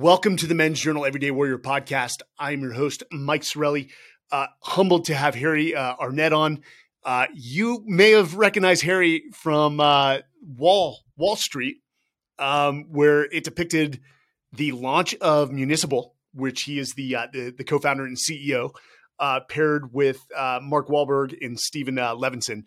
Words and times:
Welcome 0.00 0.36
to 0.36 0.46
the 0.46 0.54
Men's 0.54 0.78
Journal 0.78 1.04
Everyday 1.04 1.32
Warrior 1.32 1.58
podcast. 1.58 2.22
I'm 2.38 2.60
your 2.60 2.72
host, 2.72 3.02
Mike 3.10 3.42
Sarraille. 3.42 3.90
Uh, 4.30 4.46
humbled 4.62 5.06
to 5.06 5.14
have 5.14 5.34
Harry 5.34 5.74
uh, 5.74 5.96
Arnett 5.96 6.32
on. 6.32 6.62
Uh, 7.04 7.26
you 7.34 7.82
may 7.84 8.12
have 8.12 8.36
recognized 8.36 8.84
Harry 8.84 9.24
from 9.34 9.80
uh, 9.80 10.18
Wall 10.40 10.98
Wahl 11.16 11.34
Street, 11.34 11.78
um, 12.38 12.84
where 12.92 13.24
it 13.24 13.42
depicted 13.42 14.00
the 14.52 14.70
launch 14.70 15.16
of 15.16 15.50
Municipal, 15.50 16.14
which 16.32 16.62
he 16.62 16.78
is 16.78 16.92
the 16.92 17.16
uh, 17.16 17.26
the, 17.32 17.52
the, 17.58 17.64
co-founder 17.64 18.04
and 18.04 18.16
CEO, 18.16 18.70
uh, 19.18 19.40
paired 19.48 19.92
with 19.92 20.24
Mark 20.62 20.86
Wahlberg 20.86 21.36
and 21.44 21.58
Steven 21.58 21.96
Levinson. 21.96 22.62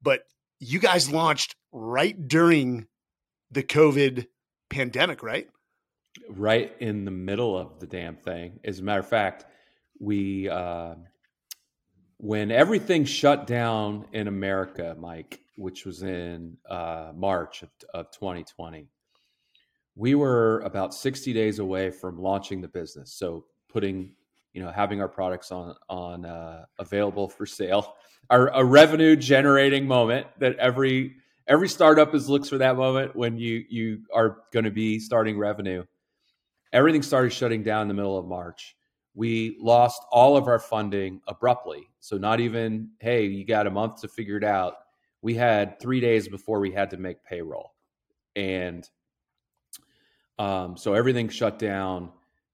But 0.00 0.20
you 0.60 0.78
guys 0.78 1.10
launched 1.10 1.56
right 1.72 2.16
during 2.28 2.86
the 3.50 3.64
COVID 3.64 4.26
pandemic, 4.70 5.24
right? 5.24 5.48
Right 6.28 6.72
in 6.80 7.04
the 7.04 7.10
middle 7.10 7.56
of 7.56 7.80
the 7.80 7.86
damn 7.86 8.16
thing. 8.16 8.60
As 8.64 8.78
a 8.78 8.82
matter 8.82 9.00
of 9.00 9.08
fact, 9.08 9.44
we 9.98 10.48
uh, 10.48 10.94
when 12.18 12.50
everything 12.50 13.04
shut 13.04 13.46
down 13.46 14.06
in 14.12 14.28
America, 14.28 14.96
Mike, 14.98 15.40
which 15.56 15.84
was 15.84 16.02
in 16.02 16.56
uh, 16.68 17.12
March 17.14 17.62
of, 17.62 17.70
of 17.92 18.10
2020, 18.10 18.88
we 19.94 20.14
were 20.14 20.60
about 20.60 20.94
60 20.94 21.32
days 21.32 21.58
away 21.58 21.90
from 21.90 22.18
launching 22.18 22.60
the 22.60 22.68
business. 22.68 23.12
So 23.12 23.44
putting, 23.68 24.12
you 24.52 24.62
know, 24.62 24.70
having 24.70 25.00
our 25.00 25.08
products 25.08 25.50
on 25.50 25.74
on 25.88 26.24
uh, 26.24 26.64
available 26.78 27.28
for 27.28 27.46
sale, 27.46 27.94
our 28.30 28.48
a 28.48 28.64
revenue 28.64 29.16
generating 29.16 29.86
moment 29.86 30.26
that 30.38 30.56
every 30.56 31.16
every 31.46 31.68
startup 31.68 32.14
is 32.14 32.28
looks 32.28 32.48
for 32.48 32.58
that 32.58 32.76
moment 32.76 33.14
when 33.16 33.38
you 33.38 33.64
you 33.68 34.00
are 34.14 34.38
going 34.52 34.64
to 34.64 34.70
be 34.70 34.98
starting 34.98 35.38
revenue. 35.38 35.84
Everything 36.76 37.00
started 37.00 37.32
shutting 37.32 37.62
down 37.62 37.80
in 37.80 37.88
the 37.88 37.94
middle 37.94 38.18
of 38.18 38.26
March. 38.26 38.76
We 39.14 39.56
lost 39.58 40.02
all 40.12 40.36
of 40.36 40.46
our 40.46 40.58
funding 40.58 41.22
abruptly. 41.26 41.88
So 42.00 42.18
not 42.18 42.38
even, 42.38 42.90
hey, 43.00 43.24
you 43.24 43.46
got 43.46 43.66
a 43.66 43.70
month 43.70 44.02
to 44.02 44.08
figure 44.08 44.36
it 44.36 44.44
out. 44.44 44.74
We 45.22 45.32
had 45.32 45.80
three 45.80 46.00
days 46.00 46.28
before 46.28 46.60
we 46.60 46.70
had 46.70 46.90
to 46.90 46.98
make 46.98 47.24
payroll, 47.24 47.72
and 48.36 48.86
um, 50.38 50.76
so 50.76 50.92
everything 50.92 51.30
shut 51.30 51.58
down. 51.58 52.10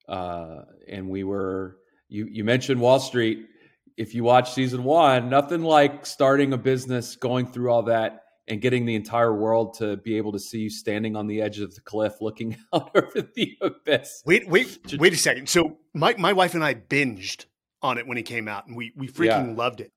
Uh, 0.08 0.66
and 0.86 1.08
we 1.08 1.24
were 1.24 1.78
you 2.08 2.28
you 2.30 2.44
mentioned 2.44 2.80
Wahl 2.80 3.00
Street. 3.00 3.48
If 3.96 4.14
you 4.14 4.22
watch 4.22 4.52
season 4.52 4.84
one, 4.84 5.30
nothing 5.30 5.62
like 5.62 6.06
starting 6.06 6.52
a 6.52 6.58
business, 6.58 7.16
going 7.16 7.48
through 7.48 7.72
all 7.72 7.82
that 7.82 8.21
and 8.48 8.60
getting 8.60 8.86
the 8.86 8.94
entire 8.94 9.34
world 9.34 9.74
to 9.74 9.96
be 9.96 10.16
able 10.16 10.32
to 10.32 10.38
see 10.38 10.60
you 10.60 10.70
standing 10.70 11.16
on 11.16 11.26
the 11.26 11.40
edge 11.40 11.60
of 11.60 11.74
the 11.74 11.80
cliff 11.80 12.14
looking 12.20 12.56
out 12.72 12.90
over 12.94 13.22
the 13.34 13.56
abyss. 13.60 14.22
Wait, 14.26 14.48
wait, 14.48 14.78
wait 14.98 15.12
a 15.12 15.16
second. 15.16 15.48
So 15.48 15.78
my, 15.94 16.14
my 16.18 16.32
wife 16.32 16.54
and 16.54 16.64
I 16.64 16.74
binged 16.74 17.46
on 17.82 17.98
it 17.98 18.06
when 18.06 18.18
it 18.18 18.22
came 18.22 18.48
out 18.48 18.66
and 18.66 18.76
we, 18.76 18.92
we 18.96 19.08
freaking 19.08 19.50
yeah. 19.50 19.54
loved 19.56 19.80
it. 19.80 19.92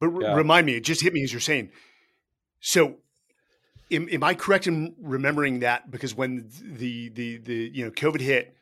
But 0.00 0.10
yeah. 0.20 0.34
remind 0.34 0.66
me, 0.66 0.74
it 0.74 0.84
just 0.84 1.02
hit 1.02 1.12
me 1.12 1.22
as 1.22 1.32
you're 1.32 1.40
saying. 1.40 1.70
So 2.60 2.96
am, 3.90 4.08
am 4.10 4.24
I 4.24 4.34
correct 4.34 4.66
in 4.66 4.94
remembering 5.00 5.60
that? 5.60 5.90
Because 5.90 6.14
when 6.14 6.48
the, 6.62 7.08
the, 7.10 7.38
the, 7.38 7.70
you 7.72 7.84
know, 7.84 7.90
COVID 7.90 8.20
hit, 8.20 8.54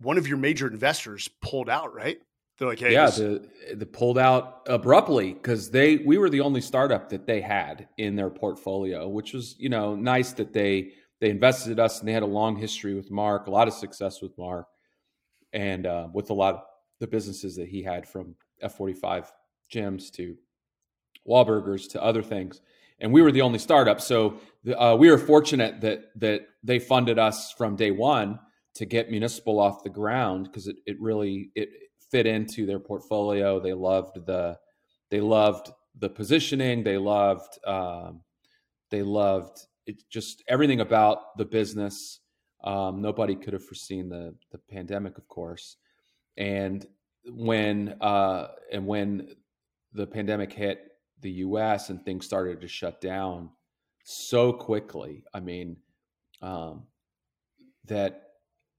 one 0.00 0.16
of 0.16 0.28
your 0.28 0.38
major 0.38 0.66
investors 0.66 1.28
pulled 1.42 1.68
out, 1.68 1.94
right? 1.94 2.18
They're 2.58 2.68
like, 2.68 2.80
hey, 2.80 2.92
yeah, 2.92 3.06
this- 3.06 3.16
the 3.18 3.48
the 3.76 3.86
pulled 3.86 4.18
out 4.18 4.62
abruptly 4.66 5.32
because 5.32 5.70
they 5.70 5.98
we 5.98 6.18
were 6.18 6.30
the 6.30 6.40
only 6.40 6.60
startup 6.60 7.10
that 7.10 7.26
they 7.26 7.40
had 7.40 7.88
in 7.98 8.16
their 8.16 8.30
portfolio, 8.30 9.08
which 9.08 9.32
was 9.32 9.54
you 9.58 9.68
know 9.68 9.94
nice 9.94 10.32
that 10.32 10.52
they 10.52 10.92
they 11.20 11.30
invested 11.30 11.72
in 11.72 11.80
us 11.80 12.00
and 12.00 12.08
they 12.08 12.12
had 12.12 12.22
a 12.22 12.26
long 12.26 12.56
history 12.56 12.94
with 12.94 13.10
Mark, 13.10 13.46
a 13.46 13.50
lot 13.50 13.68
of 13.68 13.74
success 13.74 14.20
with 14.22 14.36
Mark, 14.38 14.66
and 15.52 15.86
uh, 15.86 16.08
with 16.12 16.30
a 16.30 16.34
lot 16.34 16.54
of 16.54 16.60
the 17.00 17.06
businesses 17.06 17.56
that 17.56 17.68
he 17.68 17.82
had 17.82 18.08
from 18.08 18.34
F45 18.62 19.26
gyms 19.72 20.10
to 20.12 20.36
Wahlburgers 21.28 21.90
to 21.90 22.02
other 22.02 22.22
things, 22.22 22.60
and 22.98 23.12
we 23.12 23.22
were 23.22 23.30
the 23.32 23.42
only 23.42 23.58
startup. 23.58 24.00
So 24.00 24.40
uh, 24.76 24.96
we 24.98 25.10
were 25.10 25.18
fortunate 25.18 25.80
that 25.82 26.06
that 26.16 26.42
they 26.64 26.80
funded 26.80 27.18
us 27.18 27.52
from 27.52 27.76
day 27.76 27.92
one 27.92 28.40
to 28.74 28.86
get 28.86 29.10
municipal 29.10 29.60
off 29.60 29.82
the 29.84 29.90
ground 29.90 30.44
because 30.44 30.66
it, 30.66 30.76
it 30.86 30.96
really 31.00 31.50
it 31.54 31.68
fit 32.10 32.26
into 32.26 32.66
their 32.66 32.78
portfolio. 32.78 33.60
They 33.60 33.72
loved 33.72 34.26
the 34.26 34.58
they 35.10 35.20
loved 35.20 35.70
the 35.98 36.08
positioning. 36.08 36.84
They 36.84 36.98
loved 36.98 37.58
um, 37.66 38.22
they 38.90 39.02
loved 39.02 39.58
it, 39.86 40.02
just 40.10 40.42
everything 40.48 40.80
about 40.80 41.36
the 41.36 41.44
business. 41.44 42.20
Um, 42.64 43.00
nobody 43.00 43.36
could 43.36 43.52
have 43.52 43.64
foreseen 43.64 44.08
the 44.08 44.34
the 44.52 44.58
pandemic, 44.58 45.18
of 45.18 45.28
course, 45.28 45.76
and 46.36 46.86
when 47.26 47.96
uh, 48.00 48.48
and 48.72 48.86
when 48.86 49.28
the 49.92 50.06
pandemic 50.06 50.52
hit 50.52 50.80
the 51.20 51.30
U.S. 51.30 51.90
and 51.90 52.04
things 52.04 52.26
started 52.26 52.60
to 52.60 52.68
shut 52.68 53.00
down 53.00 53.50
so 54.04 54.52
quickly. 54.52 55.24
I 55.34 55.40
mean, 55.40 55.76
um, 56.40 56.84
that 57.86 58.22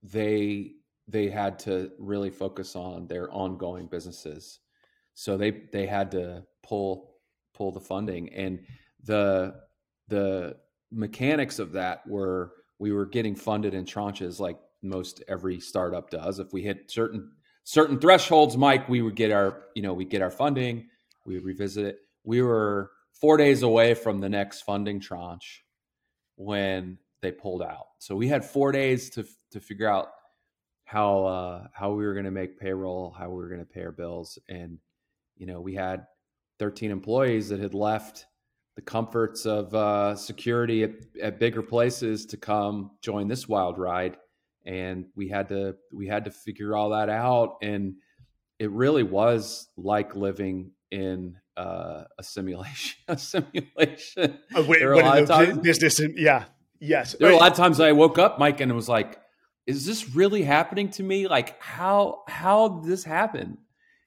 they 0.01 0.73
they 1.09 1.30
had 1.30 1.58
to 1.59 1.92
really 1.97 2.30
focus 2.30 2.75
on 2.75 3.08
their 3.08 3.31
ongoing 3.34 3.88
businesses. 3.88 4.59
So 5.16 5.38
they 5.38 5.52
they 5.74 5.86
had 5.86 6.12
to 6.12 6.44
pull 6.64 7.16
pull 7.53 7.72
the 7.72 7.80
funding 7.80 8.30
and 8.34 8.59
the 9.03 9.56
the 10.08 10.56
mechanics 10.92 11.59
of 11.59 11.74
that 11.74 12.08
were 12.08 12.53
we 12.78 12.92
were 12.92 13.06
getting 13.06 13.36
funded 13.36 13.74
in 13.74 13.86
tranches 13.86 14.40
like 14.40 14.59
most 14.81 15.24
every 15.28 15.59
startup 15.59 16.09
does. 16.09 16.40
If 16.40 16.53
we 16.53 16.62
hit 16.62 16.90
certain 16.90 17.31
certain 17.64 18.00
thresholds, 18.00 18.56
Mike, 18.56 18.88
we 18.88 19.02
would 19.02 19.16
get 19.16 19.31
our 19.31 19.64
you 19.76 19.81
know 19.81 19.94
we 19.94 20.06
get 20.06 20.22
our 20.22 20.31
funding, 20.31 20.88
we 21.26 21.36
would 21.36 21.44
revisit 21.44 21.86
it. 21.86 21.97
We 22.24 22.41
were 22.41 22.91
four 23.14 23.38
days 23.38 23.64
away 23.64 23.94
from 23.94 24.22
the 24.22 24.30
next 24.30 24.62
funding 24.62 25.00
tranche 25.00 25.64
when 26.36 26.97
they 27.22 27.31
pulled 27.31 27.62
out. 27.62 27.88
So 28.00 28.16
we 28.16 28.28
had 28.28 28.46
four 28.46 28.72
days 28.72 29.09
to 29.12 29.26
to 29.52 29.59
figure 29.59 29.90
out 29.90 30.09
how 30.90 31.24
uh, 31.26 31.68
how 31.72 31.92
we 31.92 32.04
were 32.04 32.14
going 32.14 32.26
to 32.26 32.32
make 32.32 32.60
payroll, 32.60 33.12
how 33.12 33.30
we 33.30 33.36
were 33.36 33.48
going 33.48 33.60
to 33.60 33.66
pay 33.66 33.84
our 33.84 33.92
bills, 33.92 34.40
and 34.50 34.80
you 35.38 35.46
know 35.46 35.62
we 35.62 35.76
had 35.76 36.08
13 36.58 36.90
employees 36.90 37.50
that 37.50 37.60
had 37.60 37.76
left 37.76 38.26
the 38.76 38.82
comforts 38.82 39.46
of 39.46 39.74
uh, 39.76 40.16
security 40.16 40.84
at, 40.84 40.92
at 41.22 41.40
bigger 41.40 41.62
places 41.62 42.26
to 42.26 42.38
come 42.38 42.90
join 43.04 43.28
this 43.28 43.48
wild 43.48 43.78
ride, 43.78 44.18
and 44.66 45.06
we 45.16 45.30
had 45.30 45.50
to 45.50 45.76
we 45.94 46.08
had 46.08 46.26
to 46.26 46.32
figure 46.32 46.76
all 46.76 46.90
that 46.90 47.08
out, 47.08 47.58
and 47.62 47.94
it 48.58 48.72
really 48.72 49.04
was 49.04 49.68
like 49.78 50.16
living 50.16 50.72
in 50.90 51.38
uh, 51.56 52.06
a 52.18 52.24
simulation. 52.24 52.98
A 53.08 53.16
simulation. 53.16 54.40
Oh, 54.56 54.66
wait, 54.66 54.80
there 54.80 54.90
are 54.90 54.94
a 54.94 55.24
lot 55.24 55.50
of 55.50 55.62
business, 55.62 56.02
yeah, 56.16 56.46
yes. 56.80 57.16
There 57.20 57.28
were 57.28 57.36
a 57.36 57.38
lot 57.38 57.52
of 57.52 57.58
times 57.58 57.80
I 57.80 57.92
woke 57.92 58.18
up, 58.18 58.40
Mike, 58.40 58.60
and 58.60 58.72
it 58.72 58.76
was 58.76 58.90
like 58.90 59.20
is 59.69 59.85
this 59.85 60.16
really 60.16 60.41
happening 60.41 60.90
to 60.90 61.03
me? 61.03 61.28
Like 61.28 61.62
how 61.62 62.24
how 62.28 62.80
this 62.84 63.03
happen? 63.03 63.59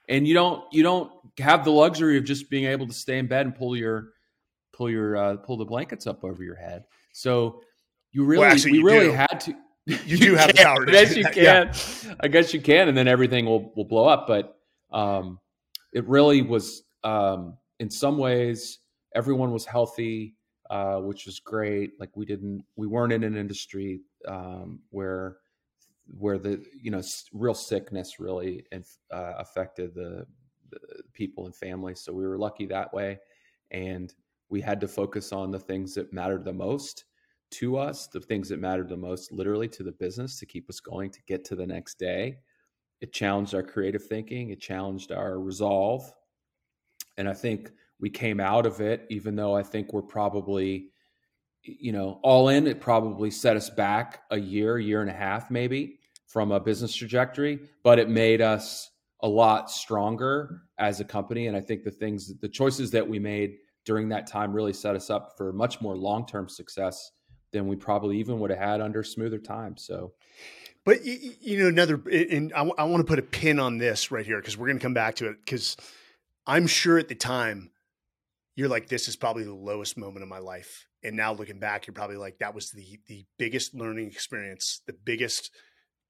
And 0.08 0.26
you 0.26 0.34
don't 0.34 0.64
you 0.72 0.82
don't 0.82 1.12
have 1.38 1.64
the 1.64 1.70
luxury 1.70 2.18
of 2.18 2.24
just 2.24 2.50
being 2.50 2.64
able 2.64 2.88
to 2.88 2.92
stay 2.92 3.16
in 3.16 3.28
bed 3.28 3.46
and 3.46 3.54
pull 3.54 3.76
your 3.76 4.08
pull 4.72 4.90
your 4.90 5.16
uh, 5.16 5.36
pull 5.36 5.56
the 5.56 5.64
blankets 5.64 6.08
up 6.08 6.24
over 6.24 6.42
your 6.42 6.56
head. 6.56 6.82
So 7.12 7.60
you 8.10 8.24
really 8.24 8.40
well, 8.40 8.56
we 8.64 8.72
you 8.72 8.84
really 8.84 9.06
do. 9.06 9.12
had 9.12 9.40
to. 9.42 9.54
You, 9.86 9.98
you 10.06 10.16
do 10.16 10.34
have 10.34 10.48
the 10.48 10.62
power. 10.62 10.82
I 10.82 10.90
guess 10.90 11.16
you 11.16 11.24
can. 11.24 11.42
Yeah. 11.44 12.14
I 12.18 12.26
guess 12.26 12.52
you 12.52 12.60
can, 12.60 12.88
and 12.88 12.98
then 12.98 13.06
everything 13.06 13.46
will 13.46 13.72
will 13.76 13.84
blow 13.84 14.06
up. 14.06 14.26
But 14.26 14.56
um, 14.92 15.38
it 15.92 16.08
really 16.08 16.42
was 16.42 16.82
um, 17.04 17.56
in 17.78 17.88
some 17.88 18.19
ways 18.19 18.81
everyone 19.14 19.52
was 19.52 19.64
healthy, 19.64 20.34
uh, 20.70 20.96
which 20.96 21.25
was 21.25 21.38
great. 21.38 21.92
Like 22.00 22.10
we 22.16 22.26
didn't 22.26 22.64
we 22.75 22.88
weren't 22.88 23.12
in 23.12 23.22
an 23.22 23.37
industry 23.37 24.00
um, 24.26 24.81
where 24.90 25.37
where 26.19 26.38
the 26.38 26.64
you 26.81 26.91
know 26.91 27.03
real 27.32 27.55
sickness 27.55 28.20
really 28.20 28.64
uh, 28.73 29.35
affected 29.38 29.94
the, 29.94 30.26
the, 30.70 30.79
people 31.12 31.47
and 31.47 31.55
families. 31.55 32.00
So 32.00 32.12
we 32.12 32.26
were 32.26 32.38
lucky 32.38 32.67
that 32.67 32.93
way, 32.93 33.19
and 33.70 34.12
we 34.49 34.61
had 34.61 34.81
to 34.81 34.88
focus 34.88 35.32
on 35.32 35.50
the 35.50 35.59
things 35.59 35.94
that 35.94 36.12
mattered 36.12 36.44
the 36.44 36.53
most 36.53 37.05
to 37.53 37.76
us, 37.76 38.06
the 38.06 38.20
things 38.20 38.49
that 38.49 38.61
mattered 38.61 38.88
the 38.88 38.97
most, 38.97 39.32
literally 39.32 39.69
to 39.69 39.82
the 39.82 39.93
business, 39.93 40.38
to 40.38 40.47
keep 40.47 40.69
us 40.70 40.81
going, 40.81 41.11
to 41.11 41.20
get 41.26 41.44
to 41.47 41.56
the 41.56 41.67
next 41.67 41.99
day. 41.99 42.38
It 43.00 43.12
challenged 43.12 43.55
our 43.55 43.62
creative 43.62 44.05
thinking. 44.06 44.50
It 44.50 44.61
challenged 44.61 45.12
our 45.12 45.41
resolve, 45.41 46.11
and 47.17 47.29
I 47.29 47.35
think 47.35 47.70
we 48.00 48.11
came 48.11 48.41
out 48.41 48.67
of 48.67 48.81
it. 48.81 49.06
Even 49.11 49.35
though 49.35 49.56
I 49.56 49.62
think 49.62 49.93
we're 49.93 50.03
probably 50.03 50.88
you 51.64 51.93
know, 51.93 52.19
all 52.25 52.49
in, 52.49 52.67
it 52.67 52.81
probably 52.81 53.31
set 53.31 53.56
us 53.56 53.70
back 53.70 54.23
a 54.32 54.37
year, 54.37 54.81
year 54.81 55.00
and 55.00 55.09
a 55.09 55.12
half, 55.12 55.49
maybe 55.49 56.00
from 56.32 56.50
a 56.50 56.58
business 56.58 56.94
trajectory, 56.94 57.58
but 57.84 57.99
it 57.99 58.08
made 58.08 58.40
us 58.40 58.90
a 59.20 59.29
lot 59.29 59.70
stronger 59.70 60.62
as 60.79 60.99
a 60.99 61.05
company. 61.05 61.46
And 61.46 61.56
I 61.56 61.61
think 61.61 61.84
the 61.84 61.90
things, 61.90 62.32
the 62.40 62.49
choices 62.49 62.90
that 62.93 63.06
we 63.06 63.19
made 63.19 63.56
during 63.84 64.08
that 64.08 64.26
time 64.26 64.55
really 64.55 64.73
set 64.73 64.96
us 64.96 65.11
up 65.11 65.34
for 65.37 65.52
much 65.52 65.82
more 65.82 65.94
long 65.94 66.26
term 66.26 66.49
success 66.49 67.11
than 67.52 67.69
we 67.69 67.76
probably 67.76 68.19
even 68.19 68.40
would 68.40 68.50
have 68.50 68.58
had 68.58 68.81
under 68.81 69.02
smoother 69.02 69.38
times. 69.38 69.84
So, 69.84 70.14
But 70.87 71.05
you 71.05 71.58
know, 71.58 71.69
another, 71.69 72.00
and 72.11 72.50
I, 72.55 72.58
w- 72.58 72.75
I 72.78 72.85
want 72.85 73.02
to 73.02 73.11
put 73.11 73.19
a 73.19 73.23
pin 73.23 73.58
on 73.61 73.76
this 73.76 74.11
right 74.11 74.25
here 74.25 74.38
because 74.38 74.56
we're 74.56 74.69
going 74.69 74.78
to 74.78 74.82
come 74.82 74.94
back 74.94 75.17
to 75.17 75.28
it. 75.28 75.37
Because 75.44 75.76
I'm 76.46 76.67
sure 76.67 76.99
at 76.99 77.08
the 77.08 77.14
time 77.14 77.73
you're 78.56 78.69
like, 78.69 78.88
this 78.88 79.06
is 79.06 79.17
probably 79.17 79.44
the 79.44 79.55
lowest 79.55 79.99
moment 79.99 80.23
of 80.23 80.31
my 80.31 80.38
life, 80.38 80.87
and 81.05 81.14
now 81.14 81.35
looking 81.35 81.58
back, 81.58 81.87
you're 81.87 81.94
probably 81.94 82.17
like, 82.17 82.38
that 82.38 82.55
was 82.55 82.70
the 82.70 82.99
the 83.06 83.26
biggest 83.38 83.75
learning 83.75 84.06
experience, 84.06 84.81
the 84.87 84.94
biggest 84.94 85.50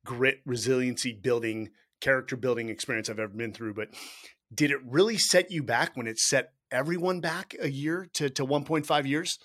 grit, 0.05 0.41
resiliency 0.45 1.13
building, 1.13 1.71
character 2.01 2.37
building 2.37 2.69
experience 2.69 3.09
I've 3.09 3.19
ever 3.19 3.33
been 3.33 3.53
through. 3.53 3.75
But 3.75 3.89
did 4.55 4.71
it 4.71 4.79
really 4.85 5.19
set 5.19 5.51
you 5.51 5.63
back 5.63 5.97
when 5.97 6.07
it 6.07 6.19
set 6.19 6.53
everyone 6.71 7.21
back 7.21 7.55
a 7.61 7.71
year 7.71 8.09
to 8.15 8.31
to 8.31 8.47
1.5 8.47 9.07
years? 9.07 9.39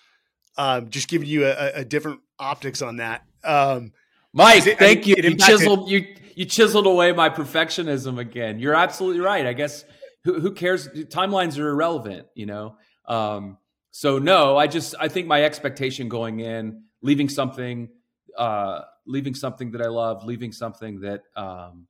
Um, 0.58 0.90
just 0.90 1.08
giving 1.08 1.28
you 1.28 1.46
a, 1.46 1.72
a 1.76 1.86
different 1.86 2.22
optics 2.40 2.82
on 2.82 2.98
that. 2.98 3.24
Um, 3.44 3.92
Mike, 4.34 4.66
it, 4.66 4.80
thank 4.80 5.00
I 5.00 5.02
mean, 5.02 5.08
you. 5.08 5.30
You 5.32 5.36
chiseled 5.36 5.90
you 5.90 6.16
you 6.36 6.46
chiseled 6.46 6.86
away 6.86 7.12
my 7.14 7.30
perfectionism 7.30 8.20
again. 8.20 8.60
You're 8.60 8.76
absolutely 8.76 9.22
right. 9.22 9.46
I 9.46 9.54
guess 9.54 9.86
who, 10.24 10.40
who 10.40 10.52
cares? 10.52 10.88
Timelines 10.88 11.58
are 11.58 11.70
irrelevant, 11.70 12.28
you 12.36 12.46
know. 12.46 12.78
Um, 13.08 13.58
so 13.92 14.20
no, 14.20 14.58
I 14.58 14.68
just 14.68 14.94
I 15.00 15.08
think 15.08 15.28
my 15.28 15.44
expectation 15.44 16.10
going 16.10 16.40
in, 16.40 16.84
leaving 17.02 17.30
something, 17.30 17.90
uh, 18.38 18.82
leaving 19.08 19.34
something 19.34 19.72
that 19.72 19.82
I 19.82 19.88
love, 19.88 20.24
leaving 20.24 20.52
something 20.52 21.02
that 21.02 21.24
um, 21.36 21.88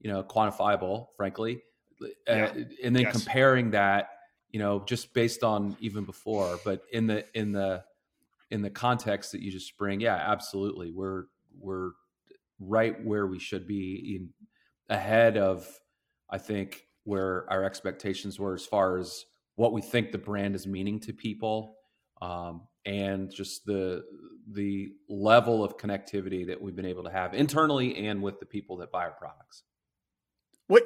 you 0.00 0.10
know 0.10 0.22
quantifiable, 0.22 1.08
frankly, 1.16 1.62
uh, 2.02 2.06
yeah. 2.28 2.44
uh, 2.44 2.54
and 2.84 2.96
then 2.96 3.02
yes. 3.02 3.12
comparing 3.12 3.70
that, 3.72 4.08
you 4.50 4.58
know, 4.58 4.82
just 4.86 5.12
based 5.14 5.42
on 5.42 5.76
even 5.80 6.04
before, 6.04 6.58
but 6.64 6.82
in 6.92 7.06
the 7.06 7.24
in 7.34 7.52
the 7.52 7.84
in 8.50 8.62
the 8.62 8.70
context 8.70 9.32
that 9.32 9.42
you 9.42 9.50
just 9.50 9.76
bring, 9.76 10.00
yeah, 10.00 10.16
absolutely, 10.16 10.90
we're 10.90 11.24
we're 11.58 11.90
right 12.58 13.02
where 13.04 13.26
we 13.26 13.38
should 13.38 13.66
be 13.66 14.16
in, 14.16 14.30
ahead 14.94 15.36
of 15.36 15.66
I 16.30 16.38
think 16.38 16.86
where 17.04 17.46
our 17.50 17.64
expectations 17.64 18.38
were 18.38 18.54
as 18.54 18.66
far 18.66 18.98
as 18.98 19.24
what 19.56 19.72
we 19.72 19.80
think 19.80 20.12
the 20.12 20.18
brand 20.18 20.54
is 20.54 20.66
meaning 20.66 21.00
to 21.00 21.12
people 21.12 21.76
um, 22.22 22.62
and 22.84 23.30
just 23.30 23.64
the 23.64 24.02
the 24.52 24.92
level 25.08 25.62
of 25.62 25.76
connectivity 25.76 26.46
that 26.46 26.60
we've 26.60 26.76
been 26.76 26.86
able 26.86 27.04
to 27.04 27.10
have 27.10 27.34
internally 27.34 28.06
and 28.06 28.22
with 28.22 28.40
the 28.40 28.46
people 28.46 28.76
that 28.78 28.90
buy 28.90 29.04
our 29.04 29.12
products. 29.12 29.62
What 30.66 30.84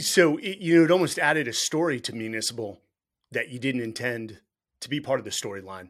so 0.00 0.38
you 0.38 0.76
know 0.76 0.84
it 0.84 0.90
almost 0.90 1.18
added 1.18 1.48
a 1.48 1.52
story 1.52 2.00
to 2.00 2.14
municipal 2.14 2.80
that 3.32 3.50
you 3.50 3.58
didn't 3.58 3.82
intend 3.82 4.40
to 4.80 4.88
be 4.88 5.00
part 5.00 5.18
of 5.18 5.24
the 5.24 5.30
storyline 5.30 5.88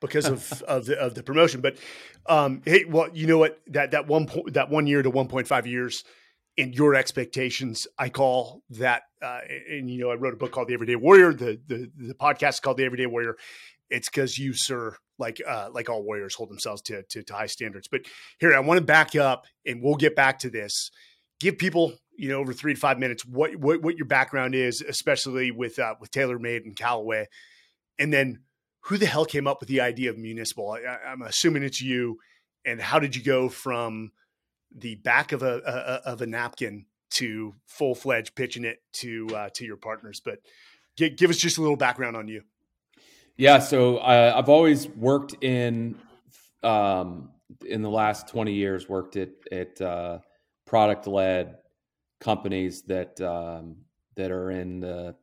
because 0.00 0.26
of 0.26 0.62
of 0.68 0.86
the 0.86 0.98
of 0.98 1.14
the 1.14 1.22
promotion. 1.22 1.60
But 1.60 1.76
um, 2.26 2.62
hey, 2.64 2.84
well, 2.84 3.08
you 3.12 3.26
know 3.26 3.38
what 3.38 3.60
that 3.68 3.90
that 3.92 4.06
one 4.06 4.26
point 4.26 4.54
that 4.54 4.70
one 4.70 4.86
year 4.86 5.02
to 5.02 5.10
one 5.10 5.28
point 5.28 5.48
five 5.48 5.66
years 5.66 6.04
in 6.56 6.72
your 6.72 6.94
expectations, 6.94 7.86
I 7.98 8.08
call 8.08 8.62
that. 8.70 9.02
Uh, 9.20 9.40
and 9.70 9.90
you 9.90 10.00
know, 10.00 10.10
I 10.10 10.14
wrote 10.14 10.34
a 10.34 10.36
book 10.36 10.52
called 10.52 10.68
The 10.68 10.74
Everyday 10.74 10.96
Warrior. 10.96 11.32
The 11.32 11.60
the 11.66 11.90
the 11.96 12.14
podcast 12.14 12.54
is 12.54 12.60
called 12.60 12.76
The 12.78 12.84
Everyday 12.84 13.06
Warrior. 13.06 13.36
It's 13.90 14.08
because 14.08 14.38
you, 14.38 14.52
sir, 14.54 14.96
like 15.18 15.40
uh, 15.46 15.68
like 15.72 15.88
all 15.88 16.02
warriors, 16.02 16.34
hold 16.34 16.50
themselves 16.50 16.82
to, 16.82 17.02
to 17.04 17.22
to 17.22 17.32
high 17.34 17.46
standards. 17.46 17.88
But 17.88 18.02
here, 18.38 18.54
I 18.54 18.60
want 18.60 18.78
to 18.78 18.84
back 18.84 19.14
up, 19.16 19.46
and 19.64 19.82
we'll 19.82 19.94
get 19.94 20.16
back 20.16 20.38
to 20.40 20.50
this. 20.50 20.90
Give 21.40 21.56
people 21.56 21.94
you 22.16 22.28
know 22.28 22.38
over 22.38 22.52
three 22.52 22.74
to 22.74 22.80
five 22.80 22.98
minutes 22.98 23.24
what 23.24 23.56
what, 23.56 23.82
what 23.82 23.96
your 23.96 24.06
background 24.06 24.54
is, 24.54 24.82
especially 24.82 25.50
with 25.50 25.78
uh, 25.78 25.94
with 26.00 26.10
TaylorMade 26.10 26.64
and 26.64 26.76
Callaway, 26.76 27.26
and 27.98 28.12
then 28.12 28.40
who 28.86 28.98
the 28.98 29.06
hell 29.06 29.24
came 29.24 29.46
up 29.46 29.60
with 29.60 29.68
the 29.68 29.80
idea 29.80 30.10
of 30.10 30.18
municipal? 30.18 30.70
I, 30.70 31.12
am 31.12 31.22
assuming 31.22 31.64
it's 31.64 31.82
you. 31.82 32.18
And 32.64 32.80
how 32.80 32.98
did 32.98 33.16
you 33.16 33.22
go 33.22 33.48
from 33.48 34.12
the 34.76 34.96
back 34.96 35.32
of 35.32 35.42
a, 35.42 35.58
a 35.58 36.10
of 36.10 36.22
a 36.22 36.26
napkin 36.26 36.86
to 37.10 37.54
full 37.66 37.94
fledged 37.94 38.34
pitching 38.34 38.64
it 38.64 38.78
to 38.94 39.28
uh, 39.34 39.48
to 39.54 39.64
your 39.64 39.76
partners? 39.76 40.20
But 40.24 40.38
give, 40.96 41.16
give 41.16 41.30
us 41.30 41.36
just 41.36 41.58
a 41.58 41.60
little 41.60 41.76
background 41.76 42.16
on 42.16 42.28
you. 42.28 42.42
Yeah, 43.36 43.58
so 43.58 43.98
uh, 43.98 44.32
I've 44.34 44.48
always 44.48 44.88
worked 44.88 45.42
in 45.44 45.96
um, 46.62 47.30
in 47.66 47.82
the 47.82 47.90
last 47.90 48.28
twenty 48.28 48.54
years 48.54 48.88
worked 48.88 49.16
at 49.16 49.30
at 49.52 49.80
uh, 49.80 50.18
product 50.66 51.06
led 51.06 51.56
companies 52.20 52.82
that 52.82 53.20
um, 53.20 53.76
that 54.16 54.30
are 54.30 54.50
in 54.50 54.80
the 54.80 55.14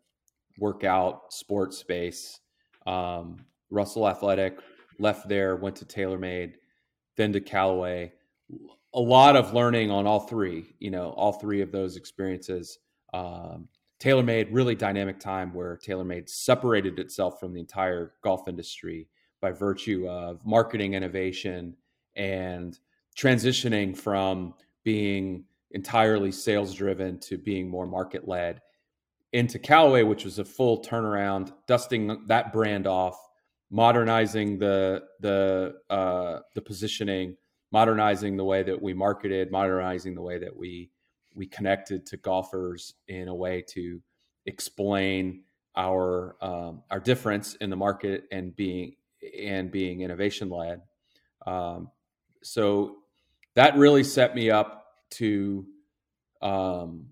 workout 0.60 1.34
sports 1.34 1.78
space. 1.78 2.40
Um, 2.86 3.46
Russell 3.72 4.08
Athletic, 4.08 4.60
left 5.00 5.28
there, 5.28 5.56
went 5.56 5.76
to 5.78 5.86
TaylorMade, 5.86 6.54
then 7.18 7.34
to 7.34 7.42
Callaway. 7.42 8.12
A 8.94 9.00
lot 9.00 9.36
of 9.36 9.56
learning 9.56 9.90
on 9.90 10.06
all 10.06 10.20
three, 10.20 10.76
you 10.80 10.92
know, 10.92 11.10
all 11.12 11.34
three 11.34 11.62
of 11.62 11.72
those 11.72 11.96
experiences. 11.96 12.78
Um, 13.12 13.68
TaylorMade, 14.00 14.48
really 14.52 14.76
dynamic 14.76 15.20
time 15.20 15.54
where 15.54 15.78
TaylorMade 15.78 16.30
separated 16.30 17.00
itself 17.00 17.40
from 17.40 17.54
the 17.54 17.60
entire 17.60 18.14
golf 18.22 18.48
industry 18.48 19.08
by 19.42 19.52
virtue 19.52 20.08
of 20.08 20.46
marketing 20.46 20.94
innovation 20.94 21.76
and 22.16 22.80
transitioning 23.18 23.96
from 23.96 24.54
being 24.84 25.46
entirely 25.72 26.32
sales 26.32 26.74
driven 26.74 27.20
to 27.20 27.38
being 27.38 27.70
more 27.70 27.88
market 27.88 28.28
led 28.28 28.62
into 29.34 29.58
Callaway, 29.58 30.04
which 30.04 30.24
was 30.24 30.40
a 30.40 30.46
full 30.46 30.82
turnaround, 30.82 31.52
dusting 31.68 32.26
that 32.28 32.54
brand 32.54 32.88
off, 32.88 33.18
modernizing 33.72 34.60
the 34.60 35.04
the 35.20 35.76
uh, 35.90 36.40
the 36.54 36.62
positioning, 36.62 37.36
modernizing 37.72 38.38
the 38.38 38.44
way 38.44 38.64
that 38.64 38.80
we 38.80 38.94
marketed, 38.94 39.52
modernizing 39.52 40.14
the 40.14 40.22
way 40.22 40.38
that 40.38 40.56
we 40.56 40.92
we 41.36 41.48
connected 41.48 42.06
to 42.08 42.18
golfers 42.18 42.94
in 43.08 43.28
a 43.28 43.36
way 43.36 43.64
to 43.70 44.02
explain 44.46 45.44
our 45.76 46.36
um, 46.42 46.84
our 46.92 47.00
difference 47.00 47.56
in 47.56 47.70
the 47.70 47.76
market 47.76 48.26
and 48.32 48.56
being 48.56 48.96
and 49.40 49.72
being 49.72 50.02
innovation 50.02 50.50
led. 50.50 50.82
Um, 51.46 51.90
so 52.42 52.98
that 53.56 53.78
really 53.78 54.04
set 54.04 54.36
me 54.36 54.50
up 54.52 54.86
to 55.12 55.66
um, 56.42 57.08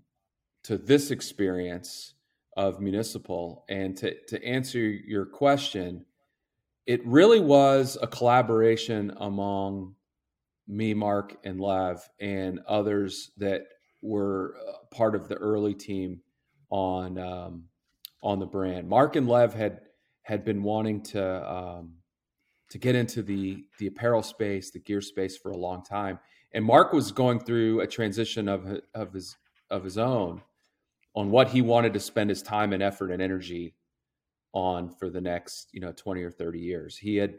to 0.64 0.78
this 0.78 1.10
experience 1.10 2.14
of 2.56 2.80
municipal 2.80 3.64
and 3.68 3.96
to 3.96 4.14
to 4.28 4.44
answer 4.44 4.78
your 4.78 5.26
question 5.26 6.04
it 6.86 7.04
really 7.06 7.40
was 7.40 7.96
a 8.00 8.06
collaboration 8.06 9.12
among 9.18 9.94
me, 10.66 10.94
Mark, 10.94 11.36
and 11.44 11.60
Lev, 11.60 12.08
and 12.20 12.60
others 12.66 13.30
that 13.36 13.62
were 14.02 14.56
uh, 14.68 14.72
part 14.94 15.14
of 15.14 15.28
the 15.28 15.36
early 15.36 15.74
team 15.74 16.20
on 16.70 17.18
um, 17.18 17.64
on 18.22 18.38
the 18.38 18.46
brand. 18.46 18.88
Mark 18.88 19.16
and 19.16 19.28
Lev 19.28 19.54
had 19.54 19.80
had 20.22 20.44
been 20.44 20.62
wanting 20.62 21.02
to 21.02 21.52
um, 21.52 21.94
to 22.70 22.78
get 22.78 22.94
into 22.94 23.22
the 23.22 23.64
the 23.78 23.86
apparel 23.86 24.22
space, 24.22 24.70
the 24.70 24.78
gear 24.80 25.00
space 25.00 25.36
for 25.36 25.50
a 25.50 25.56
long 25.56 25.82
time, 25.82 26.18
and 26.52 26.64
Mark 26.64 26.92
was 26.92 27.12
going 27.12 27.40
through 27.40 27.80
a 27.80 27.86
transition 27.86 28.48
of 28.48 28.80
of 28.94 29.12
his 29.12 29.36
of 29.70 29.84
his 29.84 29.98
own 29.98 30.42
on 31.14 31.30
what 31.30 31.48
he 31.48 31.62
wanted 31.62 31.92
to 31.94 32.00
spend 32.00 32.30
his 32.30 32.42
time 32.42 32.72
and 32.72 32.82
effort 32.82 33.10
and 33.10 33.22
energy 33.22 33.74
on 34.54 34.90
for 34.90 35.08
the 35.08 35.20
next 35.20 35.68
you 35.72 35.80
know 35.80 35.92
20 35.92 36.22
or 36.22 36.30
30 36.30 36.58
years 36.58 36.98
he 36.98 37.16
had 37.16 37.36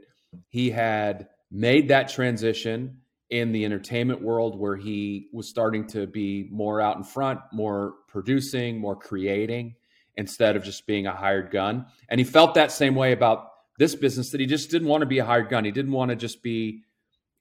he 0.48 0.72
had 0.72 1.28
made 1.52 1.88
that 1.88 2.10
transition 2.10 2.98
in 3.34 3.52
the 3.52 3.66
entertainment 3.66 4.22
world 4.22 4.60
where 4.60 4.76
he 4.76 5.28
was 5.34 5.50
starting 5.50 5.88
to 5.88 6.06
be 6.06 6.48
more 6.52 6.80
out 6.80 6.98
in 6.98 7.04
front 7.04 7.40
more 7.52 7.96
producing 8.08 8.80
more 8.80 8.96
creating 8.96 9.74
instead 10.18 10.56
of 10.56 10.64
just 10.64 10.86
being 10.86 11.08
a 11.08 11.12
hired 11.12 11.50
gun 11.50 11.84
and 12.10 12.20
he 12.20 12.24
felt 12.24 12.54
that 12.54 12.72
same 12.72 12.94
way 12.94 13.12
about 13.12 13.50
this 13.80 13.96
business 13.96 14.30
that 14.30 14.40
he 14.40 14.46
just 14.46 14.70
didn't 14.70 14.88
want 14.88 15.02
to 15.02 15.08
be 15.08 15.18
a 15.18 15.26
hired 15.26 15.50
gun 15.50 15.66
he 15.66 15.72
didn't 15.72 15.92
want 15.92 16.10
to 16.10 16.16
just 16.16 16.44
be 16.44 16.84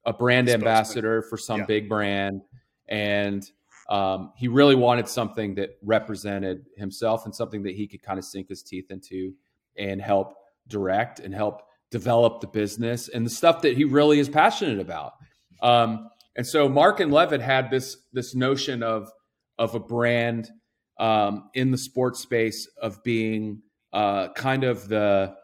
a 0.06 0.14
brand 0.14 0.48
ambassador 0.48 1.20
for 1.20 1.36
some 1.36 1.60
yeah. 1.60 1.66
big 1.66 1.90
brand 1.90 2.40
and 2.88 3.50
um, 3.90 4.32
he 4.34 4.48
really 4.48 4.74
wanted 4.74 5.06
something 5.06 5.56
that 5.56 5.76
represented 5.82 6.64
himself 6.74 7.26
and 7.26 7.34
something 7.34 7.62
that 7.64 7.74
he 7.74 7.86
could 7.86 8.02
kind 8.02 8.18
of 8.18 8.24
sink 8.24 8.48
his 8.48 8.62
teeth 8.62 8.90
into 8.90 9.34
and 9.76 10.00
help 10.00 10.36
direct 10.68 11.20
and 11.20 11.34
help 11.34 11.60
develop 11.90 12.40
the 12.40 12.46
business 12.46 13.08
and 13.08 13.26
the 13.26 13.30
stuff 13.30 13.60
that 13.60 13.76
he 13.76 13.84
really 13.84 14.18
is 14.18 14.30
passionate 14.30 14.80
about. 14.80 15.12
Um, 15.62 16.10
and 16.36 16.46
so 16.46 16.68
Mark 16.68 17.00
and 17.00 17.12
Levitt 17.12 17.40
had 17.40 17.70
this 17.70 17.96
this 18.12 18.34
notion 18.34 18.82
of 18.82 19.10
of 19.58 19.74
a 19.74 19.80
brand 19.80 20.50
um, 20.98 21.50
in 21.54 21.70
the 21.70 21.78
sports 21.78 22.20
space 22.20 22.68
of 22.80 23.02
being 23.02 23.62
uh, 23.92 24.28
kind 24.34 24.64
of 24.64 24.88
the 24.88 25.34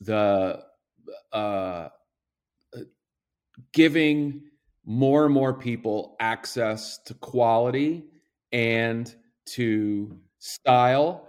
the 0.00 0.62
uh, 1.32 1.88
giving 3.72 4.42
more 4.84 5.24
and 5.24 5.34
more 5.34 5.54
people 5.54 6.16
access 6.20 6.98
to 7.06 7.14
quality 7.14 8.04
and 8.52 9.14
to 9.46 10.18
style 10.38 11.28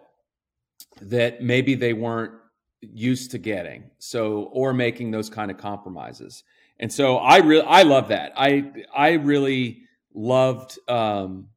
that 1.02 1.42
maybe 1.42 1.76
they 1.76 1.94
weren't 1.94 2.34
used 2.82 3.32
to 3.32 3.38
getting. 3.38 3.90
So 3.98 4.50
or 4.54 4.74
making 4.74 5.12
those 5.12 5.30
kind 5.30 5.50
of 5.52 5.58
compromises. 5.58 6.44
And 6.80 6.92
so 6.92 7.18
I 7.18 7.38
really 7.38 7.66
I 7.66 7.84
love 7.84 8.10
that. 8.10 8.34
I 8.36 8.72
I 8.96 9.14
really 9.14 9.82
loved 10.14 10.78
um, 10.88 11.50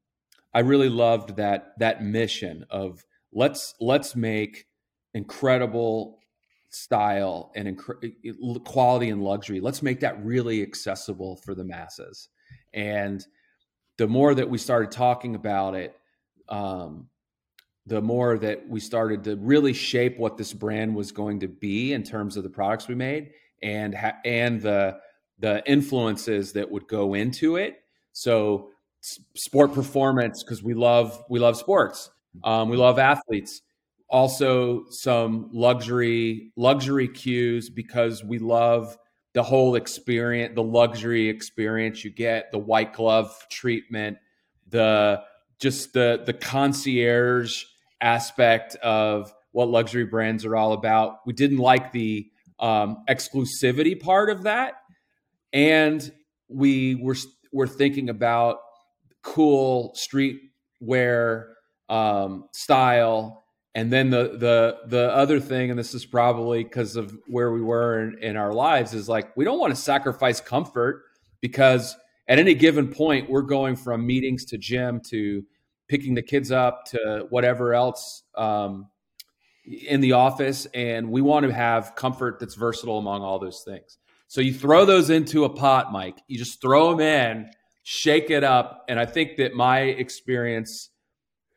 I 0.55 0.61
really 0.61 0.89
loved 0.89 1.37
that 1.37 1.79
that 1.79 2.03
mission 2.03 2.65
of 2.71 3.05
let's 3.33 3.75
let's 3.81 4.17
make 4.17 4.67
incredible 5.15 6.21
style 6.71 7.51
and 7.55 7.77
inc- 7.77 8.65
quality 8.65 9.11
and 9.11 9.23
luxury. 9.23 9.61
Let's 9.61 9.83
make 9.83 10.01
that 10.01 10.25
really 10.25 10.63
accessible 10.63 11.37
for 11.37 11.55
the 11.55 11.65
masses. 11.65 12.29
And 12.73 13.25
the 13.99 14.07
more 14.07 14.35
that 14.35 14.49
we 14.49 14.57
started 14.57 14.91
talking 14.91 15.35
about 15.35 15.75
it, 15.75 15.95
um, 16.49 17.09
the 17.87 18.01
more 18.01 18.39
that 18.39 18.69
we 18.69 18.81
started 18.81 19.25
to 19.25 19.37
really 19.37 19.73
shape 19.73 20.17
what 20.19 20.37
this 20.37 20.53
brand 20.53 20.95
was 20.95 21.13
going 21.13 21.41
to 21.41 21.49
be 21.49 21.93
in 21.93 22.03
terms 22.03 22.37
of 22.37 22.45
the 22.45 22.51
products 22.51 22.87
we 22.87 22.95
made 22.95 23.31
and 23.63 23.95
ha- 23.95 24.19
and 24.25 24.61
the 24.63 24.99
the 25.41 25.63
influences 25.67 26.53
that 26.53 26.71
would 26.71 26.87
go 26.87 27.15
into 27.15 27.57
it. 27.57 27.83
So 28.13 28.71
sport 29.35 29.75
performance 29.75 30.43
because 30.43 30.63
we 30.63 30.75
love 30.75 31.25
we 31.29 31.39
love 31.39 31.57
sports. 31.57 32.11
Um, 32.45 32.69
we 32.69 32.77
love 32.77 32.99
athletes. 32.99 33.63
Also, 34.09 34.85
some 34.91 35.49
luxury 35.53 36.53
luxury 36.57 37.09
cues 37.09 37.71
because 37.71 38.25
we 38.25 38.39
love 38.39 38.97
the 39.33 39.43
whole 39.43 39.77
experience, 39.77 40.55
the 40.55 40.63
luxury 40.63 41.29
experience 41.29 42.05
you 42.05 42.11
get, 42.11 42.51
the 42.51 42.59
white 42.59 42.93
glove 42.93 43.35
treatment, 43.51 44.19
the 44.69 45.23
just 45.61 45.93
the 45.93 46.23
the 46.27 46.33
concierge 46.33 47.65
aspect 48.01 48.75
of 48.77 49.33
what 49.53 49.69
luxury 49.69 50.05
brands 50.05 50.45
are 50.45 50.57
all 50.57 50.73
about. 50.73 51.19
We 51.27 51.33
didn't 51.33 51.59
like 51.59 51.93
the 51.93 52.31
um, 52.59 53.05
exclusivity 53.09 53.99
part 53.99 54.31
of 54.31 54.43
that, 54.45 54.75
and 55.53 56.13
we 56.49 56.95
were 56.97 57.17
were 57.53 57.67
thinking 57.67 58.09
about 58.09 58.59
cool 59.23 59.95
streetwear 59.97 61.47
um, 61.89 62.49
style. 62.53 63.45
And 63.75 63.93
then 63.93 64.11
the 64.11 64.37
the 64.37 64.79
the 64.87 65.15
other 65.15 65.39
thing, 65.39 65.71
and 65.71 65.79
this 65.79 65.95
is 65.95 66.05
probably 66.05 66.65
because 66.65 66.97
of 66.97 67.17
where 67.29 67.53
we 67.53 67.63
were 67.63 68.03
in, 68.03 68.19
in 68.19 68.37
our 68.37 68.53
lives, 68.53 68.95
is 68.95 69.09
like 69.09 69.37
we 69.37 69.45
don't 69.45 69.61
want 69.61 69.75
to 69.75 69.81
sacrifice 69.81 70.41
comfort 70.41 71.05
because 71.41 71.97
at 72.27 72.39
any 72.41 72.55
given 72.55 72.89
point 72.89 73.31
we're 73.31 73.43
going 73.43 73.77
from 73.77 74.05
meetings 74.05 74.45
to 74.47 74.59
gym 74.59 75.01
to 75.11 75.45
picking 75.89 76.15
the 76.15 76.23
kids 76.23 76.51
up 76.51 76.85
to 76.87 77.27
whatever 77.31 77.73
else 77.73 78.25
um, 78.37 78.89
in 79.65 80.01
the 80.01 80.13
office, 80.13 80.67
and 80.75 81.09
we 81.09 81.21
want 81.21 81.47
to 81.47 81.53
have 81.53 81.95
comfort 81.95 82.41
that's 82.41 82.57
versatile 82.57 82.99
among 82.99 83.23
all 83.23 83.39
those 83.39 83.63
things. 83.65 83.99
So 84.31 84.41
you 84.41 84.55
throw 84.55 84.85
those 84.85 85.11
into 85.11 85.43
a 85.43 85.49
pot, 85.49 85.91
Mike. 85.91 86.23
You 86.29 86.39
just 86.39 86.61
throw 86.61 86.93
them 86.93 87.01
in, 87.01 87.51
shake 87.83 88.31
it 88.31 88.45
up. 88.45 88.85
And 88.89 88.97
I 88.97 89.05
think 89.05 89.37
that 89.39 89.55
my 89.55 89.81
experience 89.81 90.91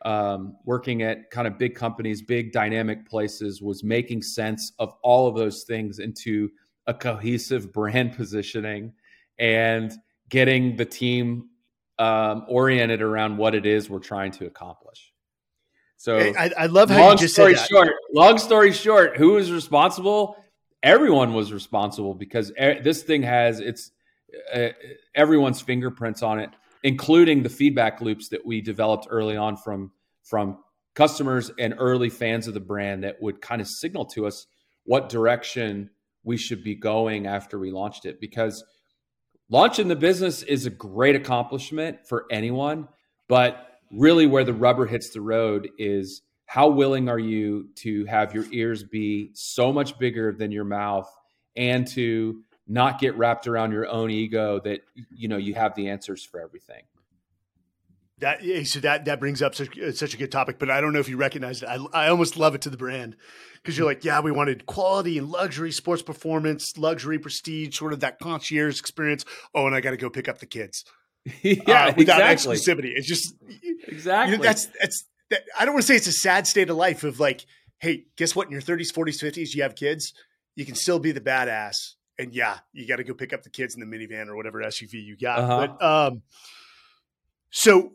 um, 0.03 0.57
working 0.65 1.03
at 1.03 1.29
kind 1.29 1.45
of 1.45 1.59
big 1.59 1.75
companies, 1.75 2.23
big 2.23 2.51
dynamic 2.51 3.07
places, 3.07 3.61
was 3.61 3.83
making 3.83 4.23
sense 4.23 4.71
of 4.79 4.95
all 5.03 5.27
of 5.27 5.35
those 5.35 5.65
things 5.65 5.99
into 5.99 6.49
a 6.87 6.95
cohesive 6.95 7.71
brand 7.73 8.15
positioning 8.15 8.91
and 9.37 9.93
getting 10.29 10.75
the 10.75 10.85
team 10.85 11.49
um, 11.99 12.43
oriented 12.47 13.03
around 13.03 13.37
what 13.37 13.53
it 13.53 13.67
is 13.67 13.87
we're 13.87 13.99
trying 13.99 14.31
to 14.31 14.47
accomplish. 14.47 15.13
So 15.97 16.17
I, 16.17 16.49
I 16.57 16.65
love 16.65 16.89
how 16.89 17.11
you 17.11 17.17
just 17.17 17.35
story 17.35 17.53
said 17.53 17.65
that. 17.65 17.69
short. 17.69 17.93
Long 18.15 18.39
story 18.39 18.73
short, 18.73 19.15
who 19.15 19.37
is 19.37 19.51
responsible? 19.51 20.42
Everyone 20.83 21.33
was 21.33 21.51
responsible 21.51 22.13
because 22.13 22.51
this 22.57 23.03
thing 23.03 23.23
has 23.23 23.59
its 23.59 23.91
uh, 24.53 24.69
everyone's 25.15 25.61
fingerprints 25.61 26.21
on 26.21 26.39
it, 26.39 26.49
including 26.83 27.41
the 27.41 27.49
feedback 27.49 28.01
loops 28.01 28.29
that 28.29 28.45
we 28.45 28.61
developed 28.61 29.07
early 29.09 29.37
on 29.37 29.57
from 29.57 29.91
from 30.23 30.57
customers 30.93 31.51
and 31.57 31.73
early 31.79 32.09
fans 32.09 32.47
of 32.47 32.53
the 32.53 32.59
brand 32.59 33.03
that 33.03 33.21
would 33.21 33.41
kind 33.41 33.61
of 33.61 33.67
signal 33.67 34.05
to 34.05 34.27
us 34.27 34.45
what 34.83 35.09
direction 35.09 35.89
we 36.23 36.37
should 36.37 36.63
be 36.63 36.75
going 36.75 37.25
after 37.25 37.57
we 37.57 37.71
launched 37.71 38.05
it. 38.05 38.19
Because 38.19 38.63
launching 39.49 39.87
the 39.87 39.95
business 39.95 40.43
is 40.43 40.65
a 40.65 40.69
great 40.69 41.15
accomplishment 41.15 41.99
for 42.07 42.25
anyone 42.29 42.87
but 43.27 43.79
really 43.91 44.25
where 44.25 44.43
the 44.43 44.53
rubber 44.53 44.85
hits 44.85 45.09
the 45.09 45.21
road 45.21 45.69
is 45.77 46.21
how 46.45 46.69
willing 46.69 47.09
are 47.09 47.19
you 47.19 47.69
to 47.75 48.05
have 48.05 48.33
your 48.33 48.45
ears 48.51 48.83
be 48.83 49.31
so 49.33 49.71
much 49.71 49.97
bigger 49.97 50.31
than 50.31 50.51
your 50.51 50.65
mouth 50.65 51.09
and 51.55 51.87
to 51.87 52.43
not 52.67 52.99
get 52.99 53.17
wrapped 53.17 53.47
around 53.47 53.71
your 53.71 53.87
own 53.87 54.09
ego 54.09 54.59
that 54.63 54.81
you 55.11 55.27
know 55.27 55.37
you 55.37 55.53
have 55.53 55.75
the 55.75 55.89
answers 55.89 56.23
for 56.23 56.39
everything? 56.39 56.83
That 58.19 58.41
so 58.65 58.79
that 58.81 59.05
that 59.05 59.19
brings 59.19 59.41
up 59.41 59.55
such, 59.55 59.77
such 59.95 60.13
a 60.13 60.17
good 60.17 60.31
topic 60.31 60.57
but 60.57 60.69
i 60.69 60.79
don't 60.79 60.93
know 60.93 60.99
if 60.99 61.09
you 61.09 61.17
recognize 61.17 61.61
it. 61.61 61.67
I, 61.67 61.77
I 61.93 62.07
almost 62.07 62.37
love 62.37 62.55
it 62.55 62.61
to 62.61 62.69
the 62.69 62.77
brand 62.77 63.17
because 63.55 63.77
you're 63.77 63.87
like 63.87 64.05
yeah 64.05 64.21
we 64.21 64.31
wanted 64.31 64.65
quality 64.65 65.17
and 65.17 65.29
luxury 65.29 65.71
sports 65.71 66.03
performance 66.03 66.77
luxury 66.77 67.19
prestige 67.19 67.77
sort 67.77 67.91
of 67.91 67.99
that 68.01 68.19
concierge 68.19 68.79
experience. 68.79 69.25
Oh 69.53 69.65
and 69.65 69.75
i 69.75 69.81
got 69.81 69.91
to 69.91 69.97
go 69.97 70.09
pick 70.09 70.29
up 70.29 70.37
the 70.37 70.45
kids. 70.45 70.85
Yeah 71.41 71.87
uh, 71.87 71.93
without 71.97 72.31
exactly. 72.31 72.55
exclusivity. 72.55 72.91
It's 72.95 73.07
just 73.07 73.33
exactly 73.87 74.33
you 74.33 74.37
know, 74.37 74.43
that's 74.43 74.67
that's 74.79 75.05
that, 75.29 75.43
i 75.57 75.65
don't 75.65 75.73
want 75.73 75.83
to 75.83 75.87
say 75.87 75.95
it's 75.95 76.07
a 76.07 76.11
sad 76.11 76.47
state 76.47 76.69
of 76.69 76.77
life 76.77 77.03
of 77.03 77.19
like 77.19 77.45
hey 77.79 78.05
guess 78.17 78.35
what 78.35 78.47
in 78.47 78.51
your 78.51 78.61
30s 78.61 78.93
40s 78.93 79.23
50s 79.23 79.53
you 79.53 79.63
have 79.63 79.75
kids 79.75 80.13
you 80.55 80.65
can 80.65 80.75
still 80.75 80.99
be 80.99 81.11
the 81.11 81.21
badass 81.21 81.95
and 82.19 82.33
yeah, 82.33 82.59
you 82.71 82.87
got 82.87 82.97
to 82.97 83.03
go 83.03 83.13
pick 83.13 83.33
up 83.33 83.43
the 83.43 83.49
kids 83.49 83.75
in 83.75 83.79
the 83.79 83.85
minivan 83.85 84.27
or 84.27 84.35
whatever 84.35 84.59
SUV 84.59 84.93
you 84.93 85.17
got. 85.17 85.39
Uh-huh. 85.39 85.67
But 85.67 85.83
um, 85.83 86.21
so 87.49 87.93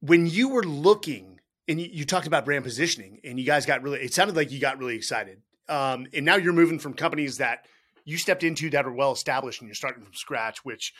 when 0.00 0.26
you 0.26 0.48
were 0.48 0.64
looking 0.64 1.40
and 1.66 1.80
you, 1.80 1.88
you, 1.90 2.04
talked 2.04 2.26
about 2.26 2.44
brand 2.44 2.64
positioning 2.64 3.20
and 3.24 3.38
you 3.38 3.46
guys 3.46 3.66
got 3.66 3.82
really, 3.82 4.00
it 4.00 4.12
sounded 4.14 4.36
like 4.36 4.50
you 4.50 4.60
got 4.60 4.78
really 4.78 4.96
excited. 4.96 5.40
Um, 5.68 6.06
and 6.12 6.24
now 6.24 6.36
you're 6.36 6.52
moving 6.52 6.78
from 6.78 6.94
companies 6.94 7.38
that 7.38 7.66
you 8.04 8.18
stepped 8.18 8.42
into 8.42 8.68
that 8.70 8.84
are 8.84 8.92
well 8.92 9.12
established 9.12 9.60
and 9.60 9.68
you're 9.68 9.74
starting 9.74 10.02
from 10.02 10.12
scratch, 10.12 10.64
which 10.64 10.92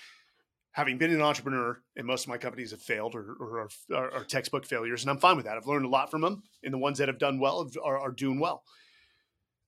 having 0.74 0.98
been 0.98 1.12
an 1.12 1.22
entrepreneur 1.22 1.80
and 1.96 2.04
most 2.06 2.24
of 2.24 2.28
my 2.28 2.36
companies 2.36 2.72
have 2.72 2.82
failed 2.82 3.14
or, 3.14 3.36
or 3.38 3.68
are, 3.92 4.10
are, 4.12 4.24
textbook 4.24 4.66
failures. 4.66 5.02
And 5.02 5.10
I'm 5.10 5.18
fine 5.18 5.36
with 5.36 5.46
that. 5.46 5.56
I've 5.56 5.68
learned 5.68 5.86
a 5.86 5.88
lot 5.88 6.10
from 6.10 6.20
them 6.20 6.42
and 6.64 6.74
the 6.74 6.78
ones 6.78 6.98
that 6.98 7.06
have 7.06 7.18
done 7.18 7.38
well 7.38 7.70
are, 7.84 7.98
are 7.98 8.10
doing 8.10 8.40
well. 8.40 8.64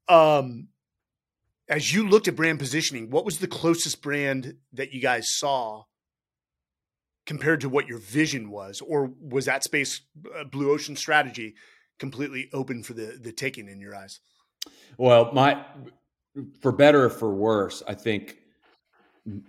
Um, 0.08 0.68
as 1.68 1.94
you 1.94 2.08
looked 2.08 2.26
at 2.26 2.34
brand 2.34 2.58
positioning, 2.58 3.10
what 3.10 3.24
was 3.24 3.38
the 3.38 3.46
closest 3.46 4.02
brand 4.02 4.54
that 4.72 4.92
you 4.92 5.00
guys 5.00 5.28
saw 5.30 5.84
compared 7.24 7.60
to 7.60 7.68
what 7.68 7.86
your 7.86 7.98
vision 7.98 8.50
was, 8.50 8.80
or 8.80 9.10
was 9.20 9.46
that 9.46 9.64
space 9.64 10.02
uh, 10.36 10.44
blue 10.44 10.70
ocean 10.72 10.96
strategy 10.96 11.54
completely 11.98 12.48
open 12.52 12.82
for 12.82 12.94
the 12.94 13.18
the 13.20 13.32
taking 13.32 13.68
in 13.68 13.80
your 13.80 13.96
eyes? 13.96 14.20
Well, 14.96 15.32
my 15.32 15.64
for 16.60 16.70
better 16.70 17.06
or 17.06 17.10
for 17.10 17.34
worse, 17.34 17.82
I 17.88 17.94
think 17.94 18.38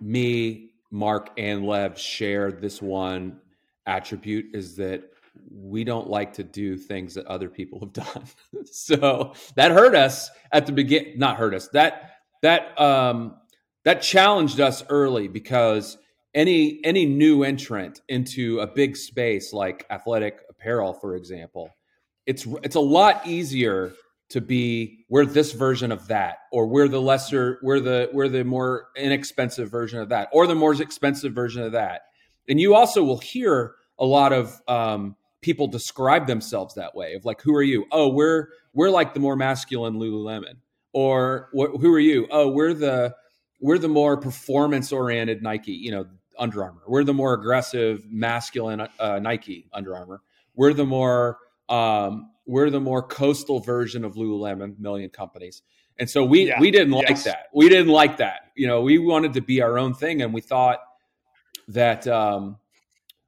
me, 0.01 0.71
Mark, 0.91 1.31
and 1.37 1.65
Lev 1.65 1.99
share 1.99 2.51
this 2.51 2.81
one 2.81 3.39
attribute 3.85 4.47
is 4.53 4.75
that 4.77 5.03
we 5.51 5.83
don't 5.83 6.09
like 6.09 6.33
to 6.33 6.43
do 6.43 6.77
things 6.77 7.13
that 7.15 7.25
other 7.25 7.49
people 7.49 7.79
have 7.79 7.93
done. 7.93 8.25
so 8.65 9.33
that 9.55 9.71
hurt 9.71 9.95
us 9.95 10.29
at 10.51 10.65
the 10.65 10.71
begin 10.71 11.13
not 11.17 11.37
hurt 11.37 11.53
us. 11.53 11.67
That 11.69 12.11
that 12.41 12.79
um 12.79 13.37
that 13.85 14.01
challenged 14.01 14.59
us 14.59 14.83
early 14.89 15.27
because 15.27 15.97
any 16.33 16.79
any 16.83 17.05
new 17.05 17.43
entrant 17.43 18.01
into 18.09 18.59
a 18.59 18.67
big 18.67 18.97
space 18.97 19.53
like 19.53 19.85
athletic 19.89 20.39
apparel 20.49 20.93
for 20.93 21.15
example, 21.15 21.69
it's 22.25 22.45
it's 22.63 22.75
a 22.75 22.81
lot 22.81 23.25
easier 23.25 23.93
to 24.29 24.41
be 24.41 25.05
we're 25.09 25.25
this 25.25 25.53
version 25.53 25.91
of 25.91 26.07
that 26.07 26.39
or 26.51 26.67
we're 26.67 26.87
the 26.87 27.01
lesser 27.01 27.59
we're 27.63 27.79
the 27.79 28.09
we're 28.11 28.27
the 28.27 28.43
more 28.43 28.87
inexpensive 28.95 29.69
version 29.69 29.99
of 29.99 30.09
that 30.09 30.27
or 30.33 30.47
the 30.47 30.55
more 30.55 30.73
expensive 30.81 31.33
version 31.33 31.63
of 31.63 31.71
that. 31.71 32.01
And 32.49 32.59
you 32.59 32.75
also 32.75 33.03
will 33.03 33.19
hear 33.19 33.75
a 33.99 34.05
lot 34.05 34.33
of 34.33 34.61
um, 34.67 35.15
people 35.41 35.67
describe 35.67 36.27
themselves 36.27 36.75
that 36.75 36.95
way 36.95 37.13
of 37.13 37.25
like 37.25 37.41
who 37.41 37.55
are 37.55 37.63
you? 37.63 37.85
Oh 37.91 38.09
we're 38.09 38.49
we're 38.73 38.89
like 38.89 39.13
the 39.13 39.19
more 39.19 39.35
masculine 39.35 39.95
lululemon. 39.95 40.55
Or 40.93 41.49
who 41.53 41.93
are 41.93 41.99
you? 41.99 42.27
Oh 42.31 42.49
we're 42.49 42.73
the 42.73 43.15
we're 43.61 43.77
the 43.77 43.87
more 43.87 44.17
performance 44.17 44.91
oriented 44.91 45.41
nike 45.41 45.71
you 45.71 45.91
know 45.91 46.05
under 46.37 46.63
armour. 46.63 46.81
We're 46.87 47.03
the 47.03 47.13
more 47.13 47.33
aggressive 47.33 48.03
masculine 48.09 48.87
uh, 48.99 49.19
nike 49.19 49.67
under 49.73 49.95
armour. 49.95 50.21
We're 50.53 50.73
the 50.73 50.85
more 50.85 51.37
um, 51.69 52.31
we're 52.47 52.69
the 52.69 52.79
more 52.79 53.03
coastal 53.03 53.59
version 53.59 54.03
of 54.03 54.15
lululemon 54.15 54.79
million 54.79 55.09
companies 55.09 55.61
and 55.99 56.09
so 56.09 56.23
we 56.23 56.47
yeah. 56.47 56.59
we 56.59 56.71
didn't 56.71 56.93
yes. 56.93 57.09
like 57.09 57.23
that 57.23 57.45
we 57.53 57.69
didn't 57.69 57.91
like 57.91 58.17
that 58.17 58.51
you 58.55 58.65
know 58.65 58.81
we 58.81 58.97
wanted 58.97 59.33
to 59.33 59.41
be 59.41 59.61
our 59.61 59.77
own 59.77 59.93
thing 59.93 60.21
and 60.21 60.33
we 60.33 60.41
thought 60.41 60.79
that 61.67 62.07
um, 62.07 62.57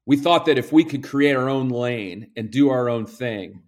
we 0.06 0.18
thought 0.18 0.46
that 0.46 0.58
if 0.58 0.72
we 0.72 0.84
could 0.84 1.04
create 1.04 1.36
our 1.36 1.50
own 1.50 1.70
lane 1.70 2.32
and 2.36 2.50
do 2.50 2.70
our 2.70 2.90
own 2.90 3.06
thing, 3.06 3.62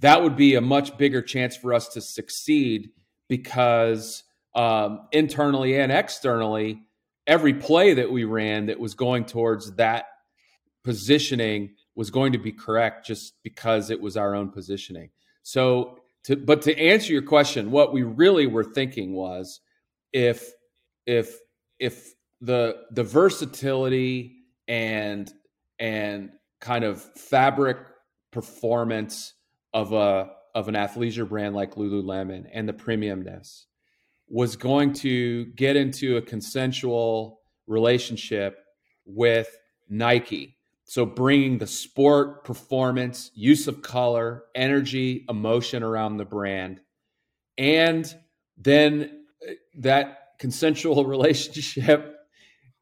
that 0.00 0.22
would 0.22 0.36
be 0.36 0.54
a 0.54 0.60
much 0.60 0.96
bigger 0.98 1.22
chance 1.22 1.56
for 1.56 1.72
us 1.72 1.88
to 1.88 2.00
succeed 2.00 2.90
because 3.28 4.24
um, 4.54 5.08
internally 5.12 5.78
and 5.78 5.90
externally, 5.90 6.82
every 7.26 7.54
play 7.54 7.94
that 7.94 8.10
we 8.10 8.24
ran 8.24 8.66
that 8.66 8.78
was 8.78 8.94
going 8.94 9.24
towards 9.24 9.74
that 9.76 10.06
positioning 10.84 11.74
was 11.96 12.10
going 12.10 12.32
to 12.32 12.38
be 12.38 12.52
correct 12.52 13.06
just 13.06 13.34
because 13.42 13.90
it 13.90 14.00
was 14.00 14.16
our 14.16 14.34
own 14.34 14.50
positioning. 14.50 15.10
So, 15.42 15.98
to, 16.24 16.36
but 16.36 16.62
to 16.62 16.78
answer 16.78 17.12
your 17.12 17.22
question, 17.22 17.70
what 17.70 17.92
we 17.92 18.02
really 18.02 18.46
were 18.46 18.64
thinking 18.64 19.14
was 19.14 19.60
if 20.12 20.52
if 21.06 21.38
if 21.78 22.14
the 22.40 22.76
the 22.90 23.04
versatility 23.04 24.36
and 24.68 25.32
and 25.78 26.30
kind 26.60 26.84
of 26.84 27.02
fabric 27.02 27.78
performance 28.32 29.34
of 29.72 29.92
a 29.92 30.30
of 30.54 30.68
an 30.68 30.74
athleisure 30.74 31.28
brand 31.28 31.54
like 31.54 31.74
Lululemon 31.74 32.46
and 32.52 32.68
the 32.68 32.72
premiumness 32.72 33.64
was 34.28 34.56
going 34.56 34.92
to 34.92 35.46
get 35.54 35.76
into 35.76 36.16
a 36.16 36.22
consensual 36.22 37.40
relationship 37.66 38.58
with 39.04 39.48
Nike. 39.88 40.55
So 40.86 41.06
bringing 41.06 41.58
the 41.58 41.66
sport, 41.66 42.44
performance, 42.44 43.30
use 43.34 43.68
of 43.68 43.82
color, 43.82 44.44
energy, 44.54 45.26
emotion 45.28 45.82
around 45.82 46.18
the 46.18 46.24
brand 46.24 46.80
and 47.58 48.14
then 48.56 49.24
uh, 49.46 49.52
that 49.76 50.18
consensual 50.38 51.04
relationship 51.06 52.16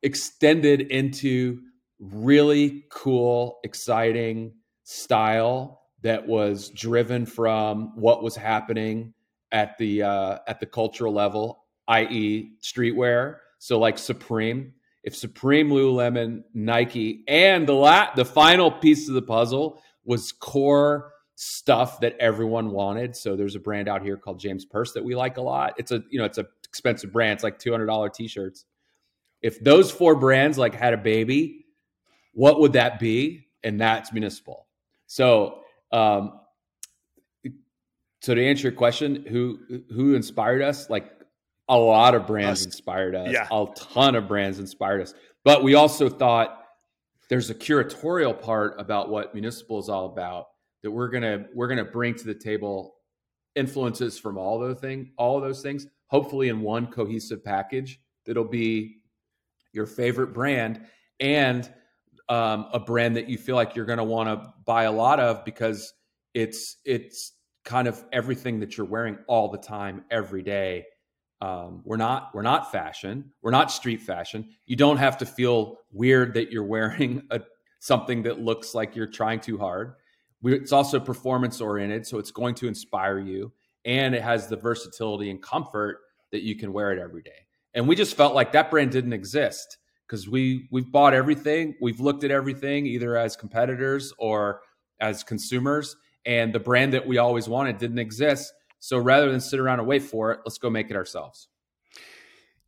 extended 0.03 0.81
into 0.83 1.61
really 1.99 2.85
cool, 2.91 3.59
exciting 3.65 4.55
style 4.83 5.83
that 6.03 6.27
was 6.27 6.71
driven 6.71 7.25
from 7.25 7.93
what 7.97 8.23
was 8.23 8.37
happening 8.37 9.15
at 9.53 9.79
the 9.79 10.03
uh, 10.03 10.39
at 10.47 10.61
the 10.61 10.67
cultural 10.67 11.13
level, 11.13 11.65
i.e., 11.89 12.53
streetwear. 12.63 13.37
So 13.59 13.79
like 13.79 13.97
Supreme, 13.97 14.75
if 15.05 15.15
Supreme, 15.15 15.69
Lululemon, 15.69 16.43
Nike, 16.55 17.25
and 17.29 17.69
the 17.69 17.75
la- 17.75 18.13
the 18.15 18.25
final 18.25 18.71
piece 18.71 19.07
of 19.07 19.15
the 19.15 19.23
puzzle 19.23 19.81
was 20.05 20.33
core 20.33 21.13
stuff 21.37 22.01
that 22.01 22.17
everyone 22.19 22.71
wanted. 22.71 23.15
So 23.15 23.37
there's 23.37 23.55
a 23.55 23.61
brand 23.61 23.87
out 23.87 24.03
here 24.03 24.17
called 24.17 24.41
James 24.41 24.65
Perse 24.65 24.93
that 24.93 25.05
we 25.05 25.15
like 25.15 25.37
a 25.37 25.43
lot. 25.43 25.75
It's 25.77 25.93
a 25.93 26.03
you 26.11 26.19
know 26.19 26.25
it's 26.25 26.39
a 26.39 26.47
expensive 26.65 27.13
brand. 27.13 27.35
It's 27.35 27.45
like 27.45 27.59
two 27.59 27.71
hundred 27.71 27.87
dollar 27.87 28.09
t-shirts. 28.09 28.65
If 29.43 29.63
those 29.63 29.91
four 29.91 30.17
brands 30.17 30.57
like 30.57 30.75
had 30.75 30.95
a 30.95 30.99
baby, 30.99 31.67
what 32.33 32.61
would 32.61 32.73
that 32.73 32.99
be? 32.99 33.49
And 33.63 33.79
that's 33.79 34.11
municipal. 34.11 34.67
So, 35.07 35.61
um, 35.93 36.41
so 38.23 38.35
to 38.35 38.43
answer 38.43 38.63
your 38.63 38.73
question, 38.73 39.27
who 39.29 39.59
who 39.93 40.15
inspired 40.15 40.63
us? 40.63 40.89
Like 40.89 41.11
a 41.69 41.79
lot 41.79 42.15
of 42.15 42.27
brands 42.27 42.61
us. 42.61 42.67
inspired 42.67 43.15
us. 43.15 43.31
Yeah. 43.31 43.47
A 43.51 43.67
ton 43.75 44.15
of 44.15 44.29
brands 44.29 44.59
inspired 44.59 45.01
us. 45.01 45.15
But 45.45 45.63
we 45.63 45.75
also 45.75 46.09
thought 46.09 46.65
there's 47.29 47.51
a 47.51 47.55
curatorial 47.55 48.39
part 48.41 48.79
about 48.79 49.09
what 49.09 49.35
municipal 49.35 49.79
is 49.79 49.89
all 49.89 50.07
about 50.07 50.47
that 50.83 50.91
we're 50.91 51.09
gonna 51.09 51.47
we're 51.55 51.69
gonna 51.69 51.85
bring 51.85 52.15
to 52.15 52.25
the 52.25 52.35
table 52.35 52.97
influences 53.55 54.19
from 54.19 54.37
all 54.37 54.59
those 54.59 54.79
things, 54.79 55.09
all 55.17 55.39
of 55.39 55.43
those 55.43 55.63
things, 55.63 55.87
hopefully 56.09 56.49
in 56.49 56.61
one 56.61 56.87
cohesive 56.87 57.45
package 57.45 58.01
that'll 58.27 58.45
be 58.45 58.99
your 59.73 59.87
favorite 59.87 60.33
brand 60.33 60.81
and 61.21 61.73
um, 62.29 62.67
a 62.73 62.81
brand 62.81 63.17
that 63.17 63.29
you 63.29 63.37
feel 63.37 63.57
like 63.57 63.75
you're 63.77 63.85
going 63.85 63.99
to 63.99 64.05
want 64.05 64.29
to 64.29 64.53
buy 64.65 64.85
a 64.85 64.93
lot 64.93 65.21
of 65.21 65.45
because 65.45 65.93
it's 66.33 66.79
it's 66.85 67.33
kind 67.65 67.89
of 67.89 68.05
everything 68.13 68.61
that 68.61 68.77
you're 68.77 68.87
wearing 68.87 69.19
all 69.27 69.51
the 69.51 69.59
time 69.59 70.05
every 70.11 70.43
day 70.43 70.85
um, 71.41 71.83
we're 71.85 71.97
not 71.97 72.31
we're 72.35 72.43
not 72.43 72.73
fashion. 72.73 73.33
We're 73.43 73.51
not 73.51 73.71
street 73.71 74.01
fashion. 74.01 74.49
You 74.67 74.77
don't 74.77 74.97
have 74.97 75.19
to 75.19 75.27
feel 75.27 75.79
weird 75.93 76.35
that 76.35 76.51
you're 76.51 76.65
wearing 76.65 77.23
a, 77.31 77.41
something 77.81 78.23
that 78.23 78.41
looks 78.41 78.75
like 78.75 78.97
you're 78.97 79.07
trying 79.07 79.41
too 79.41 79.59
hard. 79.59 79.95
We, 80.43 80.55
it's 80.55 80.73
also 80.73 81.01
performance 81.01 81.61
oriented 81.61 82.07
so 82.07 82.19
it's 82.19 82.31
going 82.31 82.55
to 82.57 82.69
inspire 82.69 83.19
you 83.19 83.53
and 83.85 84.15
it 84.15 84.23
has 84.23 84.49
the 84.49 84.57
versatility 84.57 85.31
and 85.31 85.43
comfort 85.43 85.99
that 86.33 86.43
you 86.43 86.57
can 86.57 86.73
wear 86.73 86.93
it 86.93 86.99
every 86.99 87.23
day. 87.23 87.47
And 87.75 87.89
we 87.89 87.97
just 87.97 88.17
felt 88.17 88.35
like 88.35 88.53
that 88.53 88.71
brand 88.71 88.91
didn't 88.91 89.13
exist 89.13 89.79
because 90.07 90.29
we 90.29 90.69
we've 90.71 90.91
bought 90.91 91.15
everything, 91.15 91.75
we've 91.81 92.01
looked 92.01 92.25
at 92.25 92.31
everything 92.31 92.87
either 92.87 93.17
as 93.17 93.37
competitors 93.37 94.13
or 94.19 94.61
as 95.01 95.25
consumers, 95.25 95.97
and 96.25 96.55
the 96.55 96.61
brand 96.61 96.95
that 96.95 97.07
we 97.07 97.19
always 97.19 97.49
wanted 97.49 97.79
didn't 97.79 97.99
exist. 97.99 98.53
So 98.85 98.99
rather 98.99 99.31
than 99.31 99.41
sit 99.41 99.61
around 99.61 99.79
and 99.79 99.89
wait 99.89 100.03
for 100.03 100.31
it, 100.31 100.41
let's 100.45 100.59
go 100.59 100.69
make 100.69 100.91
it 100.91 100.97
ourselves. 100.97 101.49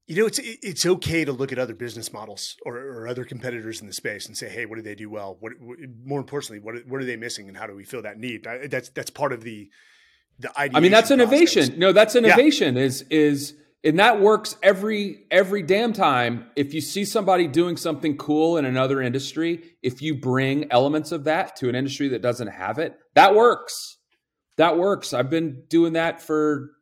You 0.07 0.17
know, 0.17 0.27
it's 0.27 0.39
it's 0.43 0.87
okay 0.87 1.27
to 1.27 1.33
look 1.33 1.53
at 1.53 1.59
other 1.59 1.75
business 1.75 2.11
models 2.11 2.57
or, 2.65 2.79
or 2.79 3.07
other 3.07 3.27
competitors 3.27 3.83
in 3.83 3.87
the 3.87 3.93
space 3.93 4.27
and 4.27 4.35
say, 4.35 4.49
"Hey, 4.49 4.65
what 4.65 4.77
do 4.77 4.83
they 4.83 4.95
do 4.95 5.11
well? 5.11 5.37
What, 5.41 5.53
what 5.61 5.79
more 6.07 6.19
importantly, 6.19 6.59
what 6.59 6.87
what 6.87 7.03
are 7.03 7.05
they 7.05 7.17
missing, 7.17 7.49
and 7.49 7.57
how 7.57 7.67
do 7.67 7.75
we 7.77 7.85
fill 7.85 8.01
that 8.01 8.17
need?" 8.17 8.47
that's 8.71 8.89
that's 8.91 9.11
part 9.11 9.35
of 9.35 9.43
the 9.43 9.69
the 10.39 10.59
idea. 10.59 10.79
I 10.79 10.81
mean, 10.81 10.91
that's 10.91 11.11
innovation. 11.11 11.65
Process. 11.65 11.79
No, 11.79 11.93
that's 11.93 12.17
innovation. 12.17 12.77
Yeah. 12.77 12.83
Is 12.85 13.03
is 13.11 13.55
and 13.85 13.99
that 13.99 14.19
works 14.19 14.57
every 14.63 15.27
every 15.31 15.61
damn 15.61 15.93
time 15.93 16.47
if 16.57 16.73
you 16.73 16.81
see 16.81 17.05
somebody 17.05 17.47
doing 17.47 17.77
something 17.77 18.17
cool 18.17 18.57
in 18.57 18.65
another 18.65 19.03
industry 19.03 19.77
if 19.83 20.01
you 20.01 20.15
bring 20.15 20.73
elements 20.73 21.13
of 21.13 21.25
that 21.25 21.57
to 21.57 21.69
an 21.69 21.75
industry 21.75 22.09
that 22.09 22.23
doesn't 22.23 22.49
have 22.49 22.79
it 22.79 22.97
that 23.15 23.35
works 23.35 23.96
that 24.57 24.77
works 24.79 25.13
i've 25.13 25.31
been 25.31 25.63
doing 25.69 25.95
that 25.95 26.21
for 26.21 26.73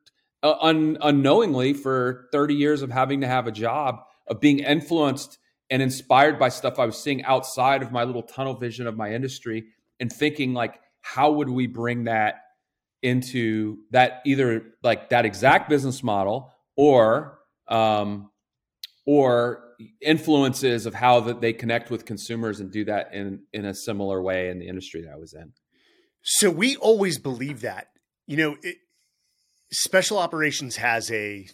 uh, 0.42 0.54
un, 0.60 0.98
unknowingly 1.00 1.72
for 1.72 2.28
30 2.32 2.54
years 2.54 2.82
of 2.82 2.90
having 2.90 3.20
to 3.20 3.26
have 3.26 3.46
a 3.46 3.52
job 3.52 4.00
of 4.28 4.40
being 4.40 4.58
influenced 4.60 5.38
and 5.70 5.82
inspired 5.82 6.38
by 6.38 6.48
stuff 6.48 6.78
i 6.78 6.86
was 6.86 7.00
seeing 7.00 7.24
outside 7.24 7.82
of 7.82 7.92
my 7.92 8.04
little 8.04 8.22
tunnel 8.22 8.54
vision 8.54 8.86
of 8.86 8.96
my 8.96 9.12
industry 9.12 9.64
and 10.00 10.12
thinking 10.12 10.54
like 10.54 10.80
how 11.02 11.32
would 11.32 11.48
we 11.48 11.66
bring 11.66 12.04
that 12.04 12.42
into 13.02 13.76
that 13.90 14.22
either 14.24 14.74
like 14.82 15.10
that 15.10 15.26
exact 15.26 15.68
business 15.68 16.02
model 16.02 16.52
or 16.76 17.38
um, 17.68 18.30
or 19.06 19.62
influences 20.00 20.86
of 20.86 20.94
how 20.94 21.20
that 21.20 21.40
they 21.40 21.52
connect 21.52 21.90
with 21.90 22.06
consumers 22.06 22.60
and 22.60 22.72
do 22.72 22.84
that 22.84 23.12
in 23.12 23.42
in 23.52 23.66
a 23.66 23.74
similar 23.74 24.22
way 24.22 24.48
in 24.48 24.58
the 24.58 24.66
industry 24.66 25.02
that 25.02 25.12
I 25.12 25.16
was 25.16 25.34
in. 25.34 25.52
So 26.24 26.50
we 26.50 26.76
always 26.76 27.18
believe 27.18 27.60
that 27.60 27.88
you 28.26 28.36
know 28.36 28.56
it, 28.62 28.76
special 29.70 30.18
operations 30.18 30.76
has 30.76 31.10
a 31.10 31.48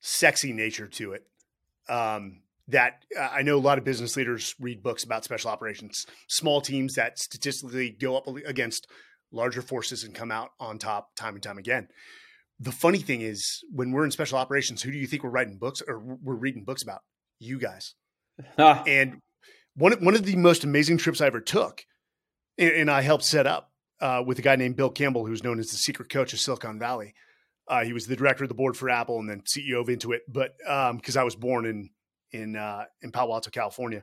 sexy 0.00 0.52
nature 0.52 0.88
to 0.88 1.12
it. 1.12 1.24
Um, 1.88 2.42
that 2.68 3.04
uh, 3.18 3.28
I 3.32 3.42
know 3.42 3.56
a 3.56 3.58
lot 3.58 3.78
of 3.78 3.84
business 3.84 4.16
leaders 4.16 4.54
read 4.60 4.82
books 4.82 5.02
about 5.04 5.24
special 5.24 5.50
operations, 5.50 6.06
small 6.28 6.60
teams 6.60 6.94
that 6.94 7.18
statistically 7.18 7.90
go 7.90 8.16
up 8.16 8.28
against 8.46 8.86
larger 9.32 9.62
forces 9.62 10.04
and 10.04 10.14
come 10.14 10.30
out 10.30 10.50
on 10.60 10.78
top 10.78 11.14
time 11.16 11.34
and 11.34 11.42
time 11.42 11.58
again 11.58 11.88
the 12.62 12.72
funny 12.72 12.98
thing 12.98 13.22
is 13.22 13.64
when 13.72 13.90
we're 13.90 14.04
in 14.04 14.12
special 14.12 14.38
operations, 14.38 14.82
who 14.82 14.92
do 14.92 14.98
you 14.98 15.06
think 15.08 15.24
we're 15.24 15.30
writing 15.30 15.58
books 15.58 15.82
or 15.86 15.98
we're 15.98 16.36
reading 16.36 16.62
books 16.62 16.82
about? 16.82 17.00
You 17.40 17.58
guys. 17.58 17.94
and 18.86 19.18
one 19.74 19.92
one 20.04 20.14
of 20.14 20.24
the 20.24 20.36
most 20.36 20.62
amazing 20.62 20.98
trips 20.98 21.20
I 21.20 21.26
ever 21.26 21.40
took, 21.40 21.84
and, 22.56 22.70
and 22.70 22.90
I 22.90 23.00
helped 23.02 23.24
set 23.24 23.48
up 23.48 23.71
uh, 24.02 24.22
with 24.26 24.38
a 24.38 24.42
guy 24.42 24.56
named 24.56 24.76
Bill 24.76 24.90
Campbell, 24.90 25.24
who's 25.24 25.44
known 25.44 25.58
as 25.58 25.70
the 25.70 25.76
secret 25.76 26.10
coach 26.10 26.32
of 26.32 26.40
Silicon 26.40 26.78
Valley. 26.78 27.14
Uh, 27.68 27.84
he 27.84 27.92
was 27.92 28.06
the 28.06 28.16
director 28.16 28.44
of 28.44 28.48
the 28.48 28.54
board 28.54 28.76
for 28.76 28.90
Apple 28.90 29.20
and 29.20 29.30
then 29.30 29.42
CEO 29.42 29.80
of 29.80 29.86
Intuit. 29.86 30.20
But 30.28 30.56
because 30.58 31.16
um, 31.16 31.20
I 31.20 31.24
was 31.24 31.36
born 31.36 31.64
in 31.64 31.90
in 32.32 32.56
uh, 32.56 32.84
in 33.00 33.12
Palo 33.12 33.32
Alto, 33.32 33.50
California, 33.50 34.02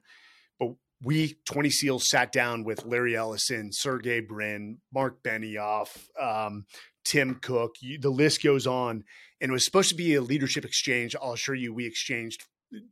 but 0.58 0.70
we 1.04 1.38
20 1.46 1.70
SEALs 1.70 2.10
sat 2.10 2.32
down 2.32 2.64
with 2.64 2.86
Larry 2.86 3.16
Ellison, 3.16 3.72
Sergey 3.72 4.22
Brin, 4.22 4.78
Marc 4.94 5.22
Benioff, 5.22 6.08
um, 6.20 6.66
Tim 7.04 7.36
Cook. 7.36 7.76
You, 7.82 8.00
the 8.00 8.10
list 8.10 8.42
goes 8.42 8.66
on. 8.66 9.04
And 9.42 9.50
it 9.50 9.54
was 9.54 9.64
supposed 9.64 9.90
to 9.90 9.96
be 9.96 10.16
a 10.16 10.22
leadership 10.22 10.66
exchange. 10.66 11.16
I'll 11.22 11.34
assure 11.34 11.56
you, 11.56 11.74
we 11.74 11.86
exchanged 11.86 12.46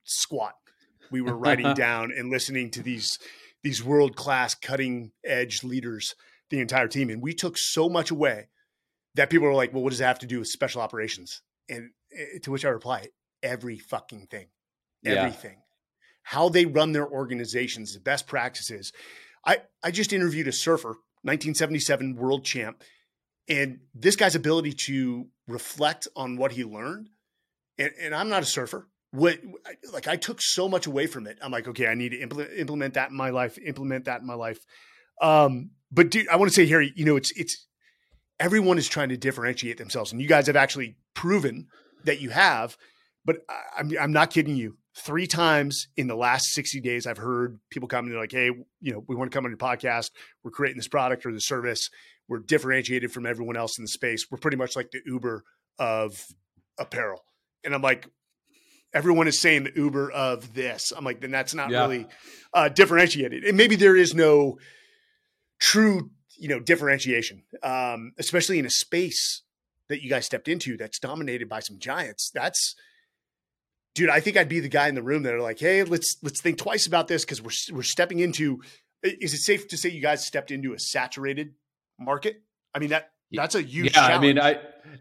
squat. 0.06 0.54
We 1.12 1.22
were 1.22 1.36
writing 1.36 1.74
down 1.76 2.12
and 2.15 2.30
listening 2.30 2.72
to 2.72 2.82
these 2.82 3.20
these 3.63 3.84
world 3.84 4.15
class, 4.15 4.56
cutting 4.56 5.12
edge 5.26 5.63
leaders, 5.63 6.15
the 6.50 6.60
entire 6.60 6.88
team, 6.88 7.10
and 7.10 7.22
we 7.22 7.34
took 7.34 7.58
so 7.58 7.90
much 7.90 8.12
away 8.12 8.50
that 9.16 9.30
people 9.30 9.48
were 9.48 9.54
like, 9.54 9.74
"Well, 9.74 9.84
what 9.84 9.92
does 9.92 10.02
it 10.02 10.06
have 10.06 10.20
to 10.20 10.28
do 10.28 10.40
with 10.40 10.48
special 10.48 10.82
operations?" 10.82 11.42
And 11.70 11.92
eh, 12.12 12.40
to 12.44 12.52
which 12.52 12.66
I 12.66 12.70
reply, 12.70 13.10
"Every 13.44 13.78
fucking 13.78 14.28
thing, 14.28 14.48
everything." 15.06 15.58
Yeah. 15.58 15.64
How 16.24 16.50
they 16.50 16.66
run 16.66 16.92
their 16.92 17.08
organizations, 17.08 17.94
the 17.94 18.00
best 18.00 18.28
practices. 18.28 18.92
I 19.46 19.62
I 19.84 19.92
just 19.92 20.14
interviewed 20.14 20.48
a 20.48 20.52
surfer, 20.52 20.90
1977 21.24 22.16
world 22.16 22.44
champ 22.44 22.84
and 23.48 23.80
this 23.94 24.16
guy's 24.16 24.36
ability 24.36 24.74
to 24.74 25.28
reflect 25.48 26.08
on 26.16 26.38
what 26.38 26.52
he 26.52 26.64
learned, 26.64 27.10
and, 27.78 27.92
and 28.00 28.14
I'm 28.14 28.30
not 28.30 28.44
a 28.44 28.46
surfer. 28.46 28.88
What 29.12 29.40
like 29.94 30.08
I 30.08 30.18
took 30.18 30.42
so 30.42 30.68
much 30.68 30.86
away 30.86 31.08
from 31.08 31.28
it. 31.28 31.38
I'm 31.42 31.52
like, 31.52 31.68
okay, 31.70 31.88
I 31.88 31.96
need 31.96 32.10
to 32.10 32.20
implement 32.20 32.52
implement 32.58 32.94
that 32.96 33.10
in 33.10 33.16
my 33.16 33.30
life, 33.30 33.58
implement 33.66 34.06
that 34.06 34.20
in 34.20 34.28
my 34.28 34.34
life. 34.34 34.60
Um, 35.22 35.72
but 35.91 36.10
dude, 36.10 36.28
I 36.28 36.36
want 36.36 36.50
to 36.50 36.56
say 36.56 36.65
here, 36.65 36.82
you 36.82 37.06
know, 37.06 37.15
it's 37.15 37.32
it's 37.32 37.67
everyone 38.39 38.78
is 38.78 38.88
trying 38.88 39.10
to 39.10 39.17
differentiate 39.17 39.78
themselves, 39.78 40.12
and 40.12 40.21
you 40.21 40.28
guys 40.28 40.47
have 40.47 40.56
actually 40.56 40.97
proven 41.13 41.67
that 42.04 42.21
you 42.21 42.30
have. 42.30 42.78
But 43.26 43.38
I, 43.50 43.62
I'm 43.80 43.91
I'm 44.00 44.12
not 44.12 44.32
kidding 44.32 44.56
you. 44.56 44.78
three 44.95 45.28
times 45.28 45.88
in 45.95 46.08
the 46.08 46.15
last 46.15 46.54
60 46.54 46.82
days, 46.82 47.06
I've 47.06 47.17
heard 47.17 47.60
people 47.69 47.88
commenting 47.88 48.19
like, 48.19 48.32
Hey, 48.32 48.50
you 48.82 48.93
know, 48.93 49.04
we 49.08 49.15
want 49.15 49.32
to 49.32 49.36
come 49.36 49.45
on 49.45 49.52
your 49.52 49.58
podcast. 49.58 50.12
We're 50.43 50.52
creating 50.52 50.78
this 50.78 50.88
product 50.88 51.26
or 51.26 51.32
the 51.32 51.41
service. 51.41 51.89
We're 52.28 52.39
differentiated 52.39 53.12
from 53.12 53.26
everyone 53.26 53.58
else 53.58 53.78
in 53.78 53.84
the 53.84 53.89
space. 53.89 54.26
We're 54.30 54.39
pretty 54.39 54.58
much 54.58 54.76
like 54.76 54.91
the 54.91 55.02
Uber 55.06 55.43
of 55.80 56.26
apparel. 56.78 57.23
And 57.63 57.73
I'm 57.73 57.82
like, 57.82 58.08
everyone 58.93 59.28
is 59.28 59.39
saying 59.39 59.63
the 59.63 59.73
Uber 59.76 60.12
of 60.12 60.54
this. 60.54 60.91
I'm 60.95 61.06
like, 61.06 61.21
then 61.21 61.32
that's 61.32 61.54
not 61.54 61.69
yeah. 61.69 61.82
really 61.82 62.08
uh, 62.54 62.69
differentiated. 62.69 63.43
And 63.43 63.58
maybe 63.58 63.76
there 63.76 63.95
is 63.95 64.13
no 64.13 64.58
true, 65.60 66.12
you 66.38 66.48
know, 66.48 66.60
differentiation, 66.60 67.43
um, 67.63 68.13
especially 68.17 68.60
in 68.60 68.65
a 68.65 68.70
space 68.70 69.43
that 69.89 70.04
you 70.04 70.10
guys 70.10 70.26
stepped 70.26 70.48
into 70.48 70.78
that's 70.78 71.00
dominated 71.00 71.48
by 71.48 71.60
some 71.60 71.80
giants. 71.80 72.32
That's, 72.34 72.76
dude, 73.96 74.10
I 74.10 74.20
think 74.20 74.38
I'd 74.38 74.50
be 74.50 74.60
the 74.60 74.70
guy 74.70 74.88
in 74.88 74.96
the 74.96 75.04
room 75.04 75.24
that 75.24 75.34
are 75.34 75.41
like, 75.41 75.60
hey, 75.60 75.84
let's 75.84 76.17
let's 76.22 76.41
think 76.41 76.58
twice 76.58 76.88
about 76.88 77.08
this 77.08 77.24
because 77.24 77.41
we're 77.41 77.76
we're 77.76 77.84
stepping 77.84 78.20
into. 78.20 78.62
Is 79.04 79.34
it 79.34 79.39
safe 79.39 79.67
to 79.70 79.78
say 79.78 79.89
you 79.89 80.02
guys 80.02 80.26
stepped 80.26 80.52
into 80.52 80.74
a 80.74 80.80
saturated 80.80 81.54
market? 82.00 82.41
I 82.74 82.80
mean 82.80 82.89
that 82.89 83.12
that's 83.32 83.56
a 83.56 83.62
huge. 83.62 83.88
Yeah, 83.88 84.08
challenge. 84.08 84.17
I 84.17 84.20
mean, 84.20 84.39
I 84.39 84.60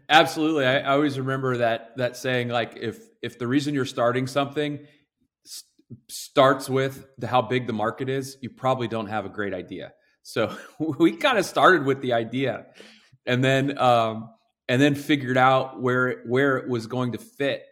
absolutely. 0.09 0.65
I, 0.65 0.79
I, 0.79 0.93
always 0.93 1.17
remember 1.17 1.57
that 1.57 1.95
that 1.97 2.17
saying 2.17 2.49
like 2.49 2.77
if 2.79 2.99
if 3.21 3.39
the 3.39 3.47
reason 3.47 3.73
you're 3.73 3.85
starting 3.85 4.27
something 4.27 4.79
starts 6.09 6.69
with 6.69 7.07
the, 7.17 7.27
how 7.27 7.41
big 7.41 7.67
the 7.67 7.73
market 7.73 8.09
is, 8.09 8.37
you 8.41 8.49
probably 8.49 8.87
don't 8.87 9.07
have 9.07 9.25
a 9.25 9.29
great 9.29 9.53
idea. 9.53 9.93
So 10.27 10.53
we 10.79 11.15
kind 11.15 11.37
of 11.37 11.45
started 11.45 11.85
with 11.85 12.01
the 12.01 12.11
idea, 12.11 12.65
and 13.25 13.41
then 13.41 13.77
um, 13.77 14.29
and 14.67 14.81
then 14.81 14.93
figured 14.93 15.37
out 15.37 15.81
where 15.81 16.21
where 16.27 16.57
it 16.57 16.67
was 16.67 16.85
going 16.85 17.13
to 17.13 17.17
fit 17.17 17.63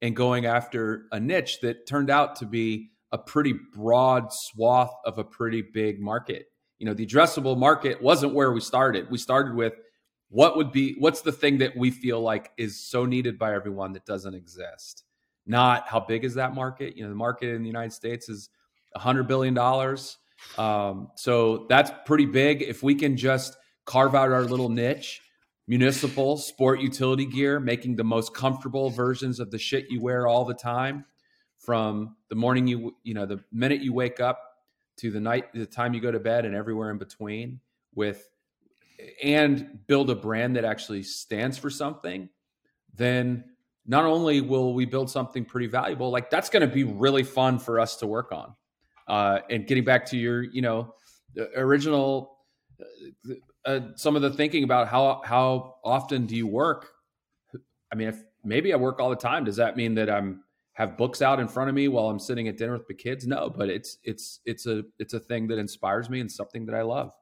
and 0.00 0.14
going 0.14 0.46
after 0.46 1.06
a 1.10 1.18
niche 1.18 1.58
that 1.62 1.88
turned 1.88 2.10
out 2.10 2.36
to 2.36 2.46
be 2.46 2.90
a 3.10 3.18
pretty 3.18 3.54
broad 3.74 4.32
swath 4.32 4.94
of 5.04 5.18
a 5.18 5.24
pretty 5.24 5.60
big 5.60 6.00
market. 6.00 6.46
You 6.78 6.86
know, 6.86 6.94
the 6.94 7.04
addressable 7.04 7.58
market 7.58 8.00
wasn't 8.00 8.32
where 8.32 8.52
we 8.52 8.60
started. 8.60 9.10
We 9.10 9.18
started 9.18 9.56
with 9.56 9.74
what 10.28 10.56
would 10.56 10.70
be 10.70 10.94
what's 11.00 11.22
the 11.22 11.32
thing 11.32 11.58
that 11.58 11.76
we 11.76 11.90
feel 11.90 12.20
like 12.20 12.52
is 12.56 12.80
so 12.80 13.04
needed 13.04 13.40
by 13.40 13.54
everyone 13.54 13.92
that 13.94 14.06
doesn't 14.06 14.34
exist. 14.34 15.02
Not 15.46 15.88
how 15.88 15.98
big 15.98 16.24
is 16.24 16.34
that 16.34 16.54
market? 16.54 16.96
You 16.96 17.02
know, 17.02 17.08
the 17.08 17.16
market 17.16 17.48
in 17.48 17.62
the 17.62 17.68
United 17.68 17.92
States 17.92 18.28
is 18.28 18.50
100 18.92 19.24
billion 19.24 19.54
dollars. 19.54 20.18
Um, 20.58 21.10
so 21.16 21.66
that's 21.68 21.90
pretty 22.04 22.26
big. 22.26 22.62
If 22.62 22.82
we 22.82 22.94
can 22.94 23.16
just 23.16 23.56
carve 23.84 24.14
out 24.14 24.32
our 24.32 24.42
little 24.42 24.68
niche 24.68 25.20
municipal 25.66 26.36
sport 26.36 26.80
utility 26.80 27.26
gear, 27.26 27.58
making 27.58 27.96
the 27.96 28.04
most 28.04 28.34
comfortable 28.34 28.90
versions 28.90 29.40
of 29.40 29.50
the 29.50 29.58
shit 29.58 29.90
you 29.90 30.00
wear 30.00 30.26
all 30.26 30.44
the 30.44 30.54
time 30.54 31.04
from 31.64 32.14
the 32.28 32.34
morning 32.34 32.66
you 32.66 32.94
you 33.02 33.14
know 33.14 33.24
the 33.24 33.42
minute 33.50 33.80
you 33.80 33.92
wake 33.92 34.20
up 34.20 34.38
to 34.96 35.10
the 35.10 35.20
night 35.20 35.52
the 35.54 35.64
time 35.64 35.94
you 35.94 36.00
go 36.00 36.12
to 36.12 36.20
bed 36.20 36.44
and 36.44 36.54
everywhere 36.54 36.90
in 36.90 36.98
between 36.98 37.58
with 37.94 38.28
and 39.22 39.78
build 39.86 40.10
a 40.10 40.14
brand 40.14 40.56
that 40.56 40.64
actually 40.64 41.02
stands 41.02 41.56
for 41.56 41.70
something 41.70 42.28
then 42.94 43.44
not 43.86 44.04
only 44.04 44.40
will 44.40 44.74
we 44.74 44.84
build 44.84 45.10
something 45.10 45.44
pretty 45.44 45.66
valuable 45.66 46.10
like 46.10 46.28
that's 46.28 46.50
going 46.50 46.60
to 46.60 46.72
be 46.72 46.84
really 46.84 47.22
fun 47.22 47.58
for 47.58 47.80
us 47.80 47.96
to 47.96 48.06
work 48.06 48.30
on 48.30 48.54
uh, 49.06 49.40
and 49.50 49.66
getting 49.66 49.84
back 49.84 50.06
to 50.06 50.16
your 50.16 50.42
you 50.42 50.62
know 50.62 50.94
original 51.56 52.38
uh, 52.80 53.34
uh, 53.64 53.80
some 53.96 54.16
of 54.16 54.22
the 54.22 54.30
thinking 54.30 54.64
about 54.64 54.88
how 54.88 55.22
how 55.24 55.76
often 55.84 56.26
do 56.26 56.36
you 56.36 56.46
work? 56.46 56.88
I 57.92 57.96
mean, 57.96 58.08
if 58.08 58.22
maybe 58.44 58.72
I 58.72 58.76
work 58.76 59.00
all 59.00 59.10
the 59.10 59.16
time, 59.16 59.44
does 59.44 59.56
that 59.56 59.76
mean 59.76 59.94
that 59.94 60.10
I'm 60.10 60.42
have 60.74 60.96
books 60.96 61.22
out 61.22 61.40
in 61.40 61.48
front 61.48 61.68
of 61.68 61.74
me 61.74 61.88
while 61.88 62.08
I'm 62.08 62.18
sitting 62.18 62.48
at 62.48 62.58
dinner 62.58 62.72
with 62.72 62.86
the 62.88 62.94
kids? 62.94 63.26
No, 63.26 63.50
but 63.50 63.68
it's 63.68 63.98
it's 64.04 64.40
it's 64.44 64.66
a 64.66 64.82
it's 64.98 65.14
a 65.14 65.20
thing 65.20 65.48
that 65.48 65.58
inspires 65.58 66.10
me 66.10 66.20
and 66.20 66.30
something 66.30 66.66
that 66.66 66.74
I 66.74 66.82
love. 66.82 67.12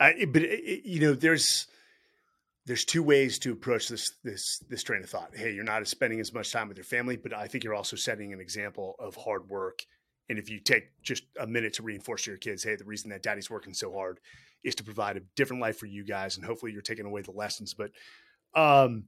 I, 0.00 0.26
but 0.26 0.42
it, 0.42 0.84
you 0.84 1.00
know, 1.00 1.12
there's 1.12 1.66
there's 2.66 2.84
two 2.84 3.02
ways 3.02 3.38
to 3.40 3.52
approach 3.52 3.88
this 3.88 4.10
this 4.22 4.60
this 4.68 4.82
train 4.82 5.02
of 5.02 5.10
thought. 5.10 5.36
Hey, 5.36 5.52
you're 5.52 5.64
not 5.64 5.86
spending 5.88 6.20
as 6.20 6.32
much 6.32 6.52
time 6.52 6.68
with 6.68 6.76
your 6.76 6.84
family, 6.84 7.16
but 7.16 7.34
I 7.34 7.48
think 7.48 7.64
you're 7.64 7.74
also 7.74 7.96
setting 7.96 8.32
an 8.32 8.40
example 8.40 8.94
of 8.98 9.16
hard 9.16 9.48
work. 9.48 9.80
And 10.28 10.38
if 10.38 10.50
you 10.50 10.60
take 10.60 10.90
just 11.02 11.24
a 11.40 11.46
minute 11.46 11.74
to 11.74 11.82
reinforce 11.82 12.24
to 12.24 12.30
your 12.30 12.38
kids, 12.38 12.62
hey, 12.62 12.76
the 12.76 12.84
reason 12.84 13.10
that 13.10 13.22
daddy's 13.22 13.48
working 13.48 13.74
so 13.74 13.92
hard 13.92 14.20
is 14.62 14.74
to 14.74 14.84
provide 14.84 15.16
a 15.16 15.20
different 15.36 15.62
life 15.62 15.78
for 15.78 15.86
you 15.86 16.04
guys, 16.04 16.36
and 16.36 16.44
hopefully 16.44 16.72
you're 16.72 16.82
taking 16.82 17.06
away 17.06 17.22
the 17.22 17.30
lessons. 17.30 17.74
But 17.74 17.90
um, 18.54 19.04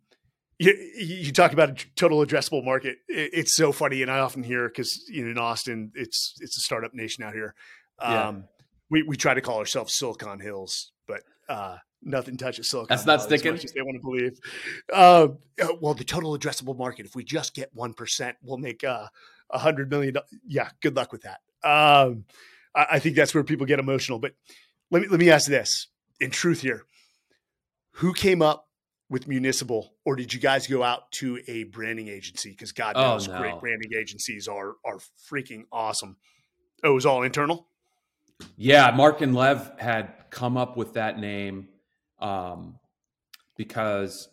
you, 0.59 0.74
you 0.98 1.33
talk 1.33 1.52
about 1.52 1.70
a 1.70 1.87
total 1.96 2.24
addressable 2.24 2.64
market. 2.64 2.98
it's 3.09 3.54
so 3.54 3.72
funny, 3.72 4.02
and 4.02 4.11
I 4.11 4.18
often 4.18 4.42
hear 4.42 4.68
because 4.68 5.04
you 5.09 5.24
know 5.24 5.30
in 5.30 5.38
Austin, 5.38 5.92
it's 5.94 6.35
it's 6.40 6.56
a 6.56 6.61
startup 6.61 6.94
nation 6.94 7.24
out 7.24 7.35
here. 7.35 7.54
Um, 7.98 8.14
yeah. 8.14 8.35
we 8.90 9.02
we 9.02 9.16
try 9.16 9.35
to 9.35 9.40
call 9.40 9.59
ourselves 9.59 9.96
Silicon 9.96 10.40
Hills, 10.40 10.92
but 11.06 11.22
uh, 11.48 11.78
nothing 12.02 12.37
touches 12.37 12.70
Silicon. 12.70 12.94
That's 12.94 13.06
not 13.06 13.22
sticking. 13.22 13.54
As, 13.54 13.64
as 13.64 13.72
they 13.72 13.83
want 13.83 13.96
to 13.96 14.02
believe. 14.02 14.38
Uh, 14.92 15.28
well, 15.80 15.94
the 15.94 16.04
total 16.04 16.37
addressable 16.38 16.76
market. 16.76 17.06
If 17.06 17.14
we 17.14 17.24
just 17.24 17.54
get 17.54 17.70
one 17.74 17.94
percent, 17.94 18.37
we'll 18.42 18.59
make 18.59 18.85
uh, 18.85 19.06
a 19.52 19.58
hundred 19.58 19.90
million. 19.90 20.16
Yeah, 20.46 20.68
good 20.80 20.96
luck 20.96 21.12
with 21.12 21.22
that. 21.22 21.40
Um, 21.62 22.24
I, 22.74 22.86
I 22.92 22.98
think 22.98 23.16
that's 23.16 23.34
where 23.34 23.44
people 23.44 23.66
get 23.66 23.78
emotional. 23.78 24.18
But 24.18 24.32
let 24.90 25.02
me 25.02 25.08
let 25.08 25.20
me 25.20 25.30
ask 25.30 25.48
this 25.48 25.88
in 26.20 26.30
truth 26.30 26.60
here. 26.60 26.84
Who 27.94 28.12
came 28.12 28.42
up 28.42 28.66
with 29.08 29.26
municipal, 29.26 29.94
or 30.04 30.14
did 30.16 30.32
you 30.32 30.40
guys 30.40 30.66
go 30.66 30.82
out 30.82 31.10
to 31.12 31.40
a 31.48 31.64
branding 31.64 32.08
agency? 32.08 32.50
Because 32.50 32.72
God 32.72 32.94
oh, 32.96 33.02
knows, 33.02 33.28
no. 33.28 33.38
great 33.38 33.60
branding 33.60 33.90
agencies 33.98 34.48
are 34.48 34.74
are 34.84 34.98
freaking 35.30 35.64
awesome. 35.72 36.16
Oh, 36.82 36.92
it 36.92 36.94
was 36.94 37.06
all 37.06 37.22
internal. 37.22 37.66
Yeah, 38.56 38.90
Mark 38.92 39.20
and 39.20 39.34
Lev 39.34 39.70
had 39.78 40.30
come 40.30 40.56
up 40.56 40.76
with 40.76 40.94
that 40.94 41.18
name 41.18 41.68
um, 42.20 42.78
because 43.56 44.28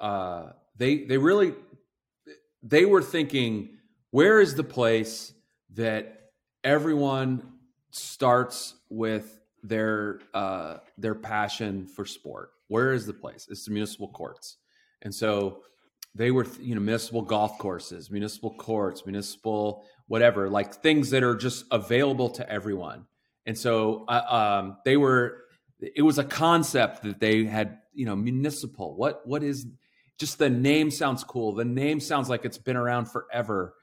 uh, 0.00 0.50
they 0.76 1.04
they 1.04 1.18
really 1.18 1.54
they 2.62 2.84
were 2.84 3.02
thinking, 3.02 3.77
where 4.10 4.40
is 4.40 4.54
the 4.54 4.64
place 4.64 5.32
that 5.74 6.30
everyone 6.64 7.42
starts 7.90 8.74
with 8.88 9.38
their 9.62 10.20
uh, 10.34 10.78
their 10.96 11.14
passion 11.14 11.86
for 11.86 12.04
sport. 12.04 12.50
Where 12.68 12.92
is 12.92 13.06
the 13.06 13.12
place? 13.12 13.46
It's 13.50 13.64
the 13.64 13.72
municipal 13.72 14.08
courts, 14.08 14.58
and 15.02 15.14
so 15.14 15.62
they 16.14 16.30
were 16.30 16.46
you 16.60 16.74
know 16.74 16.80
municipal 16.80 17.22
golf 17.22 17.58
courses, 17.58 18.10
municipal 18.10 18.54
courts, 18.54 19.04
municipal 19.06 19.84
whatever, 20.06 20.48
like 20.48 20.74
things 20.74 21.10
that 21.10 21.22
are 21.22 21.36
just 21.36 21.66
available 21.70 22.30
to 22.30 22.50
everyone. 22.50 23.04
And 23.44 23.56
so 23.56 24.04
uh, 24.08 24.60
um, 24.62 24.78
they 24.84 24.96
were. 24.96 25.44
It 25.80 26.02
was 26.02 26.18
a 26.18 26.24
concept 26.24 27.02
that 27.04 27.20
they 27.20 27.44
had. 27.44 27.78
You 27.92 28.06
know, 28.06 28.14
municipal. 28.16 28.94
What 28.96 29.26
what 29.26 29.42
is 29.42 29.66
just 30.18 30.38
the 30.38 30.50
name 30.50 30.90
sounds 30.90 31.24
cool. 31.24 31.54
The 31.54 31.64
name 31.64 32.00
sounds 32.00 32.28
like 32.28 32.44
it's 32.44 32.58
been 32.58 32.76
around 32.76 33.06
forever. 33.06 33.74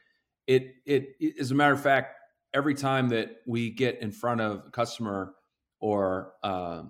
It 0.48 0.76
it, 0.86 1.16
it 1.20 1.40
as 1.40 1.52
a 1.52 1.56
matter 1.56 1.74
of 1.74 1.82
fact, 1.82 2.16
every 2.54 2.76
time 2.76 3.10
that 3.10 3.38
we 3.46 3.70
get 3.70 4.02
in 4.02 4.12
front 4.12 4.42
of 4.42 4.64
a 4.68 4.70
customer 4.70 5.34
or 5.80 6.34
uh, 6.44 6.84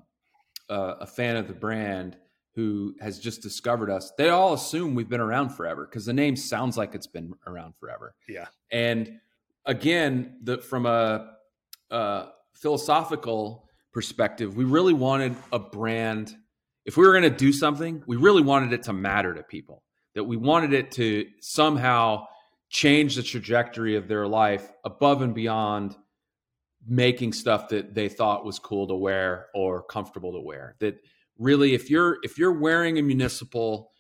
a 0.70 1.08
fan 1.08 1.36
of 1.36 1.48
the 1.48 1.54
brand 1.54 2.18
who 2.54 2.96
has 3.02 3.20
just 3.20 3.42
discovered 3.42 3.90
us, 3.90 4.14
they 4.18 4.30
all 4.30 4.54
assume 4.54 4.96
we've 4.96 5.10
been 5.10 5.20
around 5.20 5.50
forever 5.50 5.86
because 5.86 6.06
the 6.06 6.14
name 6.14 6.36
sounds 6.36 6.78
like 6.78 6.96
it's 6.96 7.08
been 7.08 7.34
around 7.46 7.76
forever. 7.78 8.16
Yeah. 8.30 8.46
And 8.72 9.20
again, 9.66 10.38
the, 10.42 10.60
from 10.60 10.86
a, 10.86 11.34
a 11.90 12.28
philosophical 12.54 13.68
perspective, 13.92 14.56
we 14.56 14.64
really 14.64 14.94
wanted 14.94 15.36
a 15.52 15.60
brand. 15.60 16.34
If 16.86 16.96
we 16.96 17.06
were 17.06 17.12
going 17.12 17.30
to 17.30 17.38
do 17.38 17.52
something, 17.52 18.04
we 18.08 18.16
really 18.16 18.44
wanted 18.44 18.72
it 18.72 18.84
to 18.84 18.94
matter 18.94 19.34
to 19.34 19.44
people. 19.44 19.84
That 20.14 20.24
we 20.24 20.38
wanted 20.38 20.72
it 20.72 20.92
to 20.92 21.26
somehow 21.42 22.28
change 22.70 23.16
the 23.16 23.24
trajectory 23.24 23.96
of 23.96 24.08
their 24.08 24.28
life 24.28 24.72
above 24.84 25.22
and 25.22 25.34
beyond 25.34 25.96
making 26.88 27.34
stuff 27.34 27.70
that 27.70 27.96
they 27.96 28.10
thought 28.10 28.46
was 28.46 28.60
cool 28.60 28.88
to 28.88 28.96
wear 28.96 29.48
or 29.54 29.84
comfortable 29.84 30.34
to 30.34 30.40
wear. 30.40 30.76
That 30.80 30.98
really 31.38 31.74
if 31.74 31.90
you're 31.90 32.18
if 32.24 32.38
you're 32.38 32.60
wearing 32.60 32.98
a 32.98 33.02
municipal 33.02 33.92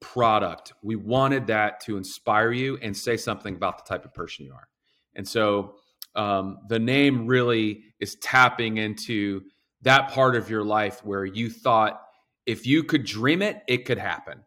product 0.00 0.72
we 0.82 0.96
wanted 0.96 1.46
that 1.46 1.80
to 1.80 1.96
inspire 1.96 2.50
you 2.50 2.78
and 2.80 2.96
say 2.96 3.16
something 3.16 3.54
about 3.54 3.78
the 3.78 3.88
type 3.88 4.04
of 4.04 4.14
person 4.14 4.46
you 4.46 4.52
are. 4.52 4.68
And 5.14 5.28
so 5.28 5.74
um, 6.14 6.58
the 6.68 6.78
name 6.78 7.26
really 7.26 7.82
is 8.00 8.16
tapping 8.16 8.78
into 8.78 9.42
that 9.82 10.10
part 10.10 10.36
of 10.36 10.48
your 10.48 10.64
life 10.64 11.04
where 11.04 11.24
you 11.24 11.50
thought 11.50 12.00
if 12.46 12.66
you 12.66 12.82
could 12.84 13.04
dream 13.04 13.42
it 13.42 13.62
it 13.68 13.84
could 13.84 13.98
happen 13.98 14.42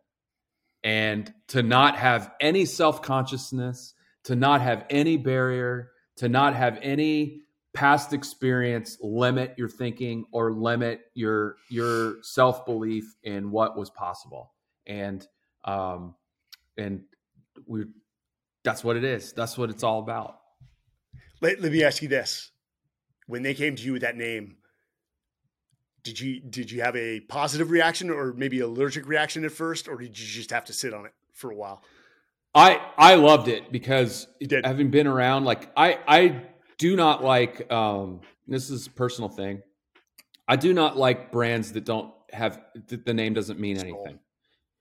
and 0.85 1.33
to 1.49 1.61
not 1.63 1.97
have 1.97 2.31
any 2.39 2.65
self-consciousness 2.65 3.93
to 4.23 4.35
not 4.35 4.61
have 4.61 4.85
any 4.89 5.17
barrier 5.17 5.91
to 6.15 6.29
not 6.29 6.55
have 6.55 6.79
any 6.81 7.41
past 7.73 8.13
experience 8.13 8.97
limit 9.01 9.53
your 9.57 9.67
thinking 9.67 10.25
or 10.31 10.53
limit 10.53 11.01
your 11.13 11.57
your 11.69 12.15
self 12.23 12.65
belief 12.65 13.15
in 13.23 13.51
what 13.51 13.77
was 13.77 13.89
possible 13.89 14.53
and 14.87 15.27
um 15.65 16.15
and 16.77 17.03
we 17.67 17.85
That's 18.63 18.83
what 18.83 18.97
it 18.97 19.03
is. 19.03 19.33
That's 19.33 19.57
what 19.57 19.69
it's 19.69 19.83
all 19.83 19.99
about. 19.99 20.39
Let, 21.41 21.61
let 21.61 21.71
me 21.71 21.83
ask 21.83 22.01
you 22.01 22.09
this: 22.09 22.51
When 23.27 23.43
they 23.43 23.53
came 23.53 23.75
to 23.75 23.83
you 23.83 23.93
with 23.93 24.01
that 24.01 24.17
name, 24.17 24.57
did 26.05 26.19
you 26.19 26.39
did 26.39 26.71
you 26.71 26.81
have 26.81 26.95
a 26.95 27.19
positive 27.21 27.71
reaction 27.71 28.09
or 28.11 28.31
maybe 28.31 28.59
allergic 28.59 29.07
reaction 29.07 29.43
at 29.43 29.51
first, 29.51 29.89
or 29.89 29.97
did 29.97 30.17
you 30.17 30.25
just 30.25 30.51
have 30.51 30.63
to 30.65 30.73
sit 30.73 30.93
on 30.93 31.05
it 31.05 31.13
for 31.33 31.51
a 31.51 31.55
while? 31.55 31.83
I 32.53 32.79
I 32.95 33.15
loved 33.15 33.47
it 33.49 33.71
because 33.71 34.27
having 34.63 34.91
been 34.91 35.07
around, 35.07 35.43
like 35.43 35.71
I 35.75 35.99
I 36.07 36.43
do 36.77 36.95
not 36.95 37.23
like 37.23 37.69
um, 37.73 38.21
this 38.47 38.69
is 38.69 38.85
a 38.85 38.91
personal 38.91 39.29
thing. 39.29 39.63
I 40.47 40.55
do 40.55 40.73
not 40.73 40.95
like 40.95 41.31
brands 41.31 41.73
that 41.73 41.85
don't 41.85 42.13
have 42.31 42.61
the 42.87 43.13
name 43.13 43.33
doesn't 43.33 43.59
mean 43.59 43.77
anything. 43.79 44.19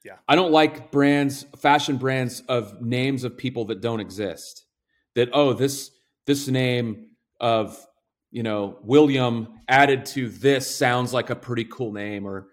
Yeah. 0.05 0.17
I 0.29 0.35
don't 0.35 0.53
like 0.53 0.91
brands, 0.91 1.47
fashion 1.59 1.97
brands 1.97 2.43
of 2.47 2.83
names 2.83 3.25
of 3.25 3.39
people 3.39 3.65
that 3.67 3.81
don't 3.81 4.01
exist. 4.01 4.67
That 5.15 5.31
oh, 5.33 5.55
this 5.55 5.91
this 6.27 6.47
name 6.49 7.13
of 7.41 7.87
you 8.35 8.43
know 8.43 8.79
William 8.83 9.61
added 9.69 10.05
to 10.07 10.29
this 10.29 10.69
sounds 10.69 11.13
like 11.13 11.31
a 11.31 11.37
pretty 11.37 11.65
cool 11.67 11.93
name, 11.93 12.27
or 12.27 12.49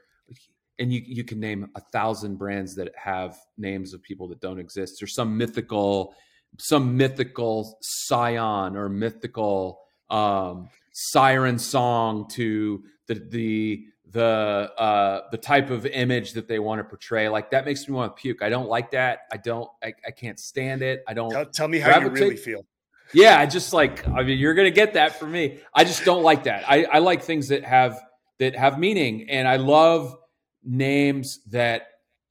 and 0.78 0.94
you 0.94 1.02
you 1.04 1.24
can 1.24 1.40
name 1.40 1.72
a 1.76 1.82
thousand 1.92 2.38
brands 2.38 2.76
that 2.76 2.94
have 2.96 3.36
names 3.58 3.96
of 3.96 4.04
people 4.04 4.28
that 4.28 4.40
don't 4.40 4.60
exist. 4.60 4.98
There's 5.00 5.16
some 5.16 5.36
mythical, 5.36 6.14
some 6.60 6.96
mythical 6.96 7.80
scion 7.82 8.78
or 8.78 8.90
mythical 8.90 9.80
um, 10.12 10.70
siren 10.94 11.58
song 11.58 12.30
to 12.34 12.84
the 13.08 13.16
the 13.16 13.86
the 14.12 14.72
uh, 14.78 15.22
the 15.32 15.38
type 15.38 15.72
of 15.72 15.88
image 15.88 16.34
that 16.34 16.48
they 16.48 16.60
want 16.60 16.78
to 16.78 16.84
portray. 16.84 17.28
Like 17.28 17.50
that 17.50 17.66
makes 17.66 17.88
me 17.88 17.96
want 17.96 18.16
to 18.16 18.22
puke. 18.22 18.44
I 18.44 18.50
don't 18.50 18.70
like 18.70 18.92
that. 18.92 19.22
I 19.34 19.38
don't. 19.38 19.68
I, 19.84 19.94
I 20.06 20.12
can't 20.12 20.40
stand 20.40 20.84
it. 20.84 21.04
I 21.08 21.16
don't. 21.16 21.32
Tell, 21.32 21.46
tell 21.46 21.68
me 21.68 21.80
how 21.80 21.88
gravitate. 21.88 22.18
you 22.18 22.24
really 22.24 22.38
feel. 22.38 22.66
Yeah, 23.14 23.40
I 23.40 23.46
just 23.46 23.74
like. 23.74 24.08
I 24.08 24.24
mean, 24.24 24.38
you're 24.40 24.54
gonna 24.54 24.72
get 24.72 24.94
that 24.94 25.20
from 25.20 25.32
me. 25.32 25.60
I 25.74 25.84
just 25.84 26.06
don't 26.06 26.24
like 26.24 26.46
that. 26.46 26.64
I, 26.70 26.86
I 26.86 27.00
like 27.00 27.24
things 27.24 27.50
that 27.50 27.64
have 27.64 28.00
that 28.40 28.56
have 28.56 28.80
meaning, 28.80 29.30
and 29.30 29.48
I 29.48 29.58
love 29.58 30.16
names 30.64 31.40
that 31.52 31.88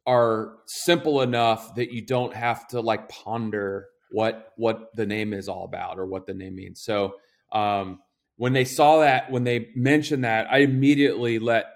are 0.06 0.56
simple 0.66 1.20
enough 1.22 1.74
that 1.74 1.92
you 1.92 2.02
don't 2.04 2.34
have 2.34 2.66
to 2.68 2.80
like 2.80 3.08
ponder 3.08 3.88
what 4.10 4.52
what 4.56 4.94
the 4.94 5.06
name 5.06 5.32
is 5.32 5.48
all 5.48 5.64
about 5.64 5.98
or 5.98 6.06
what 6.06 6.26
the 6.26 6.34
name 6.34 6.56
means. 6.56 6.80
So 6.82 7.14
um, 7.52 8.00
when 8.36 8.52
they 8.52 8.64
saw 8.64 9.00
that, 9.00 9.30
when 9.30 9.44
they 9.44 9.68
mentioned 9.76 10.24
that, 10.24 10.50
I 10.50 10.58
immediately 10.58 11.38
let 11.38 11.66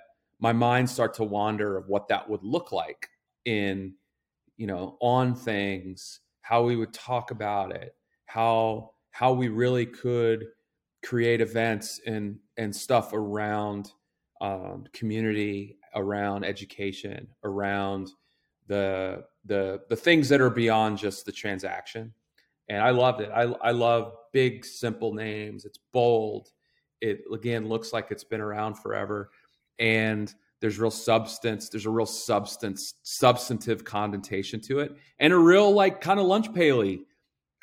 my 0.41 0.53
mind 0.53 0.89
start 0.91 1.15
to 1.15 1.25
wander 1.25 1.77
of 1.77 1.89
what 1.89 2.09
that 2.09 2.29
would 2.29 2.43
look 2.43 2.73
like 2.73 3.09
in, 3.45 3.95
you 4.57 4.67
know, 4.67 4.97
on 5.01 5.35
things, 5.35 6.21
how 6.41 6.65
we 6.65 6.77
would 6.77 6.93
talk 6.93 7.31
about 7.31 7.73
it, 7.73 7.95
how 8.27 8.94
how 9.15 9.33
we 9.33 9.47
really 9.47 9.87
could 9.87 10.45
create 11.05 11.41
events 11.41 12.01
and 12.05 12.37
and 12.57 12.75
stuff 12.75 13.13
around 13.13 13.93
um, 14.41 14.85
community, 14.93 15.79
around 15.95 16.45
education, 16.45 17.29
around 17.45 18.11
the 18.67 19.23
the 19.45 19.83
the 19.89 19.95
things 19.95 20.29
that 20.29 20.41
are 20.41 20.51
beyond 20.51 20.99
just 20.99 21.25
the 21.25 21.31
transaction. 21.31 22.13
And 22.69 22.83
I 22.83 22.91
loved 22.91 23.21
it. 23.21 23.31
I 23.33 23.43
I 23.43 23.71
love 23.71 24.15
big 24.33 24.65
simple 24.65 25.15
names. 25.15 25.65
It's 25.65 25.79
bold. 25.93 26.49
It 27.01 27.21
again 27.33 27.69
looks 27.69 27.93
like 27.93 28.09
it's 28.11 28.25
been 28.25 28.41
around 28.41 28.75
forever, 28.81 29.31
and 29.79 30.35
there's 30.61 30.81
real 30.81 30.91
substance. 30.91 31.69
There's 31.69 31.87
a 31.87 31.91
real 31.91 32.05
substance, 32.05 32.95
substantive 33.05 33.85
connotation 33.85 34.61
to 34.63 34.81
it, 34.81 34.97
and 35.21 35.33
a 35.33 35.39
real 35.39 35.71
like 35.71 36.01
kind 36.01 36.19
of 36.19 36.27
lunch 36.27 36.53
paily 36.53 37.05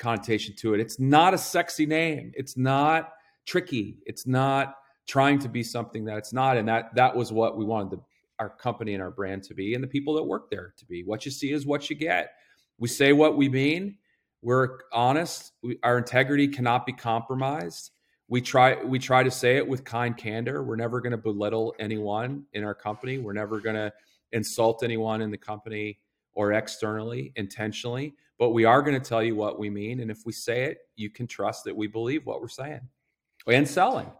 connotation 0.02 0.54
to 0.56 0.74
it. 0.74 0.80
It's 0.80 0.98
not 0.98 1.32
a 1.32 1.38
sexy 1.38 1.86
name. 1.86 2.32
It's 2.34 2.56
not 2.56 3.12
tricky. 3.46 3.98
It's 4.04 4.26
not 4.26 4.74
trying 5.06 5.38
to 5.40 5.48
be 5.48 5.62
something 5.62 6.04
that 6.04 6.18
it's 6.18 6.32
not. 6.32 6.56
And 6.56 6.68
that 6.68 6.94
that 6.94 7.14
was 7.14 7.32
what 7.32 7.56
we 7.56 7.64
wanted 7.64 7.92
the, 7.92 8.02
our 8.38 8.50
company 8.50 8.94
and 8.94 9.02
our 9.02 9.10
brand 9.10 9.42
to 9.44 9.54
be, 9.54 9.74
and 9.74 9.82
the 9.82 9.88
people 9.88 10.14
that 10.14 10.22
work 10.24 10.50
there 10.50 10.74
to 10.76 10.84
be. 10.86 11.02
What 11.04 11.24
you 11.24 11.30
see 11.30 11.52
is 11.52 11.64
what 11.64 11.88
you 11.88 11.96
get. 11.96 12.32
We 12.78 12.88
say 12.88 13.12
what 13.12 13.36
we 13.36 13.48
mean. 13.48 13.96
We're 14.42 14.78
honest. 14.92 15.52
We, 15.62 15.78
our 15.82 15.98
integrity 15.98 16.48
cannot 16.48 16.84
be 16.84 16.92
compromised 16.92 17.92
we 18.32 18.40
try 18.40 18.82
we 18.82 18.98
try 18.98 19.22
to 19.22 19.30
say 19.30 19.58
it 19.58 19.68
with 19.68 19.84
kind 19.84 20.16
candor 20.16 20.64
we're 20.64 20.74
never 20.74 21.02
going 21.02 21.10
to 21.10 21.18
belittle 21.18 21.74
anyone 21.78 22.44
in 22.54 22.64
our 22.64 22.74
company 22.74 23.18
we're 23.18 23.34
never 23.34 23.60
going 23.60 23.76
to 23.76 23.92
insult 24.32 24.82
anyone 24.82 25.20
in 25.20 25.30
the 25.30 25.36
company 25.36 25.98
or 26.34 26.52
externally 26.52 27.32
intentionally 27.36 28.14
but 28.38 28.50
we 28.50 28.64
are 28.64 28.82
going 28.82 29.00
to 29.00 29.08
tell 29.08 29.22
you 29.22 29.34
what 29.34 29.58
we 29.58 29.70
mean 29.70 30.00
and 30.00 30.10
if 30.10 30.18
we 30.24 30.32
say 30.32 30.64
it 30.64 30.78
you 30.96 31.10
can 31.10 31.26
trust 31.26 31.64
that 31.64 31.76
we 31.76 31.86
believe 31.86 32.26
what 32.26 32.40
we're 32.40 32.48
saying 32.48 32.80
and 33.46 33.68
selling 33.68 34.10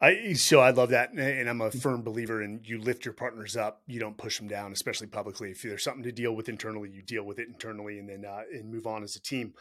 I 0.00 0.34
so 0.34 0.60
I 0.60 0.70
love 0.70 0.90
that, 0.90 1.12
and 1.12 1.48
I'm 1.48 1.60
a 1.60 1.72
firm 1.72 2.02
believer 2.02 2.40
in 2.42 2.60
you 2.64 2.80
lift 2.80 3.04
your 3.04 3.14
partners 3.14 3.56
up, 3.56 3.82
you 3.88 3.98
don't 3.98 4.16
push 4.16 4.38
them 4.38 4.46
down, 4.46 4.72
especially 4.72 5.08
publicly. 5.08 5.50
If 5.50 5.62
there's 5.62 5.82
something 5.82 6.04
to 6.04 6.12
deal 6.12 6.36
with 6.36 6.48
internally, 6.48 6.88
you 6.90 7.02
deal 7.02 7.24
with 7.24 7.40
it 7.40 7.48
internally, 7.48 7.98
and 7.98 8.08
then 8.08 8.24
uh, 8.24 8.42
and 8.52 8.70
move 8.70 8.86
on 8.86 9.02
as 9.02 9.16
a 9.16 9.20
team. 9.20 9.54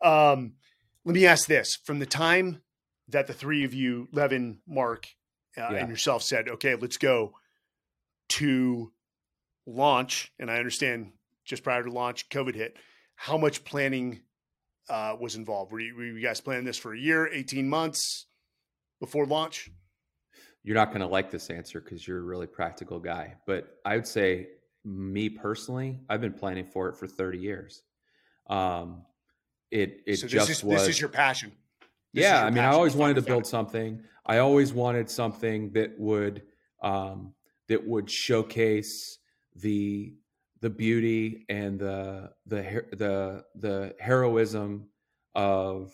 Um, 0.00 0.54
let 1.04 1.14
me 1.14 1.26
ask 1.26 1.46
this: 1.46 1.76
from 1.84 1.98
the 1.98 2.06
time 2.06 2.62
that 3.08 3.26
the 3.26 3.34
three 3.34 3.64
of 3.64 3.74
you, 3.74 4.08
Levin, 4.12 4.60
Mark, 4.66 5.08
uh, 5.58 5.68
yeah. 5.72 5.74
and 5.74 5.90
yourself, 5.90 6.22
said, 6.22 6.48
"Okay, 6.48 6.74
let's 6.74 6.96
go," 6.96 7.34
to 8.30 8.92
launch, 9.66 10.32
and 10.38 10.50
I 10.50 10.58
understand 10.58 11.12
just 11.44 11.62
prior 11.62 11.82
to 11.82 11.90
launch, 11.90 12.28
COVID 12.28 12.54
hit. 12.54 12.76
How 13.14 13.36
much 13.36 13.64
planning 13.64 14.20
uh, 14.88 15.16
was 15.20 15.36
involved? 15.36 15.72
Were 15.72 15.80
you, 15.80 15.94
were 15.96 16.04
you 16.04 16.20
guys 16.20 16.40
planning 16.40 16.64
this 16.64 16.78
for 16.78 16.94
a 16.94 16.98
year, 16.98 17.28
eighteen 17.32 17.68
months 17.68 18.26
before 19.00 19.26
launch? 19.26 19.70
You're 20.64 20.76
not 20.76 20.88
going 20.88 21.00
to 21.00 21.06
like 21.06 21.30
this 21.30 21.50
answer 21.50 21.80
because 21.80 22.06
you're 22.06 22.18
a 22.18 22.22
really 22.22 22.46
practical 22.46 23.00
guy, 23.00 23.34
but 23.46 23.78
I 23.84 23.96
would 23.96 24.06
say, 24.06 24.46
me 24.84 25.28
personally, 25.28 25.98
I've 26.08 26.20
been 26.20 26.32
planning 26.32 26.64
for 26.64 26.88
it 26.88 26.96
for 26.96 27.06
30 27.08 27.38
years. 27.38 27.82
Um, 28.48 29.02
it 29.70 30.02
it 30.06 30.16
so 30.18 30.28
just 30.28 30.50
is, 30.50 30.64
was. 30.64 30.80
This 30.80 30.96
is 30.96 31.00
your 31.00 31.08
passion. 31.08 31.52
This 32.12 32.24
yeah, 32.24 32.44
I 32.44 32.50
mean, 32.50 32.62
I 32.62 32.68
always 32.68 32.94
wanted 32.94 33.14
to 33.14 33.22
build 33.22 33.46
something. 33.46 34.02
I 34.26 34.38
always 34.38 34.72
wanted 34.72 35.08
something 35.08 35.72
that 35.72 35.98
would 35.98 36.42
um, 36.82 37.34
that 37.68 37.84
would 37.86 38.10
showcase 38.10 39.18
the 39.56 40.14
the 40.60 40.70
beauty 40.70 41.44
and 41.48 41.78
the 41.78 42.30
the 42.46 42.84
the 42.92 43.44
the 43.54 43.94
heroism 43.98 44.88
of 45.34 45.92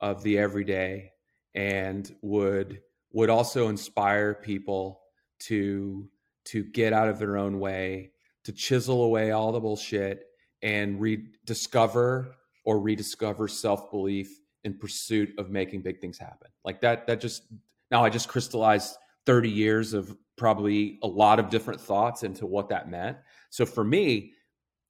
of 0.00 0.22
the 0.22 0.38
everyday, 0.38 1.12
and 1.54 2.14
would 2.22 2.80
would 3.12 3.30
also 3.30 3.68
inspire 3.68 4.34
people 4.34 5.00
to 5.40 6.08
to 6.46 6.64
get 6.64 6.92
out 6.92 7.08
of 7.08 7.18
their 7.18 7.36
own 7.36 7.60
way, 7.60 8.12
to 8.44 8.52
chisel 8.52 9.02
away 9.04 9.30
all 9.30 9.52
the 9.52 9.60
bullshit, 9.60 10.26
and 10.62 11.00
rediscover 11.00 12.34
or 12.64 12.80
rediscover 12.80 13.48
self 13.48 13.90
belief 13.90 14.40
in 14.64 14.78
pursuit 14.78 15.30
of 15.38 15.50
making 15.50 15.82
big 15.82 16.00
things 16.00 16.18
happen. 16.18 16.48
Like 16.64 16.80
that, 16.82 17.06
that 17.06 17.20
just 17.20 17.42
now 17.90 18.04
I 18.04 18.10
just 18.10 18.28
crystallized 18.28 18.96
30 19.26 19.50
years 19.50 19.92
of 19.94 20.16
probably 20.36 20.98
a 21.02 21.06
lot 21.06 21.38
of 21.38 21.50
different 21.50 21.80
thoughts 21.80 22.22
into 22.22 22.46
what 22.46 22.70
that 22.70 22.90
meant. 22.90 23.18
So 23.50 23.66
for 23.66 23.84
me, 23.84 24.32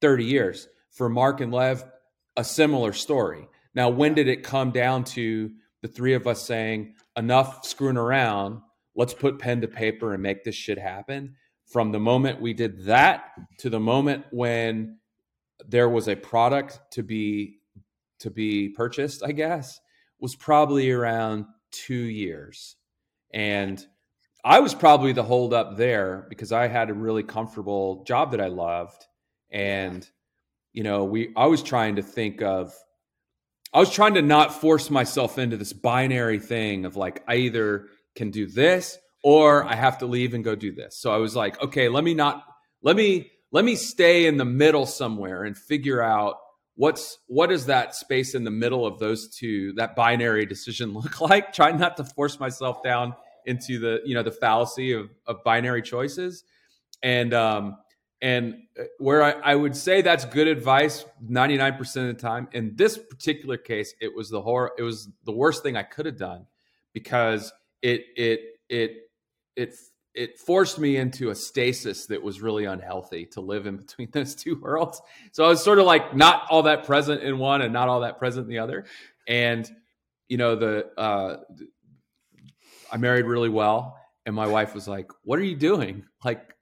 30 0.01 0.25
years. 0.25 0.67
For 0.91 1.07
Mark 1.07 1.39
and 1.39 1.53
Lev, 1.53 1.85
a 2.35 2.43
similar 2.43 2.91
story. 2.91 3.47
Now, 3.73 3.89
when 3.89 4.13
did 4.13 4.27
it 4.27 4.43
come 4.43 4.71
down 4.71 5.05
to 5.05 5.51
the 5.81 5.87
three 5.87 6.13
of 6.13 6.27
us 6.27 6.41
saying, 6.41 6.95
enough 7.15 7.65
screwing 7.65 7.97
around, 7.97 8.61
let's 8.95 9.13
put 9.13 9.39
pen 9.39 9.61
to 9.61 9.67
paper 9.67 10.13
and 10.13 10.21
make 10.21 10.43
this 10.43 10.55
shit 10.55 10.77
happen? 10.77 11.35
From 11.65 11.93
the 11.93 11.99
moment 11.99 12.41
we 12.41 12.53
did 12.53 12.85
that 12.85 13.31
to 13.59 13.69
the 13.69 13.79
moment 13.79 14.25
when 14.31 14.97
there 15.65 15.87
was 15.87 16.09
a 16.09 16.15
product 16.15 16.79
to 16.91 17.03
be 17.03 17.59
to 18.19 18.29
be 18.29 18.69
purchased, 18.69 19.23
I 19.23 19.31
guess, 19.31 19.79
was 20.19 20.35
probably 20.35 20.91
around 20.91 21.45
two 21.71 21.95
years. 21.95 22.75
And 23.33 23.83
I 24.43 24.59
was 24.59 24.73
probably 24.73 25.13
the 25.13 25.23
holdup 25.23 25.77
there 25.77 26.25
because 26.29 26.51
I 26.51 26.67
had 26.67 26.89
a 26.89 26.93
really 26.93 27.23
comfortable 27.23 28.03
job 28.05 28.31
that 28.31 28.41
I 28.41 28.47
loved. 28.47 29.05
And, 29.51 30.07
you 30.73 30.83
know, 30.83 31.03
we 31.03 31.31
I 31.35 31.45
was 31.45 31.61
trying 31.61 31.97
to 31.97 32.01
think 32.01 32.41
of 32.41 32.73
I 33.73 33.79
was 33.79 33.91
trying 33.91 34.15
to 34.15 34.21
not 34.21 34.53
force 34.53 34.89
myself 34.89 35.37
into 35.37 35.57
this 35.57 35.73
binary 35.73 36.39
thing 36.39 36.85
of 36.85 36.95
like 36.95 37.23
I 37.27 37.35
either 37.35 37.87
can 38.15 38.31
do 38.31 38.47
this 38.47 38.97
or 39.23 39.63
I 39.63 39.75
have 39.75 39.99
to 39.99 40.05
leave 40.05 40.33
and 40.33 40.43
go 40.43 40.55
do 40.55 40.73
this. 40.73 40.97
So 40.97 41.11
I 41.13 41.17
was 41.17 41.35
like, 41.35 41.61
okay, 41.61 41.87
let 41.87 42.03
me 42.03 42.13
not 42.13 42.43
let 42.81 42.95
me 42.95 43.31
let 43.51 43.63
me 43.63 43.75
stay 43.75 44.25
in 44.25 44.37
the 44.37 44.45
middle 44.45 44.85
somewhere 44.85 45.43
and 45.43 45.57
figure 45.57 46.01
out 46.01 46.35
what's 46.75 47.17
what 47.27 47.49
does 47.49 47.67
that 47.67 47.95
space 47.95 48.33
in 48.33 48.43
the 48.43 48.51
middle 48.51 48.85
of 48.85 48.97
those 48.97 49.29
two 49.29 49.73
that 49.73 49.95
binary 49.95 50.45
decision 50.45 50.93
look 50.93 51.21
like 51.21 51.53
try 51.53 51.71
not 51.71 51.97
to 51.97 52.03
force 52.03 52.39
myself 52.39 52.81
down 52.81 53.13
into 53.45 53.79
the 53.79 54.01
you 54.05 54.15
know 54.15 54.23
the 54.23 54.31
fallacy 54.31 54.93
of, 54.93 55.09
of 55.27 55.43
binary 55.43 55.81
choices 55.81 56.43
and 57.03 57.33
um 57.33 57.77
And 58.21 58.55
uh, 58.79 58.83
where 58.99 59.23
I, 59.23 59.31
I, 59.31 59.55
would 59.55 59.75
say 59.75 60.01
that's 60.03 60.25
good 60.25 60.47
advice 60.47 61.05
99% 61.27 61.79
of 61.79 62.15
the 62.15 62.21
time. 62.21 62.47
In 62.51 62.75
this 62.75 62.97
particular 62.97 63.57
case, 63.57 63.95
it 63.99 64.15
was 64.15 64.29
the 64.29 64.41
horror, 64.41 64.71
it 64.77 64.83
was 64.83 65.09
the 65.25 65.31
worst 65.31 65.63
thing 65.63 65.75
I 65.75 65.83
could 65.83 66.05
have 66.05 66.17
done 66.17 66.45
because 66.93 67.51
it 67.81 68.01
it 68.15 68.39
it 68.69 68.91
it 69.55 69.73
it 70.13 70.37
forced 70.37 70.77
me 70.77 70.97
into 70.97 71.29
a 71.31 71.35
stasis 71.35 72.05
that 72.07 72.21
was 72.21 72.41
really 72.41 72.65
unhealthy 72.65 73.25
to 73.27 73.41
live 73.41 73.65
in 73.65 73.77
between 73.77 74.09
those 74.13 74.35
two 74.35 74.59
worlds. 74.61 75.01
So 75.31 75.43
I 75.43 75.47
was 75.47 75.63
sort 75.63 75.79
of 75.79 75.85
like 75.85 76.15
not 76.15 76.43
all 76.49 76.63
that 76.63 76.85
present 76.85 77.23
in 77.23 77.39
one 77.39 77.61
and 77.61 77.73
not 77.73 77.89
all 77.89 78.01
that 78.01 78.19
present 78.19 78.43
in 78.45 78.49
the 78.49 78.59
other. 78.59 78.85
And 79.27 79.67
you 80.27 80.37
know, 80.37 80.55
the 80.55 80.91
uh 80.95 81.37
I 82.91 82.97
married 82.97 83.25
really 83.25 83.49
well 83.49 83.97
and 84.25 84.35
my 84.35 84.47
wife 84.47 84.73
was 84.73 84.87
like, 84.87 85.11
"What 85.23 85.39
are 85.39 85.43
you 85.43 85.55
doing? 85.55 86.05
Like 86.23 86.55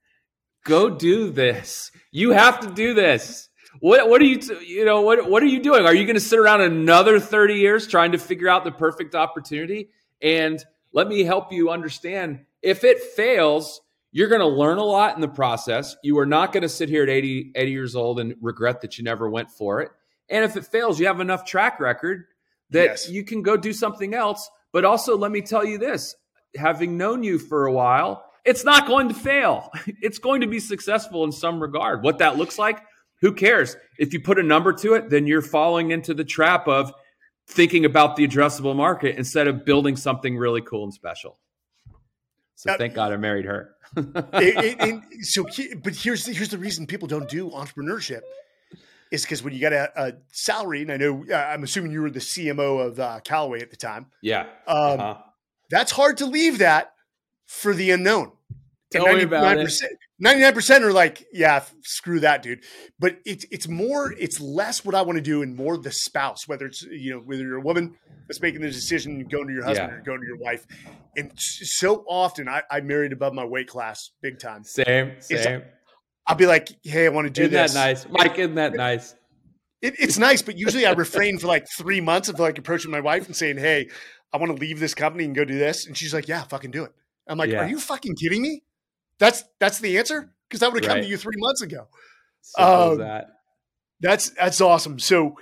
go 0.66 0.90
do 0.90 1.32
this. 1.32 1.92
You 2.12 2.32
have 2.32 2.60
to 2.62 2.74
do 2.74 2.94
this." 2.94 3.50
What 3.82 4.10
what 4.10 4.20
are 4.22 4.26
you 4.26 4.40
you 4.66 4.84
know 4.84 5.02
what 5.02 5.30
what 5.30 5.44
are 5.44 5.48
you 5.48 5.62
doing? 5.62 5.86
Are 5.86 5.94
you 5.94 6.06
going 6.06 6.16
to 6.16 6.22
sit 6.22 6.40
around 6.40 6.62
another 6.62 7.20
30 7.20 7.56
years 7.56 7.88
trying 7.88 8.14
to 8.14 8.18
figure 8.18 8.50
out 8.50 8.64
the 8.64 8.72
perfect 8.72 9.16
opportunity? 9.16 9.90
And 10.22 10.64
let 10.92 11.08
me 11.08 11.24
help 11.24 11.52
you 11.52 11.70
understand 11.70 12.46
if 12.62 12.84
it 12.84 13.02
fails, 13.02 13.82
you're 14.12 14.28
going 14.28 14.42
to 14.42 14.48
learn 14.48 14.80
a 14.80 14.84
lot 14.84 15.16
in 15.16 15.22
the 15.22 15.28
process. 15.28 15.96
You 16.04 16.18
are 16.20 16.26
not 16.26 16.52
going 16.52 16.64
to 16.64 16.70
sit 16.70 16.90
here 16.90 17.04
at 17.04 17.10
80, 17.10 17.52
80 17.56 17.72
years 17.72 17.96
old 17.96 18.20
and 18.20 18.36
regret 18.42 18.82
that 18.82 18.98
you 18.98 19.04
never 19.04 19.30
went 19.30 19.52
for 19.52 19.82
it. 19.82 19.92
And 20.30 20.44
if 20.44 20.56
it 20.56 20.66
fails, 20.66 21.00
you 21.00 21.08
have 21.08 21.20
enough 21.20 21.46
track 21.46 21.80
record 21.80 22.26
that 22.72 22.86
yes. 22.86 23.10
you 23.10 23.24
can 23.24 23.42
go 23.42 23.56
do 23.56 23.74
something 23.74 24.14
else. 24.14 24.50
But 24.72 24.86
also, 24.86 25.18
let 25.18 25.32
me 25.32 25.42
tell 25.42 25.66
you 25.66 25.78
this 25.78 26.16
having 26.56 26.98
known 26.98 27.24
you 27.24 27.38
for 27.38 27.66
a 27.66 27.72
while, 27.72 28.26
it's 28.46 28.66
not 28.66 28.88
going 28.88 29.08
to 29.10 29.14
fail. 29.14 29.72
It's 30.02 30.18
going 30.18 30.42
to 30.42 30.48
be 30.48 30.60
successful 30.60 31.24
in 31.24 31.32
some 31.32 31.62
regard. 31.62 32.04
What 32.04 32.20
that 32.20 32.38
looks 32.38 32.58
like, 32.58 32.82
who 33.22 33.34
cares? 33.34 33.76
If 33.98 34.14
you 34.14 34.22
put 34.22 34.40
a 34.40 34.44
number 34.44 34.74
to 34.74 34.94
it, 34.94 35.10
then 35.10 35.28
you're 35.28 35.42
falling 35.42 35.92
into 35.92 36.14
the 36.14 36.24
trap 36.24 36.68
of 36.68 36.94
thinking 37.48 37.86
about 37.86 38.16
the 38.16 38.28
addressable 38.28 38.76
market 38.76 39.18
instead 39.18 39.48
of 39.48 39.66
building 39.66 39.96
something 39.96 40.38
really 40.38 40.62
cool 40.62 40.84
and 40.84 40.94
special. 40.94 41.38
So 42.56 42.76
thank 42.78 42.94
God 42.94 43.14
I 43.14 43.18
married 43.18 43.46
her. 43.46 43.76
it, 43.96 44.78
it, 44.80 45.04
so, 45.26 45.46
but 45.82 45.96
here's 45.96 46.26
here's 46.26 46.50
the 46.50 46.58
reason 46.58 46.86
people 46.86 47.08
don't 47.08 47.30
do 47.30 47.50
entrepreneurship 47.50 48.22
is 49.12 49.24
because 49.24 49.44
when 49.44 49.54
you 49.54 49.60
got 49.60 49.74
a, 49.74 49.92
a, 49.96 50.14
salary, 50.32 50.82
and 50.82 50.92
I 50.92 50.98
know 50.98 51.26
uh, 51.30 51.36
I'm 51.36 51.64
assuming 51.64 51.92
you 51.92 52.02
were 52.02 52.12
the 52.12 52.20
CMO 52.20 52.86
of 52.86 53.00
uh, 53.00 53.20
Callaway 53.24 53.62
at 53.62 53.72
the 53.72 53.78
time. 53.78 54.08
Yeah, 54.22 54.42
um, 54.68 55.00
uh-huh. 55.00 55.18
that's 55.70 55.92
hard 55.92 56.18
to 56.18 56.26
leave 56.26 56.60
that 56.60 56.94
for 57.48 57.74
the 57.74 57.92
unknown. 57.92 58.32
Tell 58.92 59.14
me 59.14 59.24
about 59.24 59.58
it. 59.58 59.72
99% 60.22 60.82
are 60.82 60.92
like, 60.92 61.26
yeah, 61.32 61.64
screw 61.84 62.20
that, 62.22 62.42
dude. 62.44 62.64
But 63.00 63.20
it's 63.26 63.46
it's 63.52 63.68
more, 63.68 64.12
it's 64.14 64.40
less 64.40 64.84
what 64.84 64.96
I 64.96 65.02
want 65.02 65.18
to 65.18 65.22
do 65.22 65.42
and 65.42 65.56
more 65.56 65.78
the 65.78 65.92
spouse, 65.92 66.48
whether 66.48 66.66
it's, 66.66 66.82
you 66.82 67.14
know, 67.14 67.20
whether 67.20 67.42
you're 67.42 67.58
a 67.58 67.62
woman 67.62 67.96
that's 68.28 68.42
making 68.42 68.62
the 68.62 68.68
decision, 68.68 69.26
going 69.26 69.48
to 69.48 69.54
your 69.54 69.64
husband 69.64 69.92
yeah. 69.92 69.98
or 69.98 70.02
going 70.02 70.20
to 70.20 70.28
your 70.28 70.38
wife. 70.38 70.66
And 71.16 71.32
so 71.38 72.04
often 72.08 72.50
I, 72.50 72.64
I 72.70 72.82
married 72.82 73.14
above 73.14 73.34
my 73.34 73.46
weight 73.46 73.68
class 73.68 74.12
big 74.22 74.40
time. 74.40 74.64
Same, 74.64 75.14
same. 75.20 75.64
I'll 76.30 76.36
be 76.36 76.46
like, 76.46 76.70
hey, 76.84 77.08
I 77.08 77.10
want 77.10 77.26
to 77.26 77.34
do 77.34 77.42
isn't 77.42 77.52
this. 77.52 77.74
that 77.74 77.88
nice? 77.88 78.08
Mike, 78.08 78.38
isn't 78.38 78.54
that 78.56 78.74
nice? 78.74 79.16
It, 79.82 79.96
it's 79.98 80.20
nice, 80.20 80.44
but 80.44 80.60
usually 80.60 80.86
I 80.86 80.92
refrain 80.92 81.40
for 81.40 81.48
like 81.48 81.68
three 81.68 82.02
months 82.02 82.30
of 82.30 82.40
like 82.40 82.60
approaching 82.60 82.92
my 82.92 83.00
wife 83.00 83.26
and 83.26 83.36
saying, 83.36 83.58
hey, 83.58 83.90
I 84.32 84.38
want 84.38 84.56
to 84.56 84.62
leave 84.62 84.80
this 84.80 84.94
company 84.94 85.26
and 85.26 85.34
go 85.34 85.44
do 85.44 85.58
this. 85.58 85.88
And 85.88 85.98
she's 85.98 86.14
like, 86.14 86.28
yeah, 86.28 86.44
fucking 86.44 86.70
do 86.70 86.84
it. 86.84 86.92
I'm 87.28 87.40
like, 87.40 87.50
yeah. 87.50 87.64
are 87.64 87.68
you 87.68 87.80
fucking 87.80 88.16
kidding 88.16 88.44
me? 88.44 88.62
That's 89.18 89.44
that's 89.60 89.80
the 89.80 89.98
answer 89.98 90.32
because 90.48 90.60
that 90.60 90.72
would 90.72 90.84
have 90.84 90.88
come 90.88 90.98
right. 91.00 91.04
to 91.04 91.10
you 91.10 91.18
three 91.18 91.36
months 91.38 91.64
ago. 91.64 91.88
Um, 92.60 93.00
that. 93.00 93.28
That's 94.00 94.30
that's 94.30 94.62
awesome. 94.62 95.00
So 95.00 95.36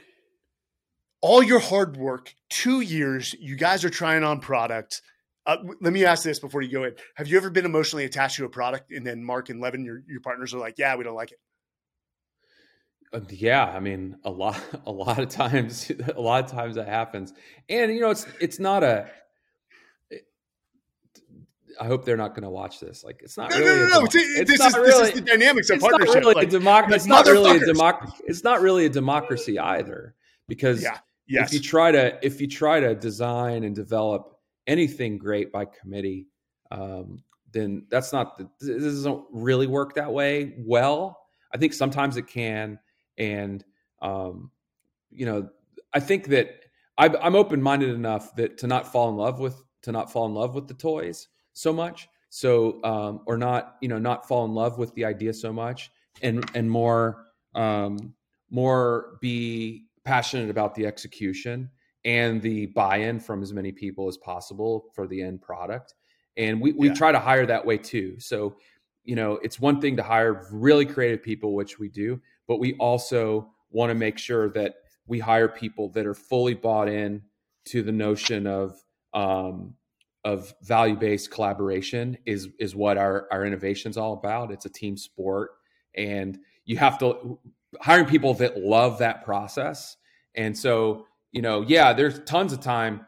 all 1.22 1.44
your 1.44 1.60
hard 1.60 1.98
work, 1.98 2.34
two 2.50 2.80
years, 2.80 3.36
you 3.40 3.58
guys 3.58 3.84
are 3.84 3.90
trying 3.90 4.24
on 4.24 4.40
product. 4.40 5.02
Uh, 5.48 5.58
let 5.80 5.94
me 5.94 6.04
ask 6.04 6.24
this 6.24 6.40
before 6.40 6.62
you 6.62 6.70
go 6.70 6.84
in: 6.84 6.94
Have 7.16 7.28
you 7.28 7.38
ever 7.38 7.50
been 7.50 7.66
emotionally 7.66 8.04
attached 8.04 8.36
to 8.36 8.46
a 8.46 8.50
product, 8.50 8.92
and 8.92 9.08
then 9.08 9.24
Mark 9.24 9.50
and 9.50 9.62
Levin, 9.62 9.86
your 9.86 10.04
your 10.08 10.20
partners, 10.20 10.54
are 10.54 10.60
like, 10.60 10.76
"Yeah, 10.78 10.96
we 10.98 11.06
don't 11.06 11.16
like 11.16 11.32
it." 11.32 11.40
Uh, 13.14 13.22
yeah, 13.30 13.64
I 13.64 13.80
mean, 13.80 14.18
a 14.26 14.30
lot, 14.30 14.62
a 14.86 14.92
lot 14.92 15.20
of 15.20 15.30
times, 15.30 15.90
a 16.16 16.20
lot 16.20 16.44
of 16.44 16.52
times 16.52 16.76
that 16.76 16.90
happens, 16.90 17.34
and 17.70 17.92
you 17.94 18.02
know, 18.02 18.12
it's 18.12 18.28
it's 18.42 18.60
not 18.60 18.84
a 18.84 19.10
I 21.80 21.86
hope 21.86 22.06
they're 22.06 22.18
not 22.18 22.34
going 22.34 22.44
to 22.44 22.50
watch 22.50 22.80
this. 22.80 23.04
Like, 23.04 23.22
it's 23.24 23.38
not 23.38 23.52
no, 23.52 23.60
really. 23.60 23.68
No, 23.68 23.88
no, 23.88 24.00
no. 24.00 24.06
It's, 24.06 24.16
it's 24.16 24.52
this, 24.52 24.62
is, 24.62 24.76
really, 24.76 24.90
this 24.90 25.10
is 25.10 25.14
the 25.16 25.22
dynamics 25.22 25.70
of 25.70 25.80
partnership. 25.80 26.16
Not 26.16 26.22
really 26.22 26.34
like, 26.36 26.50
democ- 26.50 26.92
it's 26.92 27.06
not 27.06 27.26
really 27.26 27.58
a 27.58 27.66
democracy. 27.66 28.24
It's 28.26 28.44
not 28.44 28.62
really 28.62 28.86
a 28.86 28.90
democracy 28.90 29.60
either, 29.60 30.16
because 30.48 30.82
yeah. 30.82 30.98
yes. 31.28 31.48
if 31.48 31.54
you 31.54 31.60
try 31.62 31.92
to 31.92 32.18
if 32.26 32.42
you 32.42 32.48
try 32.48 32.80
to 32.80 32.96
design 32.96 33.64
and 33.64 33.76
develop 33.76 34.37
anything 34.68 35.18
great 35.18 35.52
by 35.52 35.66
committee, 35.66 36.28
um, 36.72 37.24
then 37.52 37.86
that's 37.90 38.14
not 38.14 38.38
the, 38.38 38.50
this 38.60 38.84
doesn't 38.84 39.24
really 39.32 39.68
work 39.68 39.96
that 39.96 40.12
way. 40.12 40.56
Well, 40.60 41.20
I 41.54 41.58
think 41.58 41.74
sometimes 41.74 42.18
it 42.18 42.28
can, 42.28 42.78
and 43.18 43.64
um, 44.02 44.52
you 45.10 45.26
know, 45.26 45.50
I 45.94 46.00
think 46.00 46.28
that 46.28 46.66
I, 46.98 47.08
I'm 47.22 47.36
open 47.36 47.62
minded 47.62 47.90
enough 47.90 48.36
that 48.36 48.58
to 48.60 48.68
not 48.68 48.92
fall 48.92 49.10
in 49.10 49.16
love 49.16 49.40
with 49.40 49.64
to 49.84 49.92
not 49.92 50.12
fall 50.12 50.26
in 50.26 50.34
love 50.34 50.56
with 50.56 50.68
the 50.68 50.74
toys 50.74 51.28
so 51.54 51.72
much 51.72 52.10
so 52.30 52.84
um, 52.84 53.22
or 53.26 53.38
not 53.38 53.78
you 53.82 53.88
know 53.88 53.98
not 53.98 54.28
fall 54.28 54.46
in 54.46 54.54
love 54.54 54.78
with 54.78 54.94
the 54.96 55.06
idea 55.06 55.34
so 55.34 55.54
much 55.54 55.92
and 56.22 56.50
and 56.56 56.70
more 56.70 57.26
um, 57.56 58.14
more 58.50 59.18
be 59.22 59.86
passionate 60.04 60.50
about 60.50 60.76
the 60.76 60.86
execution 60.86 61.70
and 62.08 62.42
the 62.42 62.66
buy-in 62.68 63.20
from 63.20 63.44
as 63.44 63.54
many 63.54 63.72
people 63.72 64.08
as 64.08 64.18
possible 64.18 64.86
for 64.96 65.06
the 65.06 65.22
end 65.22 65.42
product 65.42 65.94
and 66.38 66.60
we, 66.60 66.72
we 66.74 66.88
yeah. 66.88 66.94
try 66.94 67.12
to 67.12 67.20
hire 67.20 67.46
that 67.46 67.64
way 67.64 67.78
too 67.78 68.20
so 68.20 68.56
you 69.04 69.16
know 69.16 69.34
it's 69.44 69.60
one 69.60 69.80
thing 69.80 69.96
to 69.96 70.04
hire 70.04 70.48
really 70.52 70.86
creative 70.86 71.22
people 71.22 71.54
which 71.54 71.78
we 71.78 71.88
do 71.88 72.20
but 72.48 72.58
we 72.58 72.74
also 72.80 73.52
want 73.70 73.90
to 73.92 73.96
make 73.96 74.18
sure 74.18 74.50
that 74.50 74.76
we 75.06 75.20
hire 75.20 75.48
people 75.48 75.90
that 75.90 76.06
are 76.06 76.14
fully 76.14 76.54
bought 76.54 76.90
in 76.90 77.22
to 77.66 77.84
the 77.84 77.92
notion 77.92 78.48
of 78.48 78.78
um, 79.14 79.76
of 80.24 80.54
value-based 80.62 81.32
collaboration 81.32 82.18
is 82.26 82.50
is 82.60 82.76
what 82.76 82.98
our 82.98 83.28
our 83.32 83.46
innovation 83.46 83.90
is 83.90 83.98
all 83.98 84.14
about. 84.14 84.52
It's 84.52 84.66
a 84.66 84.70
team 84.70 84.98
sport, 84.98 85.52
and 85.96 86.38
you 86.66 86.78
have 86.78 86.98
to 87.00 87.40
hiring 87.82 88.06
people 88.06 88.34
that 88.36 88.58
love 88.58 89.00
that 89.00 89.24
process. 89.24 89.98
And 90.36 90.58
so, 90.58 91.06
you 91.38 91.42
know, 91.42 91.62
yeah, 91.62 91.94
there's 91.94 92.20
tons 92.26 92.52
of 92.52 92.60
time. 92.60 93.06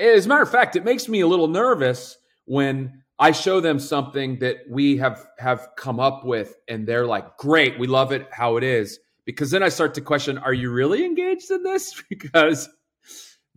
As 0.00 0.24
a 0.24 0.28
matter 0.28 0.42
of 0.42 0.50
fact, 0.50 0.76
it 0.76 0.84
makes 0.84 1.08
me 1.08 1.20
a 1.20 1.26
little 1.26 1.48
nervous 1.48 2.16
when 2.46 3.02
I 3.18 3.32
show 3.32 3.60
them 3.60 3.78
something 3.78 4.38
that 4.38 4.56
we 4.70 4.96
have 4.96 5.26
have 5.38 5.68
come 5.76 6.00
up 6.00 6.24
with, 6.24 6.54
and 6.68 6.86
they're 6.86 7.06
like, 7.06 7.36
"Great, 7.36 7.78
we 7.78 7.86
love 7.86 8.12
it 8.12 8.28
how 8.32 8.56
it 8.56 8.64
is." 8.64 8.98
Because 9.26 9.50
then 9.50 9.62
I 9.62 9.68
start 9.68 9.94
to 9.94 10.00
question, 10.00 10.38
"Are 10.38 10.54
you 10.54 10.70
really 10.70 11.04
engaged 11.04 11.50
in 11.50 11.62
this?" 11.62 12.02
because 12.08 12.70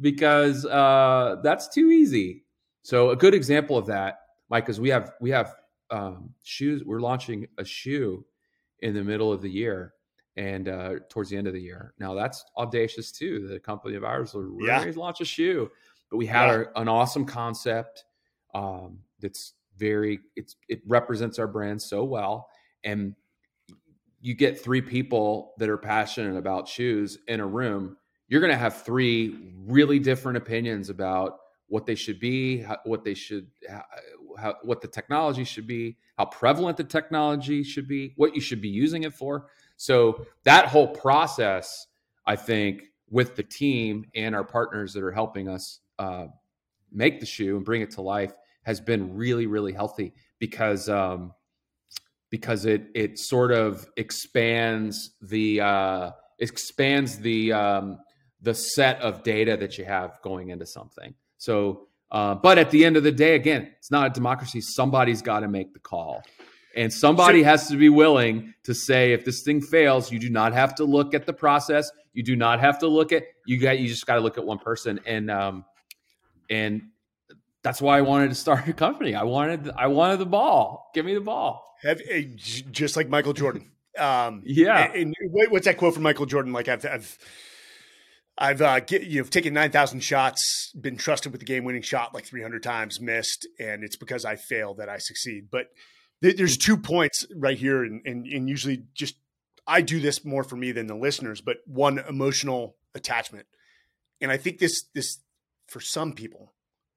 because 0.02 0.66
uh, 0.66 1.38
that's 1.42 1.70
too 1.70 1.90
easy 1.90 2.46
so 2.86 3.10
a 3.10 3.16
good 3.16 3.34
example 3.34 3.80
of 3.80 3.88
that, 3.88 4.20
Mike, 4.48 4.70
is 4.70 4.80
we 4.80 4.90
have 4.90 5.12
we 5.20 5.32
have 5.32 5.56
um, 5.90 6.36
shoes. 6.44 6.84
We're 6.86 7.00
launching 7.00 7.48
a 7.58 7.66
shoe 7.66 8.24
in 8.82 8.94
the 8.94 9.04
middle 9.04 9.34
of 9.34 9.42
the 9.42 9.50
year 9.50 9.95
and 10.38 10.68
uh, 10.68 10.96
towards 11.10 11.30
the 11.30 11.38
end 11.38 11.48
of 11.48 11.54
the 11.54 11.62
year. 11.62 11.94
Now 12.00 12.14
that's 12.14 12.44
audacious 12.58 13.12
too. 13.12 13.48
The 13.48 13.60
company 13.60 13.96
of 13.96 14.04
ours 14.04 14.34
will 14.34 14.44
really 14.44 14.68
yeah. 14.68 14.92
launch 14.96 15.22
a 15.22 15.26
shoe, 15.26 15.70
but 16.10 16.18
we 16.18 16.26
had 16.26 16.48
yeah. 16.48 16.64
an 16.76 16.88
awesome 16.88 17.26
concept 17.26 18.06
um, 18.54 19.00
that's 19.20 19.54
very 19.78 20.20
it's 20.36 20.56
it 20.70 20.82
represents 20.88 21.40
our 21.40 21.48
brand 21.48 21.82
so 21.82 22.04
well, 22.04 22.50
and 22.84 23.16
you 24.22 24.34
get 24.34 24.60
three 24.60 24.82
people 24.82 25.54
that 25.60 25.70
are 25.70 25.78
passionate 25.78 26.38
about 26.38 26.68
shoes 26.68 27.20
in 27.28 27.40
a 27.40 27.46
room. 27.46 27.96
You're 28.28 28.42
going 28.42 28.52
to 28.52 28.58
have 28.58 28.82
three 28.82 29.54
really 29.68 30.00
different 30.00 30.38
opinions 30.38 30.90
about 30.90 31.38
what 31.68 31.86
they 31.86 31.94
should 31.94 32.20
be, 32.20 32.60
how, 32.60 32.78
what 32.86 33.04
they 33.04 33.14
should, 33.14 33.48
how, 34.38 34.56
what 34.64 34.82
the 34.82 34.88
technology 34.88 35.44
should 35.44 35.68
be, 35.68 35.98
how 36.18 36.26
prevalent 36.26 36.78
the 36.78 36.84
technology 36.84 37.64
should 37.64 37.88
be, 37.88 38.14
what 38.16 38.34
you 38.34 38.42
should 38.42 38.62
be 38.62 38.70
using 38.70 39.04
it 39.04 39.14
for. 39.14 39.48
So 39.78 40.26
that 40.44 40.68
whole 40.68 40.88
process, 40.88 41.88
I 42.26 42.36
think, 42.36 42.84
with 43.10 43.36
the 43.36 43.44
team 43.44 44.06
and 44.16 44.36
our 44.36 44.44
partners 44.44 44.94
that 44.94 45.04
are 45.04 45.12
helping 45.12 45.48
us 45.48 45.80
uh, 46.00 46.28
make 46.92 47.20
the 47.20 47.26
shoe 47.26 47.56
and 47.58 47.66
bring 47.66 47.82
it 47.82 47.92
to 47.92 48.02
life, 48.02 48.34
has 48.64 48.82
been 48.82 49.16
really, 49.16 49.46
really 49.46 49.74
healthy 49.74 50.14
because 50.40 50.90
um, 50.90 51.34
because 52.30 52.66
it 52.66 52.88
it 52.96 53.20
sort 53.20 53.52
of 53.52 53.88
expands 53.96 55.12
the 55.22 55.62
uh, 55.62 56.12
expands 56.40 57.20
the 57.20 57.54
um, 57.54 58.00
the 58.42 58.54
set 58.54 59.00
of 59.02 59.24
data 59.24 59.56
that 59.58 59.78
you 59.78 59.86
have 59.86 60.20
going 60.22 60.50
into 60.50 60.66
something. 60.66 61.14
So, 61.38 61.88
uh, 62.12 62.36
but 62.36 62.58
at 62.58 62.72
the 62.72 62.86
end 62.86 62.98
of 62.98 63.04
the 63.04 63.12
day, 63.12 63.36
again, 63.36 63.72
it's 63.78 63.92
not 63.92 64.08
a 64.08 64.10
democracy. 64.10 64.62
Somebody's 64.62 65.22
got 65.22 65.42
to 65.42 65.48
make 65.48 65.74
the 65.74 65.80
call. 65.80 66.24
And 66.76 66.92
somebody 66.92 67.42
so, 67.42 67.46
has 67.46 67.68
to 67.70 67.78
be 67.78 67.90
willing 67.90 68.54
to 68.64 68.74
say, 68.74 69.14
if 69.14 69.24
this 69.24 69.44
thing 69.44 69.62
fails, 69.62 70.12
you 70.12 70.20
do 70.20 70.30
not 70.30 70.54
have 70.54 70.76
to 70.76 70.84
look 70.84 71.14
at 71.14 71.26
the 71.26 71.34
process. 71.34 71.90
You 72.14 72.24
do 72.24 72.36
not 72.36 72.60
have 72.60 72.80
to 72.80 72.88
look 72.88 73.12
at 73.12 73.24
you 73.46 73.58
got. 73.60 73.80
You 73.80 73.88
just 73.88 74.06
got 74.06 74.16
to 74.16 74.22
look 74.22 74.38
at 74.38 74.46
one 74.46 74.60
person, 74.60 75.00
and 75.06 75.32
um, 75.32 75.66
and 76.50 76.90
that's 77.64 77.82
why 77.82 77.98
I 77.98 78.02
wanted 78.02 78.30
to 78.30 78.36
start 78.36 78.68
a 78.68 78.74
company. 78.74 79.16
I 79.16 79.24
wanted 79.24 79.72
I 79.76 79.88
wanted 79.88 80.18
the 80.18 80.26
ball. 80.26 80.92
Give 80.94 81.06
me 81.06 81.14
the 81.14 81.22
ball. 81.22 81.76
Have, 81.84 82.02
eh, 82.10 82.24
just 82.38 82.96
like 82.96 83.10
Michael 83.10 83.34
Jordan. 83.34 83.72
Um, 83.98 84.44
yeah. 84.46 84.92
And, 84.94 85.16
and, 85.18 85.50
what's 85.50 85.66
that 85.66 85.78
quote 85.78 85.94
from 85.94 86.04
Michael 86.04 86.26
Jordan? 86.26 86.52
Like 86.54 86.68
I've, 86.68 86.86
I've 86.86 87.18
I've 88.38 88.62
uh, 88.62 88.80
get, 88.82 89.04
you 89.04 89.22
know 89.22 89.28
taken 89.28 89.54
nine 89.54 89.72
thousand 89.72 90.02
shots, 90.02 90.72
been 90.80 90.98
trusted 90.98 91.32
with 91.32 91.40
the 91.40 91.46
game 91.46 91.64
winning 91.64 91.82
shot 91.82 92.14
like 92.14 92.26
three 92.26 92.42
hundred 92.42 92.64
times, 92.64 93.00
missed, 93.00 93.48
and 93.60 93.84
it's 93.84 93.96
because 93.96 94.26
I 94.26 94.36
fail 94.36 94.74
that 94.76 94.90
I 94.90 94.98
succeed. 94.98 95.48
But 95.50 95.68
there's 96.22 96.58
two 96.58 96.78
points 96.78 97.26
right 97.36 97.58
here, 97.58 97.84
and, 97.84 98.02
and 98.06 98.26
and 98.26 98.50
usually 98.50 98.84
just 98.94 99.16
I 99.68 99.82
do 99.82 100.00
this 100.00 100.24
more 100.24 100.44
for 100.44 100.56
me 100.56 100.72
than 100.72 100.88
the 100.88 100.96
listeners, 100.96 101.42
but 101.42 101.58
one 101.66 102.00
emotional 102.00 102.78
attachment, 102.94 103.48
and 104.22 104.32
I 104.32 104.38
think 104.38 104.60
this 104.60 104.84
this 104.94 105.20
for 105.68 105.80
some 105.80 106.14
people 106.14 106.54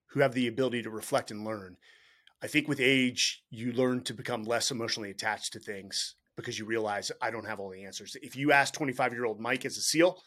who 0.09 0.21
have 0.21 0.35
the 0.35 0.47
ability 0.47 0.83
to 0.83 0.91
reflect 0.91 1.31
and 1.31 1.45
learn. 1.45 1.77
I 2.41 2.47
think 2.47 2.69
with 2.69 2.81
age, 2.81 3.43
you 3.51 3.73
learn 3.73 4.03
to 4.05 4.15
become 4.15 4.45
less 4.45 4.71
emotionally 4.71 5.11
attached 5.11 5.53
to 5.55 5.59
things 5.59 6.15
because 6.37 6.59
you 6.59 6.65
realize 6.65 7.11
I 7.21 7.31
don't 7.31 7.47
have 7.47 7.59
all 7.59 7.71
the 7.71 7.85
answers. 7.85 8.17
If 8.23 8.37
you 8.37 8.53
ask 8.53 8.73
25 8.75 9.13
year 9.13 9.25
old 9.25 9.41
Mike 9.41 9.65
as 9.65 9.77
a 9.77 9.81
SEAL, 9.81 10.23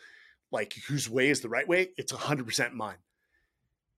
like 0.52 0.74
whose 0.88 1.10
way 1.10 1.30
is 1.30 1.40
the 1.40 1.50
right 1.50 1.68
way, 1.68 1.92
it's 1.98 2.12
100% 2.12 2.74
mine. 2.74 2.98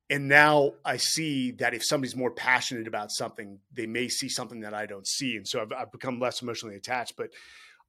And 0.10 0.28
now 0.28 0.74
I 0.84 0.98
see 0.98 1.52
that 1.52 1.74
if 1.74 1.84
somebody's 1.84 2.16
more 2.16 2.32
passionate 2.32 2.88
about 2.88 3.12
something, 3.12 3.60
they 3.72 3.86
may 3.86 4.10
see 4.10 4.30
something 4.30 4.62
that 4.62 4.74
I 4.74 4.86
don't 4.86 5.08
see. 5.08 5.38
And 5.38 5.48
so 5.48 5.62
I've, 5.62 5.72
I've 5.72 5.92
become 5.92 6.20
less 6.20 6.42
emotionally 6.42 6.76
attached. 6.76 7.16
But 7.18 7.30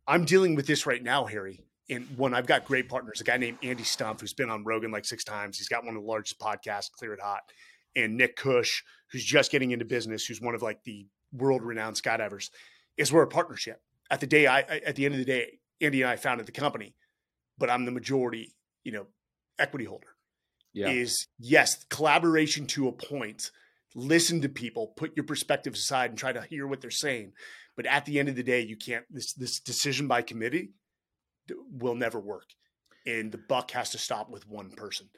I'm 0.07 0.25
dealing 0.25 0.55
with 0.55 0.67
this 0.67 0.87
right 0.87 1.03
now, 1.03 1.25
Harry. 1.27 1.65
And 1.91 2.07
when 2.17 2.33
I've 2.33 2.47
got 2.47 2.65
great 2.65 2.89
partners, 2.89 3.21
a 3.21 3.25
guy 3.25 3.37
named 3.37 3.59
Andy 3.63 3.83
Stumpf, 3.83 4.21
who's 4.21 4.33
been 4.33 4.49
on 4.49 4.65
Rogan 4.65 4.91
like 4.91 5.05
six 5.05 5.25
times. 5.25 5.59
He's 5.59 5.69
got 5.69 5.85
one 5.85 5.97
of 5.97 6.03
the 6.03 6.09
largest 6.09 6.39
podcasts, 6.39 6.91
Cleared 6.93 7.21
Hot. 7.21 7.41
And 7.97 8.17
Nick 8.17 8.37
Cush, 8.37 8.83
who's 9.11 9.25
just 9.25 9.51
getting 9.51 9.73
into 9.73 9.85
business, 9.85 10.25
who's 10.25 10.41
one 10.41 10.55
of 10.55 10.63
like 10.63 10.83
the 10.85 11.07
world 11.33 11.63
renowned 11.63 11.97
skydivers, 11.97 12.51
is 12.97 13.13
we're 13.13 13.23
a 13.23 13.29
partnership. 13.29 13.81
At 14.11 14.21
the 14.21 14.27
day 14.27 14.47
I 14.47 14.61
at 14.61 14.97
the 14.97 15.05
end 15.05 15.15
of 15.15 15.19
the 15.19 15.25
day, 15.25 15.59
Andy 15.81 16.03
and 16.03 16.11
I 16.11 16.17
founded 16.17 16.47
the 16.47 16.53
company 16.53 16.95
but 17.59 17.71
I'm 17.71 17.85
the 17.85 17.91
majority, 17.91 18.55
you 18.85 18.93
know, 18.93 19.07
equity 19.59 19.85
holder. 19.85 20.09
Yeah. 20.75 20.91
Is 20.91 21.29
yes, 21.39 21.85
collaboration 21.89 22.67
to 22.69 22.89
a 22.89 22.93
point. 22.93 23.51
Listen 23.95 24.41
to 24.41 24.49
people, 24.49 24.89
put 24.97 25.17
your 25.17 25.25
perspective 25.25 25.75
aside 25.75 26.11
and 26.11 26.19
try 26.19 26.33
to 26.33 26.43
hear 26.43 26.67
what 26.67 26.81
they're 26.81 26.91
saying. 26.91 27.33
But 27.77 27.87
at 27.87 28.05
the 28.05 28.19
end 28.19 28.29
of 28.29 28.35
the 28.35 28.43
day, 28.43 28.61
you 28.61 28.77
can't 28.77 29.05
this 29.09 29.33
this 29.35 29.61
decision 29.61 30.09
by 30.09 30.23
committee 30.23 30.71
will 31.71 31.95
never 31.95 32.19
work. 32.19 32.47
And 33.07 33.31
the 33.31 33.39
buck 33.39 33.71
has 33.73 33.91
to 33.91 33.99
stop 33.99 34.31
with 34.31 34.49
one 34.49 34.71
person. 34.73 35.09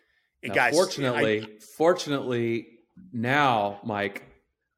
And 0.43 0.51
now, 0.51 0.55
guys, 0.55 0.75
fortunately, 0.75 1.43
I, 1.43 1.49
fortunately 1.77 2.67
now, 3.13 3.81
Mike, 3.85 4.25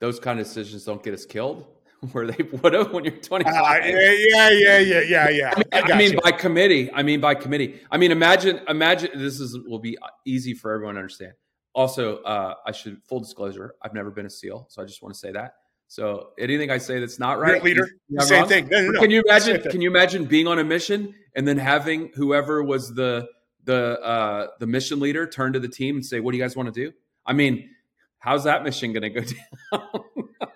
those 0.00 0.20
kind 0.20 0.38
of 0.38 0.46
decisions 0.46 0.84
don't 0.84 1.02
get 1.02 1.14
us 1.14 1.26
killed 1.26 1.66
where 2.12 2.26
they 2.26 2.42
would 2.44 2.72
have 2.72 2.92
when 2.92 3.04
you're 3.04 3.16
25. 3.16 3.54
Uh, 3.54 3.86
yeah, 3.86 4.50
yeah, 4.50 4.78
yeah, 4.78 5.00
yeah, 5.00 5.28
yeah. 5.28 5.54
I 5.54 5.56
mean, 5.56 5.64
I 5.72 5.92
I 5.92 5.98
mean 5.98 6.18
by 6.22 6.32
committee. 6.32 6.90
I 6.92 7.02
mean 7.02 7.20
by 7.20 7.34
committee. 7.34 7.80
I 7.90 7.96
mean, 7.96 8.12
imagine, 8.12 8.60
imagine 8.68 9.10
this 9.14 9.40
is 9.40 9.58
will 9.66 9.78
be 9.80 9.98
easy 10.24 10.54
for 10.54 10.72
everyone 10.72 10.94
to 10.94 11.00
understand. 11.00 11.32
Also, 11.74 12.18
uh, 12.22 12.54
I 12.66 12.72
should 12.72 13.02
full 13.04 13.20
disclosure. 13.20 13.74
I've 13.82 13.94
never 13.94 14.10
been 14.10 14.26
a 14.26 14.30
SEAL, 14.30 14.66
so 14.68 14.82
I 14.82 14.84
just 14.84 15.02
want 15.02 15.14
to 15.14 15.18
say 15.18 15.32
that. 15.32 15.54
So 15.88 16.30
anything 16.38 16.70
I 16.70 16.78
say 16.78 17.00
that's 17.00 17.18
not 17.18 17.38
right, 17.38 17.62
leader, 17.62 17.88
same 18.20 18.40
wrong. 18.40 18.48
thing. 18.48 18.68
No, 18.68 18.80
no, 18.82 18.90
no. 18.90 19.00
Can 19.00 19.10
you 19.10 19.22
imagine? 19.26 19.62
Can 19.62 19.80
you 19.80 19.90
imagine 19.90 20.26
being 20.26 20.46
on 20.46 20.58
a 20.58 20.64
mission 20.64 21.14
and 21.34 21.48
then 21.48 21.56
having 21.56 22.10
whoever 22.14 22.62
was 22.62 22.94
the 22.94 23.26
the 23.64 24.00
uh, 24.00 24.46
the 24.60 24.66
mission 24.66 25.00
leader 25.00 25.26
turn 25.26 25.54
to 25.54 25.60
the 25.60 25.68
team 25.68 25.96
and 25.96 26.04
say, 26.04 26.20
"What 26.20 26.32
do 26.32 26.38
you 26.38 26.44
guys 26.44 26.54
want 26.54 26.72
to 26.72 26.78
do?" 26.86 26.92
I 27.24 27.32
mean, 27.32 27.70
how's 28.18 28.44
that 28.44 28.64
mission 28.64 28.92
going 28.92 29.02
to 29.02 29.10
go 29.10 29.20
down? 29.72 30.04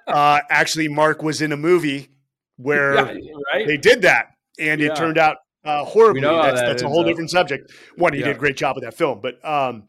Uh, 0.06 0.40
actually, 0.50 0.88
Mark 0.88 1.22
was 1.22 1.40
in 1.42 1.52
a 1.52 1.56
movie 1.56 2.10
where 2.56 2.94
yeah, 2.94 3.32
right? 3.52 3.66
they 3.66 3.76
did 3.76 4.02
that, 4.02 4.34
and 4.58 4.80
yeah. 4.80 4.88
it 4.88 4.96
turned 4.96 5.18
out 5.18 5.38
uh, 5.64 5.84
horribly. 5.84 6.22
That's, 6.22 6.60
that 6.60 6.66
that's 6.66 6.82
a 6.82 6.88
whole 6.88 7.04
different 7.04 7.30
subject. 7.30 7.72
One, 7.96 8.12
he 8.12 8.20
yeah. 8.20 8.26
did 8.26 8.36
a 8.36 8.38
great 8.38 8.56
job 8.56 8.76
with 8.76 8.84
that 8.84 8.94
film, 8.94 9.20
but 9.20 9.44
um, 9.44 9.84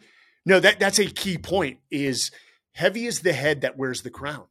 no, 0.45 0.59
that 0.59 0.80
that's 0.80 0.99
a 0.99 1.05
key 1.05 1.38
point. 1.38 1.80
Is 1.91 2.32
heavy 2.74 3.05
is 3.05 3.22
the 3.22 3.34
head 3.34 3.61
that 3.61 3.78
wears 3.78 4.01
the 4.01 4.09
crown. 4.09 4.45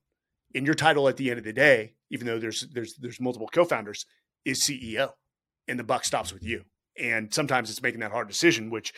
In 0.54 0.66
your 0.66 0.74
title, 0.74 1.08
at 1.08 1.16
the 1.16 1.30
end 1.30 1.38
of 1.38 1.44
the 1.44 1.52
day, 1.52 1.94
even 2.10 2.26
though 2.26 2.38
there's 2.38 2.66
there's 2.72 2.94
there's 2.96 3.20
multiple 3.20 3.48
co-founders, 3.52 4.06
is 4.44 4.62
CEO, 4.62 5.12
and 5.68 5.78
the 5.78 5.84
buck 5.84 6.04
stops 6.04 6.32
with 6.32 6.44
you. 6.44 6.64
And 6.98 7.32
sometimes 7.32 7.70
it's 7.70 7.82
making 7.82 8.00
that 8.00 8.12
hard 8.12 8.28
decision, 8.28 8.68
which 8.68 8.92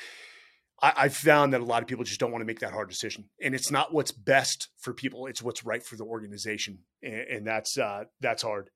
I, 0.82 1.04
have 1.04 1.16
found 1.16 1.52
that 1.52 1.60
a 1.60 1.64
lot 1.64 1.82
of 1.82 1.88
people 1.88 2.04
just 2.04 2.20
don't 2.20 2.32
want 2.32 2.42
to 2.42 2.46
make 2.46 2.60
that 2.60 2.72
hard 2.72 2.88
decision, 2.88 3.24
and 3.40 3.54
it's 3.54 3.70
not 3.70 3.94
what's 3.94 4.12
best 4.12 4.68
for 4.78 4.92
people; 4.92 5.26
it's 5.26 5.42
what's 5.42 5.64
right 5.64 5.82
for 5.82 5.96
the 5.96 6.04
organization, 6.04 6.78
and, 7.02 7.14
and 7.14 7.46
that's 7.46 7.78
uh, 7.78 8.04
that's 8.20 8.42
hard. 8.42 8.70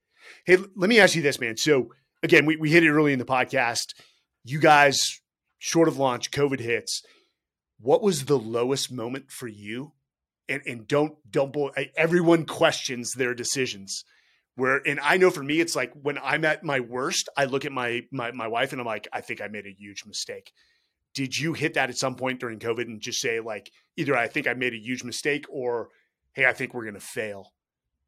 Hey, 0.47 0.59
let 0.77 0.89
me 0.89 1.01
ask 1.01 1.15
you 1.15 1.23
this, 1.23 1.41
man. 1.41 1.57
So 1.57 1.91
again, 2.23 2.47
we, 2.47 2.57
we 2.57 2.71
hit 2.71 2.85
it 2.85 2.91
early 2.91 3.13
in 3.13 3.19
the 3.19 3.25
podcast. 3.25 3.95
You 4.45 4.61
guys, 4.61 5.21
short 5.59 5.89
of 5.89 5.99
launch, 5.99 6.31
COVID 6.31 6.61
hits. 6.61 7.03
What 7.81 8.03
was 8.03 8.25
the 8.25 8.39
lowest 8.39 8.91
moment 8.91 9.31
for 9.31 9.47
you? 9.47 9.93
And, 10.49 10.63
and 10.67 10.89
don't 10.89 11.15
don't 11.31 11.55
everyone 11.97 12.47
questions 12.47 13.13
their 13.13 13.35
decisions. 13.35 14.05
Where 14.55 14.81
and 14.87 14.99
I 15.01 15.19
know 15.19 15.31
for 15.31 15.43
me, 15.43 15.61
it's 15.61 15.77
like 15.77 15.93
when 15.93 16.19
I'm 16.19 16.45
at 16.45 16.65
my 16.65 16.81
worst, 16.81 17.29
I 17.37 17.45
look 17.45 17.65
at 17.65 17.73
my 17.73 18.03
my 18.11 18.31
my 18.33 18.49
wife 18.49 18.73
and 18.73 18.81
I'm 18.81 18.87
like, 18.87 19.09
I 19.13 19.21
think 19.21 19.41
I 19.41 19.49
made 19.49 19.67
a 19.67 19.77
huge 19.77 20.05
mistake 20.07 20.53
did 21.19 21.37
you 21.37 21.53
hit 21.53 21.75
that 21.75 21.91
at 21.91 21.99
some 21.99 22.15
point 22.15 22.39
during 22.39 22.61
COVID 22.61 22.83
and 22.83 23.01
just 23.01 23.21
say 23.21 23.41
like 23.41 23.73
either 23.97 24.17
I 24.17 24.29
think 24.29 24.47
I 24.47 24.55
made 24.55 24.73
a 24.73 24.79
huge 24.79 25.03
mistake 25.03 25.47
or 25.51 25.89
hey 26.33 26.47
I 26.47 26.53
think 26.53 26.75
we're 26.75 26.85
going 26.85 26.95
to 26.95 27.01
fail? 27.01 27.53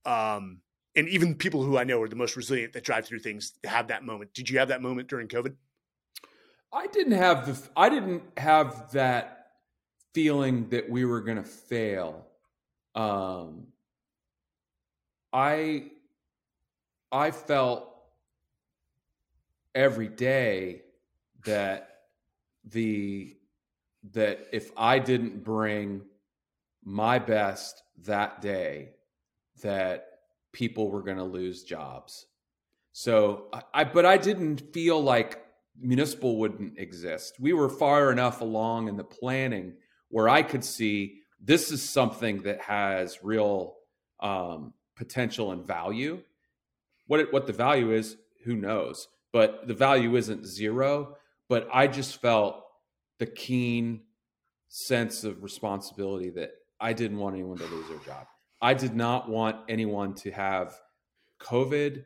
Um, 0.06 0.60
and 0.94 1.08
even 1.08 1.34
people 1.34 1.64
who 1.64 1.76
I 1.76 1.82
know 1.82 2.00
are 2.00 2.08
the 2.08 2.14
most 2.14 2.36
resilient 2.36 2.72
that 2.74 2.84
drive 2.84 3.06
through 3.06 3.18
things 3.18 3.54
have 3.64 3.88
that 3.88 4.04
moment. 4.04 4.32
Did 4.32 4.48
you 4.48 4.60
have 4.60 4.68
that 4.68 4.80
moment 4.80 5.08
during 5.08 5.26
COVID? 5.26 5.56
I 6.72 6.86
didn't 6.86 7.14
have 7.14 7.46
the 7.46 7.68
I 7.76 7.88
didn't 7.88 8.22
have 8.36 8.92
that 8.92 9.48
feeling 10.14 10.68
that 10.68 10.88
we 10.88 11.04
were 11.04 11.20
going 11.20 11.38
to 11.38 11.42
fail. 11.42 12.28
Um, 12.94 13.66
I 15.32 15.90
I 17.10 17.32
felt 17.32 17.92
every 19.74 20.06
day 20.06 20.82
that 21.44 21.89
the 22.70 23.36
that 24.12 24.46
if 24.52 24.70
I 24.76 24.98
didn't 24.98 25.44
bring 25.44 26.02
my 26.84 27.18
best 27.18 27.82
that 28.04 28.40
day, 28.40 28.90
that 29.62 30.06
people 30.52 30.90
were 30.90 31.02
going 31.02 31.18
to 31.18 31.24
lose 31.24 31.64
jobs. 31.64 32.26
So 32.92 33.48
I, 33.74 33.84
but 33.84 34.06
I 34.06 34.16
didn't 34.16 34.72
feel 34.72 35.00
like 35.00 35.42
municipal 35.78 36.38
wouldn't 36.38 36.78
exist. 36.78 37.34
We 37.38 37.52
were 37.52 37.68
far 37.68 38.10
enough 38.10 38.40
along 38.40 38.88
in 38.88 38.96
the 38.96 39.04
planning 39.04 39.74
where 40.08 40.28
I 40.28 40.42
could 40.42 40.64
see 40.64 41.20
this 41.40 41.70
is 41.70 41.82
something 41.82 42.42
that 42.42 42.60
has 42.62 43.22
real 43.22 43.76
um, 44.20 44.74
potential 44.96 45.52
and 45.52 45.64
value. 45.64 46.22
What 47.06 47.20
it, 47.20 47.32
what 47.32 47.46
the 47.46 47.52
value 47.52 47.92
is, 47.92 48.16
who 48.44 48.56
knows? 48.56 49.08
But 49.32 49.68
the 49.68 49.74
value 49.74 50.16
isn't 50.16 50.46
zero 50.46 51.16
but 51.50 51.68
I 51.74 51.88
just 51.88 52.20
felt 52.20 52.62
the 53.18 53.26
keen 53.26 54.02
sense 54.68 55.24
of 55.24 55.42
responsibility 55.42 56.30
that 56.30 56.52
I 56.80 56.92
didn't 56.92 57.18
want 57.18 57.34
anyone 57.34 57.58
to 57.58 57.66
lose 57.66 57.88
their 57.88 57.98
job. 57.98 58.28
I 58.62 58.72
did 58.72 58.94
not 58.94 59.28
want 59.28 59.56
anyone 59.68 60.14
to 60.14 60.30
have 60.30 60.78
COVID 61.42 62.04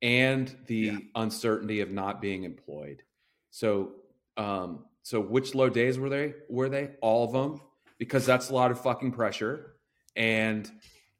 and 0.00 0.56
the 0.66 0.76
yeah. 0.76 0.98
uncertainty 1.14 1.80
of 1.80 1.90
not 1.90 2.22
being 2.22 2.44
employed. 2.44 3.02
So, 3.50 3.92
um, 4.38 4.86
so 5.02 5.20
which 5.20 5.54
low 5.54 5.68
days 5.68 5.98
were 5.98 6.08
they? 6.08 6.32
Were 6.48 6.70
they 6.70 6.92
all 7.02 7.24
of 7.24 7.32
them? 7.32 7.60
Because 7.98 8.24
that's 8.24 8.48
a 8.48 8.54
lot 8.54 8.70
of 8.70 8.80
fucking 8.80 9.12
pressure. 9.12 9.74
And 10.16 10.70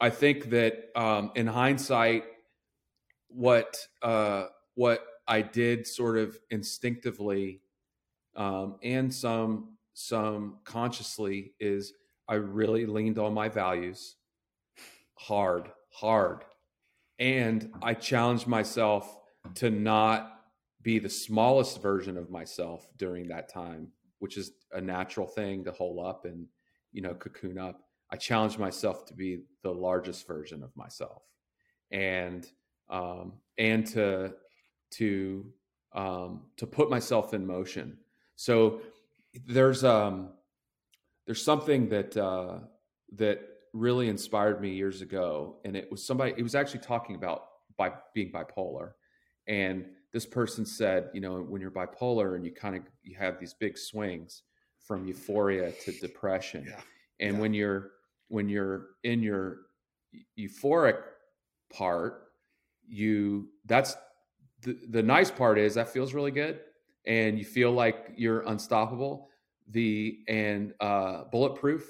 I 0.01 0.09
think 0.09 0.49
that 0.51 0.89
um, 0.97 1.33
in 1.35 1.47
hindsight, 1.47 2.25
what 3.29 3.77
uh, 4.01 4.47
what 4.77 5.05
I 5.31 5.41
did 5.43 5.87
sort 5.87 6.19
of 6.19 6.39
instinctively 6.51 7.63
um, 8.37 8.77
and 8.83 9.13
some 9.13 9.77
some 9.95 10.59
consciously 10.65 11.55
is 11.61 11.93
I 12.29 12.35
really 12.35 12.87
leaned 12.87 13.19
on 13.19 13.35
my 13.35 13.49
values 13.49 14.17
hard, 15.15 15.71
hard. 15.93 16.45
And 17.19 17.71
I 17.83 17.93
challenged 17.93 18.47
myself 18.47 19.19
to 19.57 19.69
not 19.71 20.41
be 20.83 20.99
the 20.99 21.11
smallest 21.11 21.83
version 21.83 22.17
of 22.17 22.31
myself 22.31 22.89
during 22.97 23.29
that 23.29 23.53
time, 23.53 23.89
which 24.21 24.39
is 24.39 24.53
a 24.73 24.81
natural 24.81 25.27
thing 25.27 25.65
to 25.65 25.73
hole 25.73 26.05
up 26.05 26.25
and, 26.25 26.47
you 26.93 27.03
know, 27.03 27.13
cocoon 27.13 27.59
up. 27.59 27.83
I 28.11 28.17
challenged 28.17 28.59
myself 28.59 29.05
to 29.07 29.15
be 29.15 29.43
the 29.63 29.73
largest 29.73 30.27
version 30.27 30.63
of 30.63 30.75
myself. 30.75 31.23
And 31.91 32.47
um, 32.89 33.35
and 33.59 33.87
to 33.89 34.35
to 34.93 35.53
um, 35.93 36.43
to 36.57 36.67
put 36.67 36.89
myself 36.91 37.35
in 37.35 37.47
motion. 37.47 37.99
So 38.37 38.81
there's 39.47 39.85
um, 39.85 40.31
there's 41.27 41.45
something 41.45 41.89
that 41.89 42.17
uh, 42.17 42.59
that 43.17 43.41
really 43.73 44.09
inspired 44.09 44.61
me 44.61 44.71
years 44.71 45.01
ago, 45.03 45.57
and 45.65 45.77
it 45.77 45.91
was 45.91 46.05
somebody. 46.05 46.35
It 46.37 46.43
was 46.43 46.55
actually 46.55 46.81
talking 46.81 47.17
about 47.17 47.45
by 47.77 47.93
being 48.15 48.31
bipolar, 48.33 48.93
and 49.47 49.87
this 50.13 50.27
person 50.27 50.67
said, 50.67 51.09
you 51.15 51.21
know, 51.21 51.41
when 51.41 51.61
you're 51.61 51.71
bipolar 51.71 52.35
and 52.35 52.45
you 52.45 52.51
kind 52.53 52.77
of 52.77 52.83
you 53.03 53.17
have 53.17 53.39
these 53.39 53.55
big 53.55 53.79
swings 53.79 54.43
from 54.81 55.07
euphoria 55.07 55.73
to 55.85 55.93
depression, 55.93 56.65
Yeah. 56.67 56.81
and 57.21 57.35
Yeah. 57.37 57.41
when 57.41 57.55
you're 57.55 57.91
when 58.29 58.49
you're 58.49 58.89
in 59.05 59.23
your 59.23 59.59
euphoric 60.39 61.03
part, 61.73 62.33
you 62.89 63.49
that's 63.67 63.97
the, 64.63 64.79
the 64.89 65.03
nice 65.03 65.31
part 65.31 65.59
is 65.59 65.75
that 65.75 65.89
feels 65.91 66.13
really 66.15 66.31
good 66.31 66.61
and 67.07 67.39
you 67.39 67.45
feel 67.45 67.73
like 67.73 68.13
you're 68.17 68.41
unstoppable. 68.43 69.29
The 69.69 70.19
and 70.29 70.75
uh 70.81 71.25
bulletproof 71.31 71.89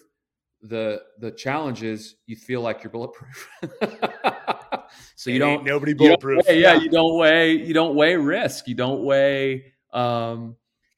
the 0.63 1.01
the 1.19 1.31
challenge 1.31 1.83
is 1.83 2.17
you 2.27 2.37
feel 2.37 2.61
like 2.61 2.83
you're 2.85 2.91
bulletproof. 2.93 3.49
So 5.15 5.31
you 5.31 5.39
don't 5.39 5.65
nobody 5.65 5.93
you 5.93 5.97
don't 5.99 6.07
bulletproof. 6.21 6.47
weigh- 6.49 6.61
yeah, 6.61 6.75
you 6.75 6.91
don't 6.91 7.17
weigh 7.17 7.53
you 7.53 7.73
don't 7.75 7.95
weigh 7.95 8.17
risk. 8.17 8.67
You 8.67 8.75
don't 8.75 9.05
weigh 9.05 9.73
um 9.93 10.57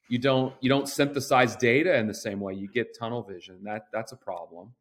you 0.09 0.17
don't 0.17 0.53
you 0.61 0.69
don't 0.69 0.87
synthesize 0.89 1.55
data 1.55 1.95
in 1.97 2.07
the 2.07 2.13
same 2.13 2.39
way. 2.39 2.53
You 2.53 2.67
get 2.67 2.97
tunnel 2.97 3.21
vision. 3.23 3.59
That 3.63 3.83
that's 3.91 4.11
a 4.11 4.17
problem. 4.17 4.73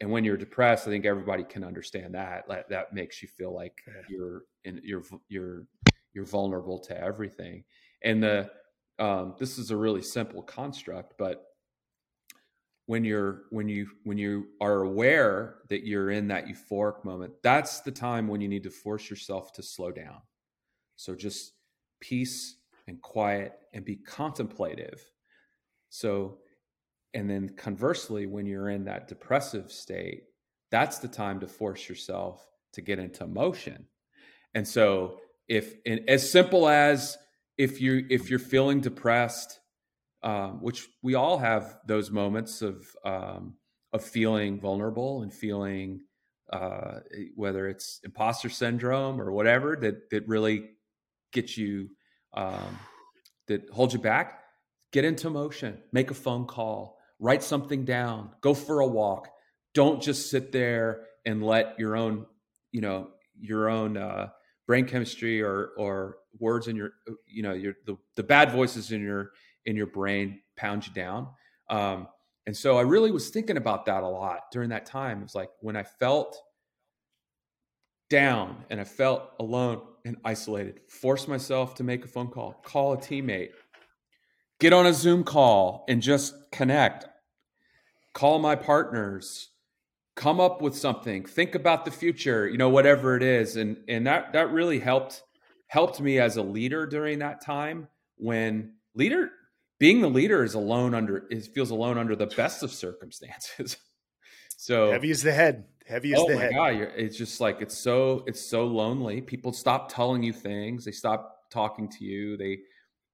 And 0.00 0.10
when 0.10 0.24
you're 0.24 0.36
depressed 0.36 0.86
i 0.88 0.90
think 0.90 1.04
everybody 1.06 1.44
can 1.44 1.62
understand 1.62 2.14
that. 2.14 2.48
That, 2.48 2.68
that 2.70 2.92
makes 2.92 3.22
you 3.22 3.28
feel 3.28 3.54
like 3.54 3.74
Yeah. 3.86 3.92
you're 4.08 4.42
in 4.64 4.80
you're 4.82 5.02
you're 5.28 5.66
you're 6.14 6.24
vulnerable 6.24 6.78
to 6.78 6.98
everything. 6.98 7.64
And 8.02 8.22
the 8.22 8.50
um, 8.98 9.34
this 9.38 9.58
is 9.58 9.70
a 9.70 9.76
really 9.76 10.02
simple 10.02 10.42
construct 10.42 11.14
but 11.18 11.46
when 12.86 13.04
you're 13.04 13.44
when 13.50 13.68
you 13.68 13.88
when 14.04 14.18
you 14.18 14.46
are 14.60 14.82
aware 14.82 15.56
that 15.68 15.84
you're 15.84 16.10
in 16.10 16.28
that 16.28 16.46
euphoric 16.46 17.04
moment 17.04 17.32
that's 17.42 17.80
the 17.80 17.90
time 17.90 18.28
when 18.28 18.40
you 18.40 18.48
need 18.48 18.62
to 18.62 18.70
force 18.70 19.10
yourself 19.10 19.52
to 19.52 19.62
slow 19.62 19.90
down. 19.90 20.20
So 20.96 21.14
just 21.14 21.54
peace 22.00 22.56
and 22.86 23.00
quiet 23.00 23.52
and 23.72 23.84
be 23.84 23.96
contemplative. 23.96 25.02
So 25.88 26.38
and 27.14 27.28
then 27.28 27.48
conversely 27.56 28.26
when 28.26 28.46
you're 28.46 28.68
in 28.68 28.84
that 28.84 29.08
depressive 29.08 29.72
state 29.72 30.24
that's 30.70 30.98
the 30.98 31.08
time 31.08 31.40
to 31.40 31.46
force 31.46 31.88
yourself 31.88 32.46
to 32.72 32.80
get 32.80 32.98
into 32.98 33.26
motion. 33.26 33.86
And 34.54 34.66
so 34.66 35.18
if 35.48 35.74
in, 35.84 36.04
as 36.08 36.30
simple 36.30 36.68
as 36.68 37.16
if 37.58 37.80
you 37.80 38.06
if 38.10 38.30
you're 38.30 38.38
feeling 38.38 38.80
depressed 38.80 39.60
um, 40.22 40.62
which 40.62 40.88
we 41.02 41.14
all 41.14 41.38
have 41.38 41.76
those 41.86 42.10
moments 42.10 42.62
of 42.62 42.86
um, 43.04 43.54
of 43.92 44.02
feeling 44.02 44.60
vulnerable 44.60 45.22
and 45.22 45.32
feeling 45.32 46.00
uh, 46.52 47.00
whether 47.34 47.68
it's 47.68 48.00
imposter 48.04 48.48
syndrome 48.48 49.20
or 49.20 49.32
whatever 49.32 49.76
that 49.76 50.10
that 50.10 50.26
really 50.26 50.70
gets 51.32 51.56
you 51.56 51.88
um, 52.34 52.78
that 53.48 53.68
holds 53.70 53.92
you 53.94 54.00
back 54.00 54.40
get 54.92 55.04
into 55.04 55.28
motion 55.30 55.78
make 55.92 56.10
a 56.10 56.14
phone 56.14 56.46
call 56.46 56.98
write 57.18 57.42
something 57.42 57.84
down 57.84 58.30
go 58.40 58.54
for 58.54 58.80
a 58.80 58.86
walk. 58.86 59.28
Don't 59.72 60.00
just 60.00 60.30
sit 60.30 60.52
there 60.52 61.06
and 61.24 61.42
let 61.42 61.78
your 61.78 61.96
own 61.96 62.26
you 62.70 62.80
know 62.80 63.08
your 63.40 63.68
own 63.68 63.96
uh, 63.96 64.28
brain 64.66 64.86
chemistry 64.86 65.42
or 65.42 65.70
or 65.76 66.18
words 66.38 66.68
in 66.68 66.76
your 66.76 66.92
you 67.26 67.42
know 67.42 67.52
your 67.52 67.74
the, 67.86 67.96
the 68.16 68.22
bad 68.22 68.50
voices 68.50 68.92
in 68.92 69.00
your 69.00 69.32
in 69.66 69.76
your 69.76 69.86
brain 69.86 70.40
pound 70.56 70.86
you 70.86 70.92
down. 70.92 71.28
Um, 71.70 72.08
and 72.46 72.54
so 72.54 72.76
i 72.76 72.82
really 72.82 73.10
was 73.10 73.30
thinking 73.30 73.56
about 73.56 73.86
that 73.86 74.02
a 74.02 74.08
lot 74.08 74.50
during 74.52 74.68
that 74.70 74.86
time. 74.86 75.20
It 75.20 75.24
was 75.24 75.34
like 75.34 75.50
when 75.60 75.76
i 75.76 75.82
felt 75.82 76.38
down 78.10 78.64
and 78.70 78.80
i 78.80 78.84
felt 78.84 79.30
alone 79.40 79.80
and 80.04 80.16
isolated 80.24 80.80
force 80.88 81.26
myself 81.26 81.74
to 81.74 81.82
make 81.82 82.04
a 82.04 82.08
phone 82.08 82.28
call 82.28 82.52
call 82.62 82.92
a 82.92 82.96
teammate 82.98 83.50
get 84.60 84.74
on 84.74 84.86
a 84.86 84.92
zoom 84.92 85.24
call 85.24 85.84
and 85.88 86.02
just 86.02 86.34
connect 86.52 87.06
call 88.12 88.38
my 88.38 88.54
partners 88.54 89.48
come 90.16 90.38
up 90.40 90.62
with 90.62 90.76
something 90.76 91.24
think 91.24 91.56
about 91.56 91.84
the 91.84 91.90
future 91.90 92.48
you 92.48 92.56
know 92.56 92.68
whatever 92.68 93.16
it 93.16 93.22
is. 93.22 93.56
And 93.56 93.76
and 93.88 94.06
that 94.06 94.32
that 94.32 94.50
really 94.52 94.78
helped 94.78 95.22
helped 95.66 96.00
me 96.00 96.20
as 96.20 96.36
a 96.36 96.42
leader 96.42 96.86
during 96.86 97.18
that 97.18 97.40
time 97.40 97.88
when 98.16 98.74
leader 98.94 99.30
being 99.80 100.00
the 100.00 100.08
leader 100.08 100.44
is 100.44 100.54
alone 100.54 100.94
under 100.94 101.26
it 101.30 101.46
feels 101.54 101.70
alone 101.70 101.98
under 101.98 102.14
the 102.14 102.26
best 102.26 102.62
of 102.62 102.72
circumstances. 102.72 103.76
So 104.56 104.92
Heavy 104.92 105.10
is 105.10 105.22
the 105.22 105.32
head. 105.32 105.64
Heavy 105.86 106.14
as 106.14 106.20
oh 106.20 106.28
the 106.28 106.36
my 106.36 106.42
head. 106.42 106.54
god 106.54 106.74
it's 106.96 107.18
just 107.18 107.40
like 107.40 107.60
it's 107.60 107.76
so 107.76 108.24
it's 108.26 108.40
so 108.40 108.66
lonely. 108.66 109.20
People 109.20 109.52
stop 109.52 109.92
telling 109.92 110.22
you 110.22 110.32
things. 110.32 110.84
They 110.84 110.92
stop 110.92 111.50
talking 111.50 111.90
to 111.90 112.04
you. 112.04 112.36
They 112.36 112.60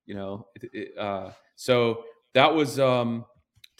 you 0.06 0.14
know 0.14 0.46
it, 0.54 0.70
it, 0.72 0.98
uh, 0.98 1.30
so 1.56 2.04
that 2.34 2.54
was 2.54 2.78
um 2.78 3.24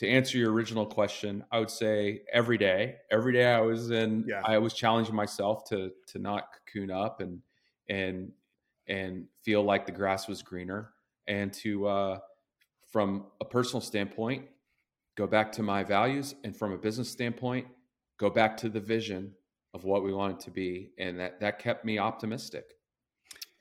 to 0.00 0.08
answer 0.08 0.36
your 0.38 0.50
original 0.52 0.84
question 0.86 1.44
i 1.52 1.58
would 1.58 1.70
say 1.70 2.22
every 2.32 2.58
day. 2.58 2.96
Every 3.10 3.32
day 3.32 3.46
i 3.46 3.60
was 3.60 3.90
in 3.90 4.24
Yeah. 4.26 4.42
i 4.44 4.58
was 4.58 4.74
challenging 4.74 5.14
myself 5.14 5.64
to 5.70 5.92
to 6.08 6.18
not 6.18 6.48
cocoon 6.52 6.90
up 6.90 7.20
and 7.20 7.40
and 7.88 8.32
and 8.88 9.26
feel 9.44 9.62
like 9.62 9.86
the 9.86 9.92
grass 9.92 10.26
was 10.26 10.42
greener 10.42 10.90
and 11.28 11.52
to 11.62 11.86
uh 11.86 12.18
from 12.90 13.26
a 13.40 13.44
personal 13.44 13.80
standpoint 13.80 14.46
go 15.16 15.26
back 15.26 15.52
to 15.52 15.62
my 15.62 15.84
values 15.84 16.34
and 16.44 16.56
from 16.56 16.72
a 16.72 16.78
business 16.78 17.08
standpoint 17.10 17.66
go 18.18 18.28
back 18.30 18.56
to 18.56 18.68
the 18.68 18.80
vision 18.80 19.32
of 19.74 19.84
what 19.84 20.02
we 20.02 20.12
wanted 20.12 20.40
to 20.40 20.50
be 20.50 20.90
and 20.98 21.20
that 21.20 21.38
that 21.40 21.58
kept 21.58 21.84
me 21.84 21.98
optimistic. 21.98 22.74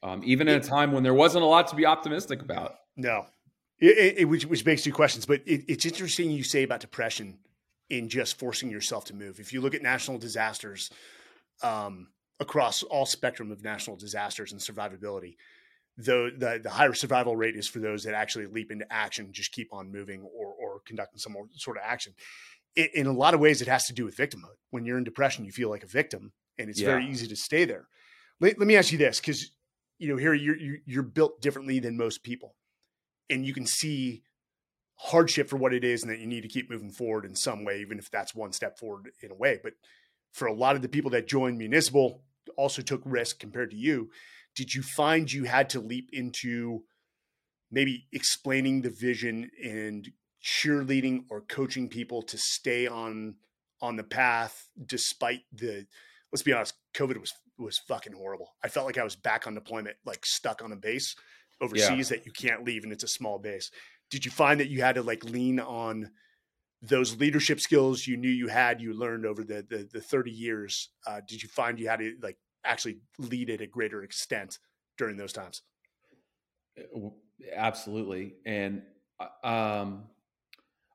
Um, 0.01 0.21
even 0.25 0.47
in 0.47 0.55
a 0.55 0.63
time 0.63 0.91
when 0.93 1.03
there 1.03 1.13
wasn't 1.13 1.43
a 1.43 1.47
lot 1.47 1.67
to 1.67 1.75
be 1.75 1.85
optimistic 1.85 2.41
about. 2.41 2.75
No, 2.95 3.25
it, 3.79 4.17
it, 4.19 4.25
which 4.25 4.45
which 4.45 4.65
makes 4.65 4.83
two 4.83 4.93
questions. 4.93 5.25
But 5.25 5.41
it, 5.45 5.65
it's 5.67 5.85
interesting 5.85 6.31
you 6.31 6.43
say 6.43 6.63
about 6.63 6.79
depression 6.79 7.39
in 7.89 8.09
just 8.09 8.37
forcing 8.37 8.69
yourself 8.69 9.05
to 9.05 9.15
move. 9.15 9.39
If 9.39 9.53
you 9.53 9.61
look 9.61 9.73
at 9.73 9.81
national 9.81 10.17
disasters 10.17 10.91
um, 11.63 12.09
across 12.39 12.83
all 12.83 13.05
spectrum 13.05 13.51
of 13.51 13.63
national 13.63 13.95
disasters 13.97 14.51
and 14.51 14.61
survivability, 14.61 15.35
the, 15.97 16.31
the 16.37 16.59
the 16.63 16.69
higher 16.69 16.93
survival 16.93 17.35
rate 17.35 17.55
is 17.55 17.67
for 17.67 17.79
those 17.79 18.03
that 18.03 18.13
actually 18.13 18.45
leap 18.45 18.71
into 18.71 18.85
action, 18.91 19.33
just 19.33 19.51
keep 19.51 19.73
on 19.73 19.91
moving 19.91 20.21
or 20.21 20.53
or 20.53 20.81
conducting 20.85 21.19
some 21.19 21.33
more 21.33 21.47
sort 21.55 21.77
of 21.77 21.83
action. 21.85 22.13
It, 22.75 22.93
in 22.93 23.07
a 23.07 23.11
lot 23.11 23.33
of 23.33 23.39
ways, 23.39 23.61
it 23.61 23.67
has 23.67 23.87
to 23.87 23.93
do 23.93 24.05
with 24.05 24.15
victimhood. 24.15 24.55
When 24.69 24.85
you're 24.85 24.97
in 24.97 25.03
depression, 25.03 25.43
you 25.43 25.51
feel 25.51 25.69
like 25.69 25.83
a 25.83 25.87
victim, 25.87 26.31
and 26.57 26.69
it's 26.69 26.79
very 26.81 27.07
easy 27.07 27.27
to 27.27 27.35
stay 27.35 27.65
there. 27.65 27.87
Let, 28.39 28.59
let 28.59 28.67
me 28.67 28.77
ask 28.77 28.91
you 28.91 28.97
this, 28.97 29.19
because 29.19 29.51
you 29.97 30.07
know 30.09 30.17
here 30.17 30.33
you're 30.33 30.77
you're 30.85 31.03
built 31.03 31.41
differently 31.41 31.79
than 31.79 31.97
most 31.97 32.23
people 32.23 32.55
and 33.29 33.45
you 33.45 33.53
can 33.53 33.65
see 33.65 34.23
hardship 34.95 35.49
for 35.49 35.57
what 35.57 35.73
it 35.73 35.83
is 35.83 36.03
and 36.03 36.11
that 36.11 36.19
you 36.19 36.27
need 36.27 36.41
to 36.41 36.47
keep 36.47 36.69
moving 36.69 36.91
forward 36.91 37.25
in 37.25 37.35
some 37.35 37.63
way 37.63 37.79
even 37.79 37.97
if 37.97 38.11
that's 38.11 38.35
one 38.35 38.51
step 38.51 38.77
forward 38.77 39.09
in 39.21 39.31
a 39.31 39.35
way. 39.35 39.59
But 39.63 39.73
for 40.31 40.47
a 40.47 40.53
lot 40.53 40.75
of 40.75 40.81
the 40.81 40.89
people 40.89 41.11
that 41.11 41.27
joined 41.27 41.57
municipal 41.57 42.23
also 42.57 42.81
took 42.81 43.01
risk 43.05 43.39
compared 43.39 43.71
to 43.71 43.77
you 43.77 44.09
did 44.55 44.73
you 44.73 44.81
find 44.81 45.31
you 45.31 45.45
had 45.45 45.69
to 45.69 45.79
leap 45.79 46.09
into 46.11 46.83
maybe 47.71 48.07
explaining 48.11 48.81
the 48.81 48.89
vision 48.89 49.49
and 49.63 50.09
cheerleading 50.43 51.23
or 51.29 51.41
coaching 51.41 51.87
people 51.87 52.21
to 52.21 52.37
stay 52.37 52.87
on 52.87 53.35
on 53.81 53.95
the 53.95 54.03
path 54.03 54.67
despite 54.85 55.41
the 55.53 55.85
let's 56.31 56.43
be 56.43 56.53
honest 56.53 56.73
covid 56.93 57.19
was 57.19 57.33
was 57.57 57.77
fucking 57.89 58.13
horrible. 58.13 58.55
I 58.63 58.69
felt 58.69 58.85
like 58.85 58.97
i 58.97 59.03
was 59.03 59.15
back 59.15 59.45
on 59.45 59.53
deployment 59.53 59.97
like 60.05 60.25
stuck 60.25 60.61
on 60.61 60.71
a 60.71 60.77
base 60.77 61.15
overseas 61.61 62.09
that 62.09 62.25
you 62.25 62.31
can't 62.31 62.63
leave 62.63 62.83
and 62.83 62.93
it's 62.93 63.03
a 63.03 63.07
small 63.07 63.39
base. 63.39 63.71
Did 64.09 64.25
you 64.25 64.31
find 64.31 64.59
that 64.59 64.69
you 64.69 64.81
had 64.81 64.95
to 64.95 65.03
like 65.03 65.23
lean 65.23 65.59
on 65.59 66.11
those 66.81 67.17
leadership 67.17 67.59
skills 67.59 68.07
you 68.07 68.15
knew 68.15 68.29
you 68.29 68.47
had 68.47 68.81
you 68.81 68.93
learned 68.93 69.25
over 69.25 69.43
the 69.43 69.65
the, 69.69 69.87
the 69.91 70.01
30 70.01 70.31
years? 70.31 70.89
Uh, 71.05 71.21
did 71.27 71.41
you 71.43 71.49
find 71.49 71.79
you 71.79 71.89
had 71.89 71.99
to 71.99 72.15
like 72.21 72.37
actually 72.63 72.99
lead 73.17 73.49
at 73.49 73.61
a 73.61 73.67
greater 73.67 74.03
extent 74.03 74.59
during 74.97 75.17
those 75.17 75.33
times? 75.33 75.61
Absolutely. 77.55 78.35
And 78.45 78.83
um 79.43 80.03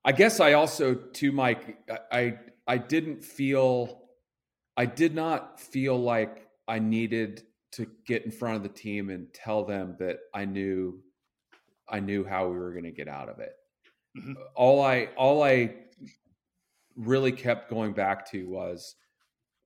i 0.04 0.12
guess 0.12 0.40
i 0.40 0.52
also 0.54 0.94
to 0.94 1.32
mike 1.32 1.78
i 2.12 2.34
i 2.66 2.78
didn't 2.78 3.22
feel 3.22 4.02
i 4.76 4.86
did 4.86 5.14
not 5.14 5.60
feel 5.60 5.98
like 5.98 6.48
i 6.68 6.78
needed 6.78 7.42
to 7.74 7.86
get 8.06 8.24
in 8.24 8.30
front 8.30 8.56
of 8.56 8.62
the 8.62 8.68
team 8.68 9.10
and 9.10 9.32
tell 9.34 9.64
them 9.64 9.96
that 9.98 10.18
i 10.32 10.44
knew 10.44 11.00
i 11.88 12.00
knew 12.00 12.24
how 12.24 12.48
we 12.48 12.56
were 12.56 12.72
going 12.72 12.84
to 12.84 12.90
get 12.90 13.08
out 13.08 13.28
of 13.28 13.38
it 13.40 13.54
Mhm. 14.16 14.34
all 14.54 14.82
i 14.82 15.06
all 15.16 15.42
i 15.42 15.74
really 16.96 17.32
kept 17.32 17.68
going 17.68 17.92
back 17.92 18.30
to 18.30 18.48
was 18.48 18.94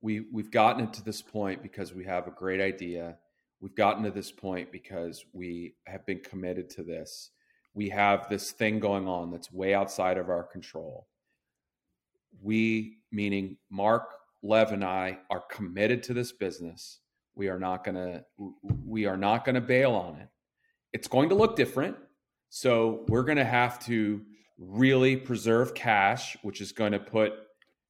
we 0.01 0.21
we've 0.31 0.51
gotten 0.51 0.85
it 0.85 0.93
to 0.93 1.03
this 1.03 1.21
point 1.21 1.61
because 1.61 1.93
we 1.93 2.05
have 2.05 2.25
a 2.27 2.31
great 2.31 2.61
idea. 2.61 3.17
We've 3.61 3.75
gotten 3.75 4.03
to 4.03 4.11
this 4.11 4.31
point 4.31 4.71
because 4.71 5.25
we 5.33 5.75
have 5.85 6.05
been 6.05 6.21
committed 6.21 6.69
to 6.71 6.83
this. 6.83 7.31
We 7.73 7.89
have 7.89 8.29
this 8.29 8.51
thing 8.51 8.79
going 8.79 9.07
on 9.07 9.29
that's 9.31 9.51
way 9.51 9.73
outside 9.73 10.17
of 10.17 10.29
our 10.29 10.43
control. 10.43 11.07
We, 12.41 12.99
meaning 13.11 13.57
Mark, 13.69 14.09
Lev, 14.41 14.71
and 14.71 14.83
I, 14.85 15.19
are 15.29 15.43
committed 15.51 16.01
to 16.03 16.13
this 16.13 16.31
business. 16.31 17.01
We 17.39 17.47
are 17.47 17.57
not 17.57 17.85
gonna 17.85 18.25
we 18.85 19.05
are 19.05 19.15
not 19.15 19.45
gonna 19.45 19.61
bail 19.61 19.93
on 19.93 20.17
it. 20.17 20.27
It's 20.91 21.07
going 21.07 21.29
to 21.29 21.35
look 21.35 21.55
different. 21.55 21.95
So 22.49 23.05
we're 23.07 23.23
gonna 23.23 23.45
have 23.45 23.79
to 23.85 24.21
really 24.57 25.15
preserve 25.15 25.73
cash, 25.73 26.35
which 26.41 26.59
is 26.59 26.73
going 26.73 26.91
to 26.91 26.99
put 26.99 27.31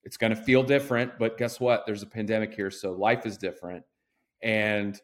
it's 0.03 0.17
going 0.17 0.33
to 0.33 0.41
feel 0.41 0.61
different, 0.61 1.17
but 1.17 1.37
guess 1.39 1.59
what? 1.59 1.85
There's 1.85 2.03
a 2.03 2.07
pandemic 2.07 2.53
here, 2.53 2.69
so 2.69 2.93
life 2.93 3.25
is 3.25 3.37
different. 3.37 3.83
And 4.43 5.01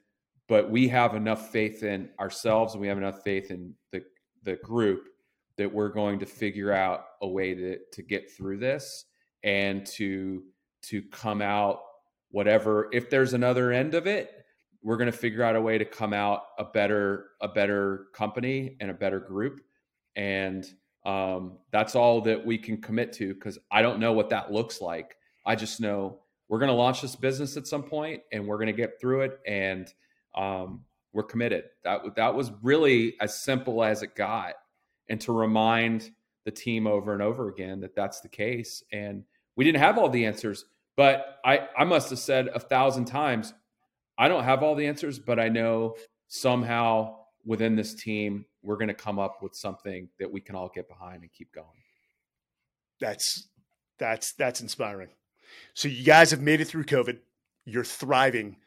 but 0.47 0.69
we 0.69 0.87
have 0.89 1.15
enough 1.15 1.51
faith 1.51 1.81
in 1.81 2.09
ourselves 2.19 2.73
and 2.73 2.81
we 2.81 2.87
have 2.87 2.99
enough 2.99 3.23
faith 3.23 3.49
in 3.49 3.73
the 3.91 4.03
the 4.43 4.57
group 4.57 5.07
that 5.57 5.73
we're 5.73 5.89
going 5.89 6.19
to 6.19 6.25
figure 6.27 6.71
out 6.71 7.05
a 7.23 7.27
way 7.27 7.55
to 7.55 7.79
to 7.93 8.03
get 8.03 8.31
through 8.31 8.59
this 8.59 9.05
and 9.43 9.87
to 9.87 10.43
to 10.83 11.01
come 11.01 11.41
out 11.41 11.79
whatever 12.29 12.89
if 12.91 13.09
there's 13.09 13.33
another 13.33 13.71
end 13.71 13.95
of 13.95 14.07
it 14.07 14.34
we're 14.85 14.97
going 14.97 15.11
to 15.11 15.17
figure 15.17 15.43
out 15.43 15.55
a 15.55 15.61
way 15.61 15.77
to 15.79 15.85
come 15.85 16.13
out 16.13 16.43
a 16.59 16.63
better 16.63 17.31
a 17.41 17.47
better 17.47 18.05
company 18.13 18.77
and 18.79 18.91
a 18.91 18.93
better 18.93 19.19
group 19.19 19.61
and 20.15 20.65
um, 21.05 21.57
that's 21.71 21.95
all 21.95 22.21
that 22.21 22.45
we 22.45 22.57
can 22.57 22.81
commit 22.81 23.11
to 23.13 23.33
because 23.33 23.59
I 23.71 23.81
don't 23.81 23.99
know 23.99 24.13
what 24.13 24.29
that 24.29 24.51
looks 24.51 24.81
like. 24.81 25.15
I 25.45 25.55
just 25.55 25.79
know 25.79 26.19
we're 26.49 26.59
going 26.59 26.69
to 26.69 26.75
launch 26.75 27.01
this 27.01 27.15
business 27.15 27.57
at 27.57 27.67
some 27.67 27.83
point 27.83 28.21
and 28.31 28.47
we're 28.47 28.57
going 28.57 28.67
to 28.67 28.73
get 28.73 28.99
through 28.99 29.21
it 29.21 29.39
and 29.45 29.91
um, 30.35 30.81
we're 31.13 31.23
committed. 31.23 31.65
That 31.83 32.15
that 32.15 32.35
was 32.35 32.51
really 32.61 33.15
as 33.21 33.39
simple 33.39 33.83
as 33.83 34.03
it 34.03 34.15
got, 34.15 34.55
and 35.09 35.21
to 35.21 35.31
remind 35.31 36.11
the 36.43 36.51
team 36.51 36.85
over 36.87 37.13
and 37.13 37.21
over 37.21 37.49
again 37.49 37.79
that 37.81 37.95
that's 37.95 38.19
the 38.19 38.29
case. 38.29 38.83
And 38.91 39.23
we 39.55 39.63
didn't 39.63 39.81
have 39.81 39.97
all 39.97 40.09
the 40.09 40.25
answers, 40.25 40.65
but 40.97 41.39
I 41.45 41.67
I 41.77 41.85
must 41.85 42.09
have 42.09 42.19
said 42.19 42.47
a 42.49 42.59
thousand 42.59 43.05
times, 43.05 43.53
I 44.17 44.27
don't 44.27 44.43
have 44.43 44.63
all 44.63 44.75
the 44.75 44.87
answers, 44.87 45.19
but 45.19 45.39
I 45.39 45.49
know 45.49 45.95
somehow 46.27 47.17
within 47.45 47.75
this 47.75 47.93
team 47.93 48.45
we're 48.65 48.77
going 48.77 48.87
to 48.87 48.93
come 48.93 49.19
up 49.19 49.41
with 49.41 49.55
something 49.55 50.09
that 50.19 50.31
we 50.31 50.41
can 50.41 50.55
all 50.55 50.71
get 50.73 50.89
behind 50.89 51.21
and 51.21 51.31
keep 51.31 51.53
going. 51.53 51.67
That's 52.99 53.47
that's 53.99 54.33
that's 54.33 54.61
inspiring. 54.61 55.09
So 55.73 55.87
you 55.87 56.03
guys 56.03 56.31
have 56.31 56.41
made 56.41 56.61
it 56.61 56.65
through 56.65 56.85
COVID. 56.85 57.19
You're 57.65 57.83
thriving. 57.83 58.57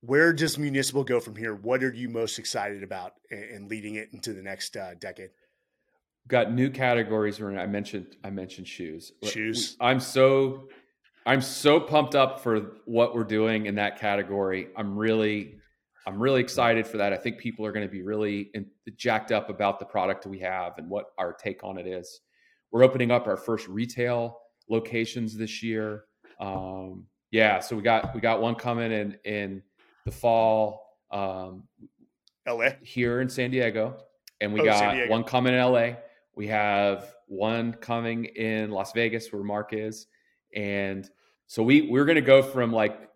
Where 0.00 0.32
does 0.32 0.58
municipal 0.58 1.04
go 1.04 1.20
from 1.20 1.36
here? 1.36 1.54
What 1.54 1.82
are 1.82 1.92
you 1.92 2.08
most 2.08 2.38
excited 2.38 2.82
about 2.82 3.14
and 3.30 3.68
leading 3.68 3.96
it 3.96 4.10
into 4.12 4.32
the 4.32 4.42
next 4.42 4.76
uh, 4.76 4.94
decade? 4.98 5.30
Got 6.28 6.52
new 6.52 6.70
categories. 6.70 7.40
Where 7.40 7.58
I 7.58 7.66
mentioned 7.66 8.16
I 8.24 8.30
mentioned 8.30 8.68
shoes. 8.68 9.12
Shoes. 9.24 9.76
I'm 9.80 10.00
so 10.00 10.68
I'm 11.28 11.42
so 11.42 11.78
pumped 11.78 12.14
up 12.14 12.40
for 12.40 12.78
what 12.86 13.14
we're 13.14 13.22
doing 13.22 13.66
in 13.66 13.74
that 13.74 14.00
category. 14.00 14.68
I'm 14.78 14.96
really 14.96 15.56
I'm 16.06 16.18
really 16.18 16.40
excited 16.40 16.86
for 16.86 16.96
that. 16.96 17.12
I 17.12 17.18
think 17.18 17.36
people 17.36 17.66
are 17.66 17.72
going 17.72 17.86
to 17.86 17.92
be 17.92 18.00
really 18.00 18.50
in, 18.54 18.64
jacked 18.96 19.30
up 19.30 19.50
about 19.50 19.78
the 19.78 19.84
product 19.84 20.24
we 20.24 20.38
have 20.38 20.78
and 20.78 20.88
what 20.88 21.12
our 21.18 21.34
take 21.34 21.62
on 21.62 21.76
it 21.76 21.86
is. 21.86 22.20
We're 22.72 22.82
opening 22.82 23.10
up 23.10 23.26
our 23.26 23.36
first 23.36 23.68
retail 23.68 24.38
locations 24.70 25.36
this 25.36 25.62
year. 25.62 26.04
Um, 26.40 27.04
yeah, 27.30 27.60
so 27.60 27.76
we 27.76 27.82
got 27.82 28.14
we 28.14 28.22
got 28.22 28.40
one 28.40 28.54
coming 28.54 28.90
in 28.90 29.18
in 29.26 29.62
the 30.06 30.12
fall. 30.12 30.96
Um, 31.10 31.64
LA 32.46 32.70
here 32.82 33.20
in 33.20 33.28
San 33.28 33.50
Diego, 33.50 33.98
and 34.40 34.50
we 34.50 34.62
oh, 34.62 34.64
got 34.64 35.10
one 35.10 35.24
coming 35.24 35.52
in 35.52 35.60
LA. 35.60 35.88
We 36.34 36.46
have 36.46 37.12
one 37.26 37.74
coming 37.74 38.24
in 38.24 38.70
Las 38.70 38.92
Vegas 38.92 39.30
where 39.30 39.42
Mark 39.42 39.74
is, 39.74 40.06
and 40.56 41.10
so 41.48 41.62
we 41.62 41.82
we're 41.82 42.04
going 42.04 42.16
to 42.16 42.20
go 42.20 42.42
from 42.42 42.72
like 42.72 43.08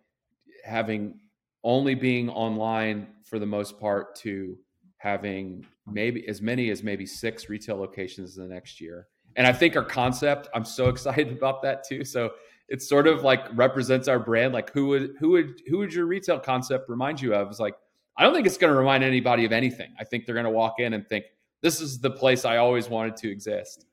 having 0.65 1.19
only 1.63 1.95
being 1.95 2.29
online 2.29 3.07
for 3.23 3.39
the 3.39 3.45
most 3.45 3.79
part 3.79 4.15
to 4.15 4.57
having 4.97 5.65
maybe 5.87 6.27
as 6.27 6.41
many 6.41 6.69
as 6.69 6.83
maybe 6.83 7.05
six 7.05 7.47
retail 7.47 7.77
locations 7.77 8.37
in 8.37 8.47
the 8.47 8.53
next 8.53 8.81
year. 8.81 9.07
And 9.35 9.45
I 9.45 9.53
think 9.53 9.75
our 9.75 9.83
concept, 9.83 10.47
I'm 10.53 10.65
so 10.65 10.89
excited 10.89 11.31
about 11.31 11.61
that 11.61 11.83
too. 11.87 12.03
So 12.03 12.31
it 12.69 12.81
sort 12.81 13.07
of 13.07 13.23
like 13.23 13.41
represents 13.53 14.07
our 14.07 14.19
brand. 14.19 14.53
Like 14.53 14.71
who 14.71 14.87
would 14.87 15.15
who 15.19 15.29
would 15.29 15.61
who 15.67 15.77
would 15.77 15.93
your 15.93 16.07
retail 16.07 16.39
concept 16.39 16.89
remind 16.89 17.21
you 17.21 17.35
of? 17.35 17.49
It's 17.49 17.59
like 17.59 17.75
I 18.17 18.23
don't 18.23 18.33
think 18.33 18.47
it's 18.47 18.57
going 18.57 18.73
to 18.73 18.77
remind 18.77 19.03
anybody 19.03 19.45
of 19.45 19.51
anything. 19.51 19.93
I 19.99 20.05
think 20.05 20.25
they're 20.25 20.35
going 20.35 20.45
to 20.45 20.51
walk 20.51 20.79
in 20.79 20.93
and 20.93 21.07
think 21.07 21.25
this 21.61 21.81
is 21.81 21.99
the 21.99 22.11
place 22.11 22.45
I 22.45 22.57
always 22.57 22.89
wanted 22.89 23.15
to 23.17 23.31
exist. 23.31 23.85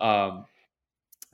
Um, 0.00 0.44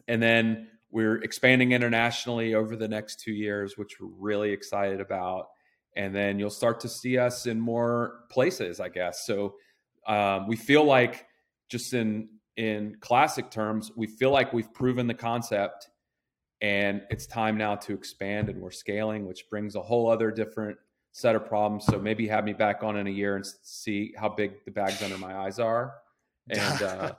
and 0.08 0.22
then 0.22 0.68
we're 0.92 1.16
expanding 1.22 1.72
internationally 1.72 2.54
over 2.54 2.76
the 2.76 2.86
next 2.86 3.18
two 3.18 3.32
years, 3.32 3.76
which 3.76 4.00
we're 4.00 4.08
really 4.18 4.52
excited 4.52 5.00
about 5.00 5.48
and 5.96 6.14
then 6.14 6.38
you'll 6.38 6.50
start 6.50 6.80
to 6.80 6.88
see 6.88 7.18
us 7.18 7.46
in 7.46 7.60
more 7.60 8.24
places, 8.30 8.80
I 8.80 8.88
guess. 8.88 9.26
So 9.26 9.56
um, 10.06 10.46
we 10.46 10.56
feel 10.56 10.84
like, 10.84 11.26
just 11.68 11.94
in 11.94 12.28
in 12.56 12.96
classic 13.00 13.50
terms, 13.50 13.92
we 13.96 14.06
feel 14.06 14.30
like 14.30 14.52
we've 14.52 14.72
proven 14.72 15.06
the 15.06 15.14
concept, 15.14 15.88
and 16.60 17.02
it's 17.10 17.26
time 17.26 17.56
now 17.56 17.76
to 17.76 17.94
expand, 17.94 18.48
and 18.48 18.60
we're 18.60 18.70
scaling, 18.70 19.26
which 19.26 19.48
brings 19.50 19.74
a 19.74 19.82
whole 19.82 20.10
other 20.10 20.30
different 20.30 20.76
set 21.12 21.34
of 21.34 21.46
problems. 21.46 21.84
So 21.86 21.98
maybe 21.98 22.26
have 22.28 22.44
me 22.44 22.52
back 22.52 22.82
on 22.82 22.96
in 22.96 23.06
a 23.06 23.10
year 23.10 23.36
and 23.36 23.46
see 23.62 24.14
how 24.16 24.28
big 24.28 24.64
the 24.64 24.70
bags 24.70 25.02
under 25.02 25.18
my 25.18 25.34
eyes 25.34 25.58
are, 25.58 25.94
and 26.48 26.82
uh, 26.82 27.12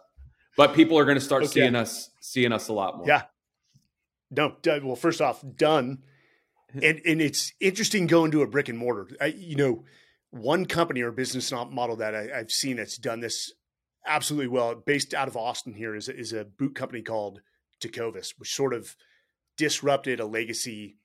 but 0.58 0.74
people 0.74 0.98
are 0.98 1.06
going 1.06 1.18
to 1.18 1.24
start 1.24 1.44
okay. 1.44 1.52
seeing 1.52 1.76
us 1.76 2.10
seeing 2.22 2.52
us 2.52 2.68
a 2.68 2.74
lot 2.74 2.98
more. 2.98 3.08
Yeah. 3.08 3.24
No, 4.36 4.56
well, 4.66 4.96
first 4.96 5.22
off, 5.22 5.44
done 5.56 6.00
and 6.82 7.02
and 7.06 7.22
it's 7.22 7.54
interesting 7.60 8.08
going 8.08 8.32
to 8.32 8.42
a 8.42 8.48
brick 8.48 8.70
and 8.70 8.78
mortar. 8.78 9.08
I, 9.22 9.28
you 9.28 9.56
know, 9.56 9.84
one 10.32 10.66
company 10.66 11.02
or 11.02 11.12
business 11.12 11.52
model 11.52 11.98
that 11.98 12.16
I, 12.16 12.38
have 12.38 12.52
seen 12.52 12.78
that's 12.78 12.98
done 12.98 13.20
this 13.20 13.54
absolutely 14.06 14.48
well, 14.48 14.76
based 14.76 15.14
out 15.14 15.28
of 15.28 15.38
Austin 15.38 15.74
here, 15.74 15.96
is 15.96 16.10
is 16.10 16.34
a 16.34 16.46
boot 16.46 16.76
company 16.76 17.02
called 17.02 17.42
Tecovas, 17.82 18.34
which 18.38 18.54
sort 18.54 18.74
of 18.74 18.96
disrupted 19.58 20.20
a 20.20 20.26
legacy 20.26 20.98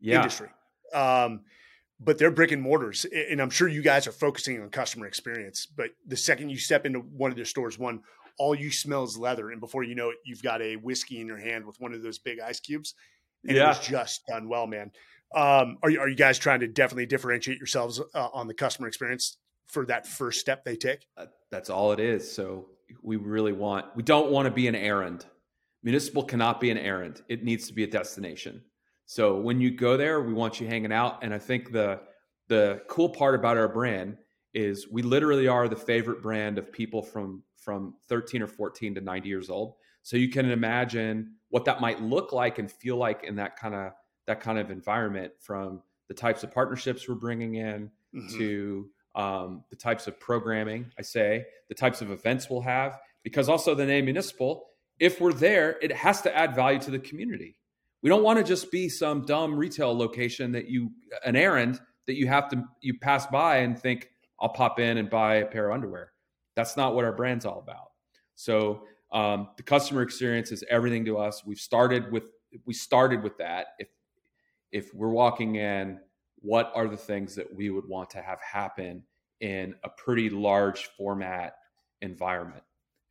yeah. 0.00 0.16
industry. 0.16 0.48
Um, 0.92 1.42
but 1.98 2.18
they're 2.18 2.30
brick 2.30 2.52
and 2.52 2.60
mortars, 2.60 3.06
and 3.30 3.40
I'm 3.40 3.50
sure 3.50 3.68
you 3.68 3.82
guys 3.82 4.06
are 4.06 4.12
focusing 4.12 4.60
on 4.60 4.68
customer 4.70 5.06
experience. 5.06 5.66
But 5.66 5.90
the 6.06 6.16
second 6.16 6.50
you 6.50 6.58
step 6.58 6.84
into 6.84 6.98
one 6.98 7.30
of 7.30 7.36
their 7.36 7.46
stores, 7.46 7.78
one 7.78 8.00
all 8.38 8.54
you 8.54 8.70
smell 8.70 9.04
is 9.04 9.16
leather, 9.16 9.50
and 9.50 9.60
before 9.60 9.82
you 9.82 9.94
know 9.94 10.10
it, 10.10 10.16
you've 10.24 10.42
got 10.42 10.60
a 10.62 10.76
whiskey 10.76 11.20
in 11.20 11.26
your 11.26 11.38
hand 11.38 11.64
with 11.64 11.80
one 11.80 11.92
of 11.92 12.02
those 12.02 12.18
big 12.18 12.40
ice 12.40 12.60
cubes 12.60 12.94
and 13.46 13.56
yeah. 13.56 13.64
it 13.64 13.68
was 13.68 13.86
just 13.86 14.26
done 14.26 14.48
well, 14.48 14.66
man. 14.66 14.90
Um, 15.34 15.78
are 15.82 15.90
you 15.90 16.00
are 16.00 16.08
you 16.08 16.14
guys 16.14 16.38
trying 16.38 16.60
to 16.60 16.68
definitely 16.68 17.06
differentiate 17.06 17.58
yourselves 17.58 18.00
uh, 18.14 18.28
on 18.32 18.46
the 18.46 18.54
customer 18.54 18.88
experience 18.88 19.38
for 19.66 19.84
that 19.86 20.06
first 20.06 20.40
step 20.40 20.64
they 20.64 20.76
take? 20.76 21.06
Uh, 21.16 21.26
that's 21.50 21.68
all 21.68 21.92
it 21.92 22.00
is. 22.00 22.30
So 22.30 22.66
we 23.02 23.16
really 23.16 23.52
want 23.52 23.86
we 23.96 24.02
don't 24.02 24.30
want 24.30 24.46
to 24.46 24.52
be 24.52 24.68
an 24.68 24.74
errand. 24.74 25.26
Municipal 25.82 26.22
cannot 26.22 26.60
be 26.60 26.70
an 26.70 26.78
errand. 26.78 27.22
It 27.28 27.44
needs 27.44 27.66
to 27.68 27.74
be 27.74 27.84
a 27.84 27.86
destination. 27.86 28.62
So 29.04 29.36
when 29.36 29.60
you 29.60 29.70
go 29.70 29.96
there, 29.96 30.20
we 30.20 30.32
want 30.32 30.60
you 30.60 30.66
hanging 30.66 30.92
out. 30.92 31.22
And 31.22 31.34
I 31.34 31.38
think 31.38 31.72
the 31.72 32.00
the 32.48 32.82
cool 32.88 33.08
part 33.08 33.34
about 33.34 33.56
our 33.56 33.68
brand 33.68 34.16
is 34.54 34.88
we 34.90 35.02
literally 35.02 35.48
are 35.48 35.68
the 35.68 35.76
favorite 35.76 36.22
brand 36.22 36.56
of 36.56 36.72
people 36.72 37.02
from 37.02 37.42
from 37.66 37.94
13 38.08 38.42
or 38.42 38.46
14 38.46 38.94
to 38.94 39.00
90 39.00 39.28
years 39.28 39.50
old. 39.50 39.74
So 40.04 40.16
you 40.16 40.28
can 40.28 40.48
imagine 40.48 41.32
what 41.50 41.64
that 41.64 41.80
might 41.80 42.00
look 42.00 42.32
like 42.32 42.60
and 42.60 42.70
feel 42.70 42.96
like 42.96 43.24
in 43.24 43.34
that 43.36 43.56
kind 43.58 43.74
of 43.74 43.90
that 44.28 44.40
kind 44.40 44.58
of 44.58 44.70
environment 44.70 45.32
from 45.40 45.82
the 46.08 46.14
types 46.14 46.44
of 46.44 46.52
partnerships 46.52 47.08
we're 47.08 47.16
bringing 47.16 47.56
in 47.56 47.90
mm-hmm. 48.14 48.38
to 48.38 48.88
um, 49.16 49.64
the 49.70 49.76
types 49.76 50.06
of 50.06 50.18
programming 50.20 50.90
i 50.98 51.02
say 51.02 51.44
the 51.68 51.74
types 51.74 52.02
of 52.02 52.10
events 52.10 52.50
we'll 52.50 52.60
have 52.60 52.98
because 53.22 53.48
also 53.48 53.74
the 53.74 53.86
name 53.86 54.04
municipal 54.04 54.66
if 54.98 55.20
we're 55.20 55.32
there 55.32 55.78
it 55.80 55.92
has 55.92 56.20
to 56.22 56.36
add 56.36 56.54
value 56.54 56.78
to 56.78 56.90
the 56.90 56.98
community 56.98 57.56
we 58.02 58.10
don't 58.10 58.22
want 58.22 58.38
to 58.38 58.44
just 58.44 58.70
be 58.70 58.88
some 58.88 59.24
dumb 59.24 59.56
retail 59.56 59.96
location 59.96 60.52
that 60.52 60.68
you 60.68 60.90
an 61.24 61.34
errand 61.34 61.80
that 62.06 62.14
you 62.14 62.26
have 62.26 62.48
to 62.48 62.62
you 62.80 62.98
pass 63.00 63.26
by 63.26 63.58
and 63.58 63.78
think 63.78 64.10
i'll 64.40 64.50
pop 64.50 64.78
in 64.78 64.98
and 64.98 65.08
buy 65.08 65.36
a 65.36 65.46
pair 65.46 65.70
of 65.70 65.74
underwear 65.74 66.12
that's 66.56 66.76
not 66.76 66.94
what 66.94 67.04
our 67.04 67.12
brand's 67.12 67.46
all 67.46 67.60
about 67.60 67.90
so 68.34 68.82
um, 69.12 69.48
the 69.56 69.62
customer 69.62 70.02
experience 70.02 70.52
is 70.52 70.64
everything 70.68 71.04
to 71.06 71.18
us. 71.18 71.44
We've 71.44 71.58
started 71.58 72.10
with 72.12 72.30
we 72.64 72.74
started 72.74 73.22
with 73.22 73.38
that. 73.38 73.68
If 73.78 73.88
if 74.72 74.94
we're 74.94 75.10
walking 75.10 75.56
in, 75.56 76.00
what 76.40 76.72
are 76.74 76.88
the 76.88 76.96
things 76.96 77.34
that 77.36 77.52
we 77.54 77.70
would 77.70 77.86
want 77.86 78.10
to 78.10 78.22
have 78.22 78.40
happen 78.40 79.02
in 79.40 79.74
a 79.84 79.88
pretty 79.88 80.30
large 80.30 80.90
format 80.96 81.56
environment? 82.02 82.62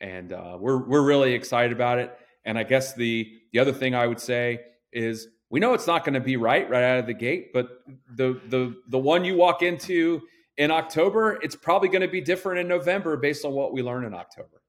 And 0.02 0.34
uh, 0.34 0.58
we're 0.60 0.86
we're 0.86 1.06
really 1.06 1.34
excited 1.34 1.72
about 1.72 2.00
it. 2.00 2.18
And 2.46 2.58
I 2.58 2.64
guess 2.64 2.93
the 2.93 3.32
the 3.54 3.60
other 3.60 3.74
thing 3.74 3.96
I 3.96 4.06
would 4.06 4.20
say 4.20 4.62
is 4.91 5.28
we 5.50 5.60
know 5.60 5.74
it's 5.74 5.88
not 5.88 6.04
going 6.04 6.14
to 6.14 6.20
be 6.20 6.38
right 6.38 6.70
right 6.70 6.84
out 6.84 7.00
of 7.00 7.08
the 7.08 7.14
gate, 7.14 7.54
but 7.54 7.70
the 8.16 8.39
the 8.50 8.76
the 8.89 9.00
one 9.00 9.24
you 9.24 9.36
walk 9.38 9.62
into 9.62 10.22
in 10.58 10.72
October, 10.72 11.39
it's 11.41 11.56
probably 11.56 11.89
going 11.89 12.01
to 12.01 12.08
be 12.08 12.22
different 12.22 12.60
in 12.60 12.68
November 12.68 13.18
based 13.18 13.45
on 13.45 13.53
what 13.53 13.74
we 13.74 13.82
learn 13.82 14.06
in 14.06 14.14
October. 14.14 14.62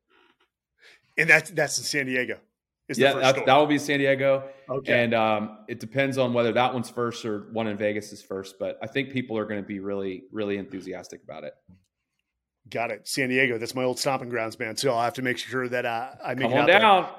And 1.16 1.30
that's 1.30 1.50
that's 1.50 1.78
in 1.78 1.84
San 1.84 2.06
Diego. 2.06 2.38
yeah, 2.88 3.14
that, 3.14 3.46
that 3.46 3.56
will 3.56 3.66
be 3.66 3.78
San 3.78 3.98
Diego. 3.98 4.44
Okay. 4.68 5.04
And 5.04 5.14
um, 5.14 5.58
it 5.68 5.80
depends 5.80 6.18
on 6.18 6.32
whether 6.32 6.52
that 6.52 6.74
one's 6.74 6.90
first 6.90 7.24
or 7.24 7.48
one 7.52 7.66
in 7.66 7.76
Vegas 7.76 8.12
is 8.12 8.22
first. 8.22 8.56
But 8.58 8.78
I 8.82 8.86
think 8.86 9.10
people 9.10 9.38
are 9.38 9.46
going 9.46 9.62
to 9.62 9.66
be 9.66 9.80
really, 9.80 10.24
really 10.30 10.56
enthusiastic 10.58 11.22
about 11.22 11.44
it. 11.44 11.54
Got 12.68 12.90
it. 12.90 13.08
San 13.08 13.28
Diego. 13.28 13.58
That's 13.58 13.74
my 13.74 13.84
old 13.84 13.98
stomping 13.98 14.28
grounds, 14.28 14.58
man. 14.58 14.76
So 14.76 14.92
I'll 14.92 15.02
have 15.02 15.14
to 15.14 15.22
make 15.22 15.38
sure 15.38 15.68
that 15.68 15.86
uh, 15.86 16.10
I 16.24 16.34
make 16.34 16.50
Come 16.50 16.60
on 16.60 16.66
down. 16.66 17.02
There. 17.02 17.10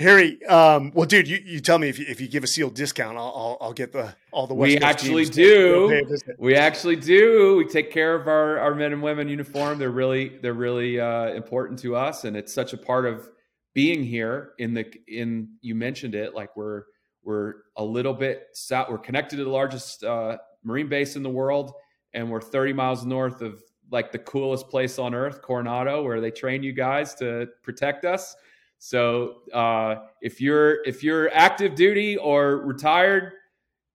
Harry, 0.00 0.42
um, 0.46 0.92
well, 0.94 1.04
dude, 1.04 1.28
you, 1.28 1.38
you 1.44 1.60
tell 1.60 1.78
me 1.78 1.90
if 1.90 1.98
you, 1.98 2.06
if 2.08 2.22
you 2.22 2.26
give 2.26 2.42
a 2.42 2.46
sealed 2.46 2.74
discount, 2.74 3.18
I'll, 3.18 3.32
I'll, 3.36 3.58
I'll 3.60 3.72
get 3.74 3.92
the 3.92 4.14
all 4.32 4.46
the 4.46 4.54
West 4.54 4.68
we 4.70 4.78
Coast 4.78 4.86
actually 4.86 5.26
do. 5.26 6.18
We 6.38 6.54
actually 6.54 6.96
do. 6.96 7.56
We 7.58 7.66
take 7.66 7.90
care 7.90 8.14
of 8.14 8.26
our, 8.26 8.58
our 8.58 8.74
men 8.74 8.94
and 8.94 9.02
women 9.02 9.28
uniform. 9.28 9.78
They're 9.78 9.90
really 9.90 10.38
they're 10.40 10.54
really 10.54 10.98
uh, 10.98 11.34
important 11.34 11.78
to 11.80 11.96
us, 11.96 12.24
and 12.24 12.34
it's 12.34 12.52
such 12.52 12.72
a 12.72 12.78
part 12.78 13.04
of 13.04 13.28
being 13.74 14.02
here. 14.02 14.52
In 14.58 14.72
the 14.72 14.90
in 15.06 15.50
you 15.60 15.74
mentioned 15.74 16.14
it, 16.14 16.34
like 16.34 16.56
we're 16.56 16.84
we're 17.22 17.56
a 17.76 17.84
little 17.84 18.14
bit 18.14 18.46
south. 18.54 18.88
We're 18.88 18.96
connected 18.96 19.36
to 19.36 19.44
the 19.44 19.50
largest 19.50 20.02
uh, 20.02 20.38
marine 20.64 20.88
base 20.88 21.16
in 21.16 21.22
the 21.22 21.28
world, 21.28 21.74
and 22.14 22.30
we're 22.30 22.40
30 22.40 22.72
miles 22.72 23.04
north 23.04 23.42
of 23.42 23.62
like 23.90 24.12
the 24.12 24.18
coolest 24.18 24.70
place 24.70 24.98
on 24.98 25.14
earth, 25.14 25.42
Coronado, 25.42 26.02
where 26.02 26.22
they 26.22 26.30
train 26.30 26.62
you 26.62 26.72
guys 26.72 27.14
to 27.16 27.48
protect 27.62 28.06
us. 28.06 28.34
So 28.82 29.42
uh, 29.52 29.96
if 30.22 30.40
you're 30.40 30.82
if 30.84 31.04
you're 31.04 31.30
active 31.34 31.74
duty 31.74 32.16
or 32.16 32.56
retired, 32.56 33.32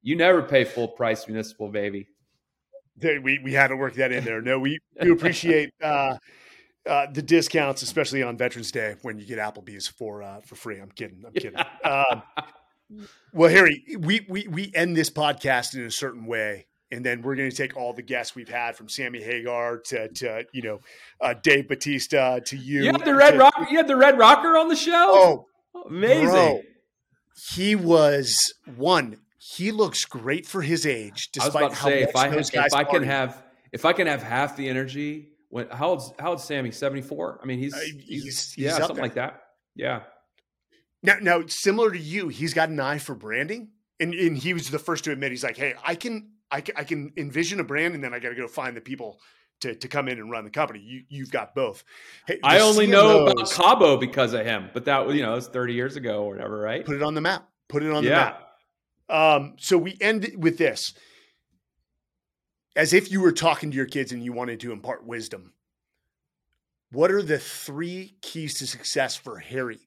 you 0.04 0.16
never 0.16 0.44
pay 0.44 0.64
full 0.64 0.88
price 0.88 1.28
municipal, 1.28 1.70
baby. 1.70 2.08
We 3.02 3.40
we 3.44 3.52
had 3.52 3.70
to 3.70 3.76
work 3.76 3.96
that 3.96 4.12
in 4.12 4.24
there. 4.24 4.42
No, 4.42 4.60
we 4.60 4.78
do 5.02 5.12
appreciate 5.12 5.74
uh, 5.84 6.18
uh, 6.88 7.08
the 7.12 7.24
discounts, 7.24 7.82
especially 7.82 8.22
on 8.22 8.38
Veterans 8.38 8.72
Day 8.72 8.96
when 9.02 9.18
you 9.18 9.26
get 9.26 9.40
Applebee's 9.40 9.88
for 9.88 10.22
uh, 10.22 10.42
for 10.42 10.54
free. 10.54 10.80
I'm 10.80 10.92
kidding. 10.92 11.24
I'm 11.26 11.34
kidding. 11.34 11.60
Um, 11.84 12.22
well, 13.34 13.50
Harry, 13.50 13.84
we, 13.98 14.24
we 14.30 14.48
we 14.48 14.72
end 14.76 14.96
this 14.96 15.10
podcast 15.10 15.74
in 15.74 15.82
a 15.82 15.92
certain 15.92 16.28
way 16.28 16.68
and 16.92 17.06
then 17.06 17.22
we're 17.22 17.36
going 17.36 17.50
to 17.50 17.56
take 17.56 17.76
all 17.76 17.94
the 17.94 18.02
guests 18.02 18.36
we've 18.36 18.50
had 18.50 18.76
from 18.76 18.90
Sammy 18.90 19.22
Hagar 19.22 19.78
to, 19.86 20.08
to 20.08 20.46
you 20.54 20.62
know 20.62 20.80
uh, 21.22 21.34
Dave 21.34 21.68
Batista 21.68 22.40
to 22.40 22.58
you. 22.58 22.84
You 22.84 22.92
had 22.92 23.06
the 23.06 23.16
Red 23.16 23.38
Rocker. 23.38 23.68
You 23.70 23.78
had 23.78 23.88
the 23.88 23.96
Red 23.96 24.18
Rocker 24.18 24.58
on 24.58 24.68
the 24.68 24.76
show. 24.76 25.10
Oh, 25.14 25.46
amazing! 25.90 26.30
Bro, 26.30 26.62
he 27.54 27.76
was 27.76 28.54
one. 28.76 29.18
He 29.38 29.72
looks 29.72 30.06
great 30.06 30.46
for 30.46 30.62
his 30.62 30.86
age. 30.86 31.30
Despite 31.32 31.56
I 31.56 31.68
was 31.68 31.74
about 31.74 31.78
to 31.78 31.84
say, 31.84 32.02
if 32.04 32.16
I, 32.16 32.28
if 32.66 32.74
I 32.74 32.84
can 32.84 33.04
have 33.04 33.44
if 33.72 33.86
I 33.86 33.94
can 33.94 34.08
have 34.08 34.24
half 34.24 34.56
the 34.56 34.70
energy. 34.70 35.30
When 35.50 35.70
how 35.70 35.90
old's 35.90 36.12
how 36.20 36.32
old's 36.32 36.44
Sammy? 36.44 36.72
Seventy 36.72 37.02
four. 37.02 37.40
I 37.42 37.46
mean, 37.46 37.60
he's, 37.60 37.74
uh, 37.74 37.80
he's, 37.80 38.54
he's 38.54 38.58
yeah, 38.58 38.78
something 38.78 38.96
there. 38.96 39.04
like 39.04 39.14
that. 39.16 39.42
Yeah. 39.76 40.02
Now, 41.04 41.18
now, 41.22 41.44
similar 41.48 41.92
to 41.92 42.00
you, 42.00 42.30
he's 42.30 42.54
got 42.54 42.70
an 42.70 42.80
eye 42.80 42.98
for 42.98 43.14
branding, 43.14 43.70
and 44.00 44.14
and 44.14 44.38
he 44.38 44.54
was 44.54 44.70
the 44.70 44.80
first 44.80 45.04
to 45.04 45.12
admit 45.12 45.32
he's 45.32 45.44
like, 45.44 45.58
hey, 45.58 45.76
I 45.86 45.96
can 45.96 46.32
I, 46.52 46.64
I 46.76 46.84
can 46.84 47.12
envision 47.18 47.60
a 47.60 47.64
brand 47.64 47.96
and 47.96 48.04
then 48.04 48.14
I 48.14 48.20
got 48.20 48.30
to 48.30 48.36
go 48.36 48.48
find 48.48 48.78
the 48.78 48.82
people 48.82 49.20
to, 49.62 49.76
to 49.76 49.88
come 49.88 50.08
in 50.08 50.20
and 50.20 50.30
run 50.30 50.44
the 50.44 50.50
company. 50.50 50.80
You 50.80 51.04
you've 51.10 51.32
got 51.32 51.56
both. 51.56 51.84
Hey, 52.28 52.40
I 52.44 52.60
only 52.60 52.88
CMOs, 52.88 52.92
know 52.92 53.26
about 53.26 53.52
Cabo 53.52 53.98
because 53.98 54.34
of 54.34 54.46
him, 54.46 54.70
but 54.74 54.86
that 54.86 55.06
was 55.06 55.16
you 55.16 55.22
know 55.22 55.34
it 55.34 55.36
was 55.36 55.48
thirty 55.48 55.74
years 55.74 55.96
ago 55.96 56.24
or 56.24 56.32
whatever, 56.34 56.60
right? 56.60 56.86
Put 56.86 56.96
it 56.96 57.04
on 57.04 57.14
the 57.14 57.22
map. 57.22 57.48
Put 57.68 57.84
it 57.84 57.92
on 57.92 58.04
yeah. 58.04 58.10
the 58.10 58.16
map. 58.16 58.42
Um, 59.08 59.54
so 59.58 59.78
we 59.78 59.98
end 60.02 60.32
with 60.38 60.58
this, 60.58 60.94
as 62.76 62.94
if 62.94 63.12
you 63.12 63.22
were 63.22 63.32
talking 63.32 63.72
to 63.72 63.78
your 63.78 63.86
kids 63.86 64.12
and 64.12 64.24
you 64.24 64.34
wanted 64.34 64.60
to 64.62 64.72
impart 64.72 65.06
wisdom. 65.06 65.54
What 66.92 67.12
are 67.12 67.22
the 67.22 67.40
three 67.40 68.18
keys 68.22 68.56
to 68.60 68.68
success 68.68 69.16
for 69.16 69.40
Harry 69.40 69.80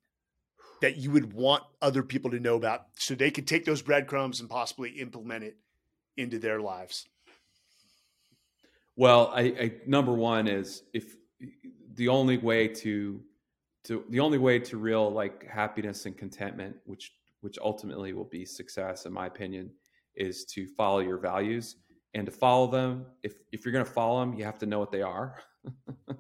that 0.80 0.96
you 0.96 1.10
would 1.10 1.32
want 1.32 1.64
other 1.82 2.02
people 2.02 2.30
to 2.30 2.40
know 2.40 2.54
about, 2.54 2.86
so 2.94 3.14
they 3.14 3.30
could 3.30 3.46
take 3.46 3.64
those 3.64 3.82
breadcrumbs 3.82 4.40
and 4.40 4.48
possibly 4.48 4.90
implement 4.90 5.44
it 5.44 5.56
into 6.18 6.38
their 6.38 6.60
lives? 6.60 7.06
Well, 8.96 9.30
I, 9.32 9.40
I 9.40 9.72
number 9.86 10.12
one 10.12 10.48
is 10.48 10.82
if 10.92 11.16
the 11.94 12.08
only 12.08 12.36
way 12.38 12.68
to 12.68 13.20
to 13.84 14.04
the 14.10 14.20
only 14.20 14.38
way 14.38 14.58
to 14.58 14.76
real 14.76 15.10
like 15.10 15.46
happiness 15.46 16.04
and 16.06 16.16
contentment, 16.16 16.76
which 16.84 17.14
which 17.40 17.58
ultimately 17.58 18.12
will 18.12 18.24
be 18.24 18.44
success, 18.44 19.06
in 19.06 19.12
my 19.12 19.26
opinion, 19.26 19.70
is 20.16 20.44
to 20.46 20.66
follow 20.66 20.98
your 20.98 21.18
values 21.18 21.76
and 22.14 22.26
to 22.26 22.32
follow 22.32 22.66
them. 22.66 23.06
If 23.22 23.34
if 23.52 23.64
you're 23.64 23.72
going 23.72 23.84
to 23.84 23.90
follow 23.90 24.20
them, 24.20 24.34
you 24.34 24.44
have 24.44 24.58
to 24.58 24.66
know 24.66 24.80
what 24.80 24.90
they 24.90 25.02
are. 25.02 25.36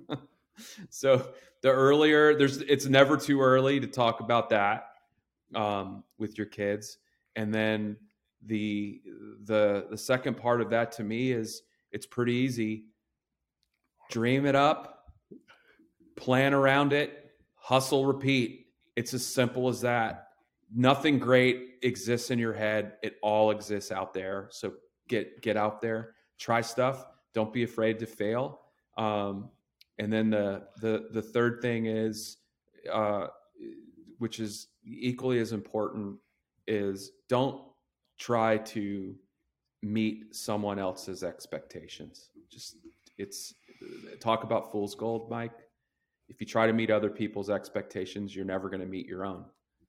so 0.90 1.28
the 1.62 1.70
earlier 1.70 2.36
there's, 2.36 2.58
it's 2.58 2.86
never 2.86 3.16
too 3.16 3.40
early 3.40 3.80
to 3.80 3.86
talk 3.86 4.20
about 4.20 4.50
that 4.50 4.86
um, 5.54 6.04
with 6.18 6.38
your 6.38 6.46
kids, 6.46 6.98
and 7.34 7.52
then 7.52 7.96
the 8.46 9.00
the 9.44 9.86
the 9.90 9.98
second 9.98 10.36
part 10.36 10.60
of 10.60 10.70
that 10.70 10.92
to 10.92 11.04
me 11.04 11.32
is 11.32 11.62
it's 11.92 12.06
pretty 12.06 12.34
easy. 12.34 12.84
Dream 14.10 14.46
it 14.46 14.54
up 14.54 14.94
plan 16.18 16.52
around 16.52 16.92
it 16.92 17.30
hustle 17.54 18.06
repeat. 18.06 18.66
It's 18.96 19.12
as 19.14 19.24
simple 19.24 19.68
as 19.68 19.82
that. 19.82 20.28
Nothing 20.74 21.18
great 21.18 21.74
exists 21.82 22.30
in 22.30 22.38
your 22.38 22.54
head. 22.54 22.94
It 23.02 23.16
all 23.22 23.50
exists 23.50 23.92
out 23.92 24.14
there. 24.14 24.48
So 24.50 24.72
get 25.08 25.42
get 25.42 25.56
out 25.56 25.80
there. 25.80 26.14
Try 26.38 26.62
stuff. 26.62 27.06
Don't 27.34 27.52
be 27.52 27.62
afraid 27.62 27.98
to 27.98 28.06
fail. 28.06 28.60
Um, 28.96 29.50
and 29.98 30.12
then 30.12 30.30
the 30.30 30.64
the 30.80 31.08
the 31.12 31.22
third 31.22 31.60
thing 31.60 31.86
is 31.86 32.38
uh, 32.90 33.26
which 34.18 34.40
is 34.40 34.68
equally 34.84 35.38
as 35.38 35.52
important 35.52 36.16
is 36.66 37.12
don't 37.28 37.62
try 38.18 38.58
to 38.58 39.14
meet 39.82 40.34
someone 40.34 40.78
else's 40.78 41.22
expectations. 41.22 42.30
Just 42.50 42.76
it's 43.16 43.54
talk 44.20 44.44
about 44.44 44.70
fool's 44.72 44.94
gold, 44.94 45.30
Mike. 45.30 45.52
If 46.28 46.40
you 46.40 46.46
try 46.46 46.66
to 46.66 46.72
meet 46.72 46.90
other 46.90 47.10
people's 47.10 47.48
expectations, 47.48 48.34
you're 48.34 48.44
never 48.44 48.68
going 48.68 48.80
to 48.80 48.86
meet 48.86 49.06
your 49.06 49.24
own. 49.24 49.44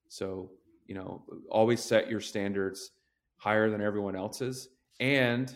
So, 0.07 0.51
you 0.87 0.95
know, 0.95 1.23
always 1.49 1.81
set 1.81 2.09
your 2.09 2.21
standards 2.21 2.91
higher 3.37 3.69
than 3.69 3.81
everyone 3.81 4.15
else's 4.15 4.69
and 4.99 5.53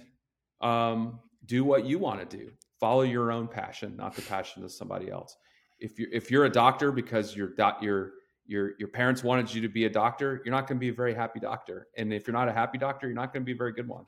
um, 0.62 1.20
do 1.46 1.64
what 1.64 1.86
you 1.86 2.00
want 2.00 2.28
to 2.28 2.38
do. 2.38 2.52
Follow 2.80 3.02
your 3.04 3.32
own 3.32 3.48
passion, 3.48 3.96
not 3.96 4.16
the 4.16 4.22
passion 4.24 4.64
of 4.64 4.72
somebody 4.72 5.10
else. 5.10 5.38
If 5.80 6.00
you're 6.00 6.12
if 6.12 6.32
you're 6.32 6.46
a 6.46 6.50
doctor 6.50 6.92
because 6.92 7.36
you're 7.36 7.54
you're 7.58 7.82
your 7.82 8.12
your 8.46 8.74
your 8.78 8.90
parents 8.90 9.24
wanted 9.24 9.54
you 9.54 9.62
to 9.62 9.70
be 9.70 9.86
a 9.86 9.90
doctor, 9.90 10.42
you're 10.44 10.54
not 10.54 10.68
going 10.68 10.78
to 10.78 10.80
be 10.80 10.90
a 10.90 10.94
very 10.94 11.14
happy 11.14 11.40
doctor. 11.40 11.88
And 11.98 12.14
if 12.14 12.28
you're 12.28 12.34
not 12.34 12.50
a 12.50 12.54
happy 12.54 12.78
doctor, 12.78 13.08
you're 13.08 13.16
not 13.16 13.34
going 13.34 13.44
to 13.44 13.46
be 13.46 13.54
a 13.54 13.58
very 13.58 13.74
good 13.74 13.88
one. 13.88 14.06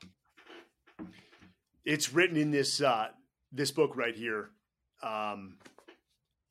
It's 1.84 2.12
written 2.12 2.36
in 2.36 2.50
this 2.50 2.80
uh, 2.80 3.08
this 3.52 3.70
book 3.70 3.96
right 3.96 4.14
here. 4.14 4.50
Um, 5.02 5.58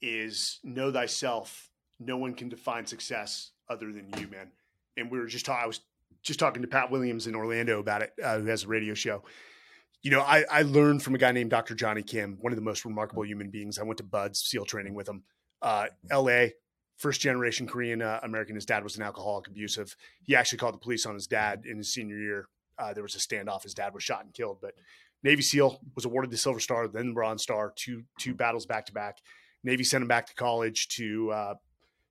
is 0.01 0.59
know 0.63 0.91
thyself. 0.91 1.69
No 1.99 2.17
one 2.17 2.33
can 2.33 2.49
define 2.49 2.85
success 2.85 3.51
other 3.69 3.91
than 3.91 4.09
you, 4.19 4.27
man. 4.27 4.51
And 4.97 5.09
we 5.09 5.19
were 5.19 5.27
just. 5.27 5.47
I 5.49 5.65
was 5.65 5.81
just 6.21 6.39
talking 6.39 6.61
to 6.61 6.67
Pat 6.67 6.91
Williams 6.91 7.27
in 7.27 7.35
Orlando 7.35 7.79
about 7.79 8.01
it, 8.01 8.11
uh, 8.23 8.39
who 8.39 8.45
has 8.45 8.63
a 8.63 8.67
radio 8.67 8.93
show. 8.93 9.23
You 10.01 10.11
know, 10.11 10.21
I, 10.21 10.43
I 10.51 10.61
learned 10.61 11.01
from 11.01 11.15
a 11.15 11.17
guy 11.17 11.31
named 11.31 11.49
Dr. 11.49 11.73
Jonny 11.73 12.03
Kim, 12.03 12.37
one 12.41 12.51
of 12.51 12.57
the 12.57 12.63
most 12.63 12.85
remarkable 12.85 13.25
human 13.25 13.49
beings. 13.49 13.79
I 13.79 13.83
went 13.83 13.97
to 13.97 14.03
BUD/S 14.03 14.39
SEAL 14.39 14.65
training 14.65 14.93
with 14.93 15.07
him. 15.07 15.23
Uh, 15.61 15.87
L.A 16.11 16.53
first 16.97 17.21
generation 17.21 17.67
Korean 17.67 18.01
uh, 18.01 18.19
American. 18.23 18.55
His 18.55 18.65
dad 18.65 18.83
was 18.83 18.97
an 18.97 19.03
alcoholic, 19.03 19.47
abusive. 19.47 19.95
He 20.23 20.35
actually 20.35 20.57
called 20.57 20.75
the 20.75 20.79
police 20.79 21.05
on 21.05 21.13
his 21.13 21.27
dad 21.27 21.63
in 21.65 21.77
his 21.77 21.93
senior 21.93 22.17
year. 22.17 22.47
Uh, 22.77 22.93
there 22.93 23.03
was 23.03 23.15
a 23.15 23.19
standoff. 23.19 23.63
His 23.63 23.73
dad 23.73 23.93
was 23.93 24.03
shot 24.03 24.23
and 24.23 24.33
killed. 24.33 24.57
But 24.61 24.73
Navy 25.23 25.41
SEAL 25.41 25.79
was 25.95 26.05
awarded 26.05 26.31
the 26.31 26.37
Silver 26.37 26.59
Star, 26.59 26.87
then 26.87 27.07
the 27.07 27.13
Bronze 27.13 27.43
Star, 27.43 27.73
two 27.75 28.03
two 28.19 28.33
battles 28.33 28.65
back 28.65 28.85
to 28.87 28.93
back. 28.93 29.19
Navy 29.63 29.83
sent 29.83 30.01
him 30.01 30.07
back 30.07 30.27
to 30.27 30.35
college 30.35 30.87
to 30.89 31.31
uh, 31.31 31.53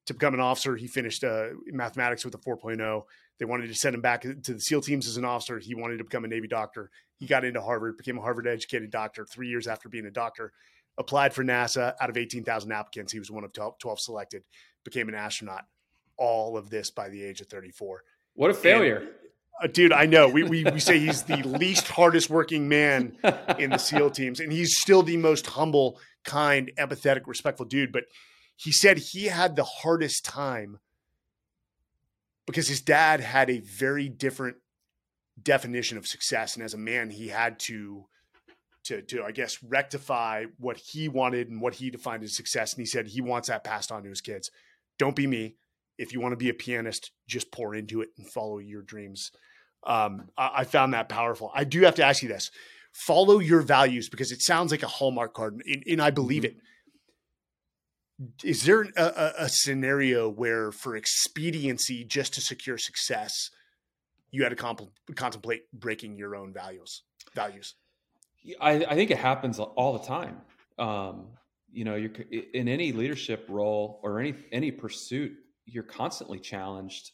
to 0.07 0.15
become 0.15 0.35
an 0.35 0.41
officer. 0.41 0.77
He 0.77 0.87
finished 0.87 1.25
uh, 1.25 1.49
mathematics 1.67 2.25
with 2.25 2.35
a 2.35 2.39
4.0. 2.39 3.03
They 3.39 3.45
wanted 3.45 3.69
to 3.69 3.75
send 3.75 3.95
him 3.95 4.01
back 4.01 4.23
to 4.23 4.35
the 4.35 4.61
SEAL 4.61 4.83
teams 4.83 5.09
as 5.09 5.17
an 5.17 5.25
officer. 5.25 5.59
He 5.59 5.75
wanted 5.75 5.99
to 5.99 6.05
become 6.05 6.25
a 6.25 6.29
Navy 6.29 6.49
doctor. 6.49 6.91
He 7.17 7.27
got 7.27 7.45
into 7.45 7.61
Harvard, 7.61 7.97
became 7.97 8.19
a 8.19 8.21
Harvard 8.21 8.47
educated 8.47 8.91
doctor. 8.91 9.25
Three 9.25 9.49
years 9.49 9.67
after 9.67 9.89
being 9.89 10.07
a 10.07 10.11
doctor, 10.11 10.53
applied 10.99 11.35
for 11.35 11.45
NASA. 11.45 11.95
Out 12.01 12.11
of 12.11 12.17
18,000 12.17 12.73
applicants, 12.73 13.13
he 13.13 13.19
was 13.19 13.31
one 13.31 13.45
of 13.45 13.53
12, 13.53 13.79
12 13.79 14.01
selected 14.01 14.43
became 14.85 15.09
an 15.09 15.15
astronaut. 15.15 15.65
All 16.17 16.57
of 16.57 16.71
this 16.71 16.91
by 16.91 17.09
the 17.09 17.25
age 17.25 17.41
of 17.41 17.49
34. 17.49 18.05
What 18.35 18.51
a 18.51 18.55
failure. 18.55 18.99
And, 18.99 19.09
uh, 19.63 19.67
dude, 19.73 19.93
I 19.93 20.07
know. 20.07 20.29
We, 20.29 20.45
we, 20.45 20.65
we 20.65 20.79
say 20.79 20.99
he's 20.99 21.23
the 21.23 21.39
least 21.39 21.89
hardest 21.89 22.31
working 22.31 22.69
man 22.69 23.17
in 23.59 23.71
the 23.71 23.79
SEAL 23.79 24.11
teams, 24.11 24.39
and 24.39 24.53
he's 24.53 24.79
still 24.79 25.03
the 25.03 25.17
most 25.17 25.47
humble, 25.47 25.99
kind, 26.25 26.71
empathetic, 26.79 27.23
respectful 27.27 27.67
dude. 27.67 27.91
But 27.91 28.05
he 28.57 28.71
said 28.71 28.99
he 28.99 29.25
had 29.25 29.57
the 29.57 29.65
hardest 29.65 30.25
time 30.25 30.79
because 32.47 32.69
his 32.69 32.81
dad 32.81 33.21
had 33.21 33.51
a 33.51 33.61
very 33.61 34.09
different 34.09 34.57
definition 35.43 35.99
of 35.99 36.07
success, 36.07 36.55
and 36.55 36.65
as 36.65 36.75
a 36.75 36.79
man, 36.79 37.11
he 37.11 37.29
had 37.29 37.59
to 37.61 38.07
to 38.85 39.03
to 39.03 39.25
I 39.25 39.33
guess 39.33 39.63
rectify 39.63 40.45
what 40.59 40.77
he 40.77 41.09
wanted 41.09 41.51
and 41.51 41.61
what 41.61 41.75
he 41.75 41.91
defined 41.91 42.23
as 42.23 42.37
success. 42.37 42.75
And 42.75 42.81
he 42.81 42.87
said 42.87 43.07
he 43.07 43.21
wants 43.21 43.49
that 43.49 43.65
passed 43.65 43.91
on 43.91 44.03
to 44.05 44.09
his 44.09 44.21
kids. 44.21 44.51
Don't 44.99 45.17
be 45.17 45.27
me. 45.27 45.57
If 45.97 46.13
you 46.13 46.21
want 46.21 46.33
to 46.33 46.37
be 46.37 46.49
a 46.49 46.55
pianist, 46.55 47.13
just 47.29 47.53
pour 47.53 47.75
into 47.75 48.01
it 48.01 48.09
and 48.19 48.29
follow 48.29 48.59
your 48.59 48.83
dreams. 48.83 49.31
Um, 49.87 50.29
I, 50.37 50.51
I, 50.57 50.65
found 50.65 50.95
that 50.95 51.09
powerful. 51.09 51.53
I 51.55 51.65
do 51.65 51.83
have 51.83 51.95
to 51.97 52.05
ask 52.05 52.23
you 52.23 52.29
this: 52.29 52.51
follow 52.93 53.39
your 53.39 53.61
values 53.61 54.09
because 54.09 54.33
it 54.33 54.43
sounds 54.43 54.71
like 54.71 54.83
a 54.83 54.89
hallmark 54.89 55.35
card, 55.35 55.63
and, 55.67 55.83
and 55.87 56.03
I 56.03 56.11
believe 56.11 56.43
mm-hmm. 56.43 56.59
it. 56.59 58.45
Is 58.45 58.63
there 58.63 58.83
a, 58.97 59.03
a, 59.03 59.33
a 59.41 59.49
scenario 59.49 60.29
where, 60.29 60.71
for 60.71 60.97
expediency, 60.97 62.05
just 62.05 62.35
to 62.35 62.41
secure 62.41 62.79
success, 62.79 63.51
you 64.31 64.45
had 64.45 64.51
to 64.51 64.57
comp- 64.57 64.93
contemplate 65.17 65.65
breaking 65.73 66.17
your 66.17 66.37
own 66.37 66.53
values? 66.53 67.03
Values. 67.35 67.75
I, 68.61 68.85
I 68.85 68.95
think 68.95 69.11
it 69.11 69.19
happens 69.19 69.59
all 69.59 69.99
the 69.99 70.05
time. 70.05 70.41
Um, 70.79 71.29
you 71.73 71.85
know, 71.85 71.97
you're 71.97 72.13
in 72.53 72.69
any 72.69 72.93
leadership 72.93 73.47
role 73.49 74.01
or 74.03 74.21
any 74.21 74.35
any 74.53 74.71
pursuit, 74.71 75.33
you're 75.67 75.83
constantly 75.83 76.39
challenged 76.39 77.11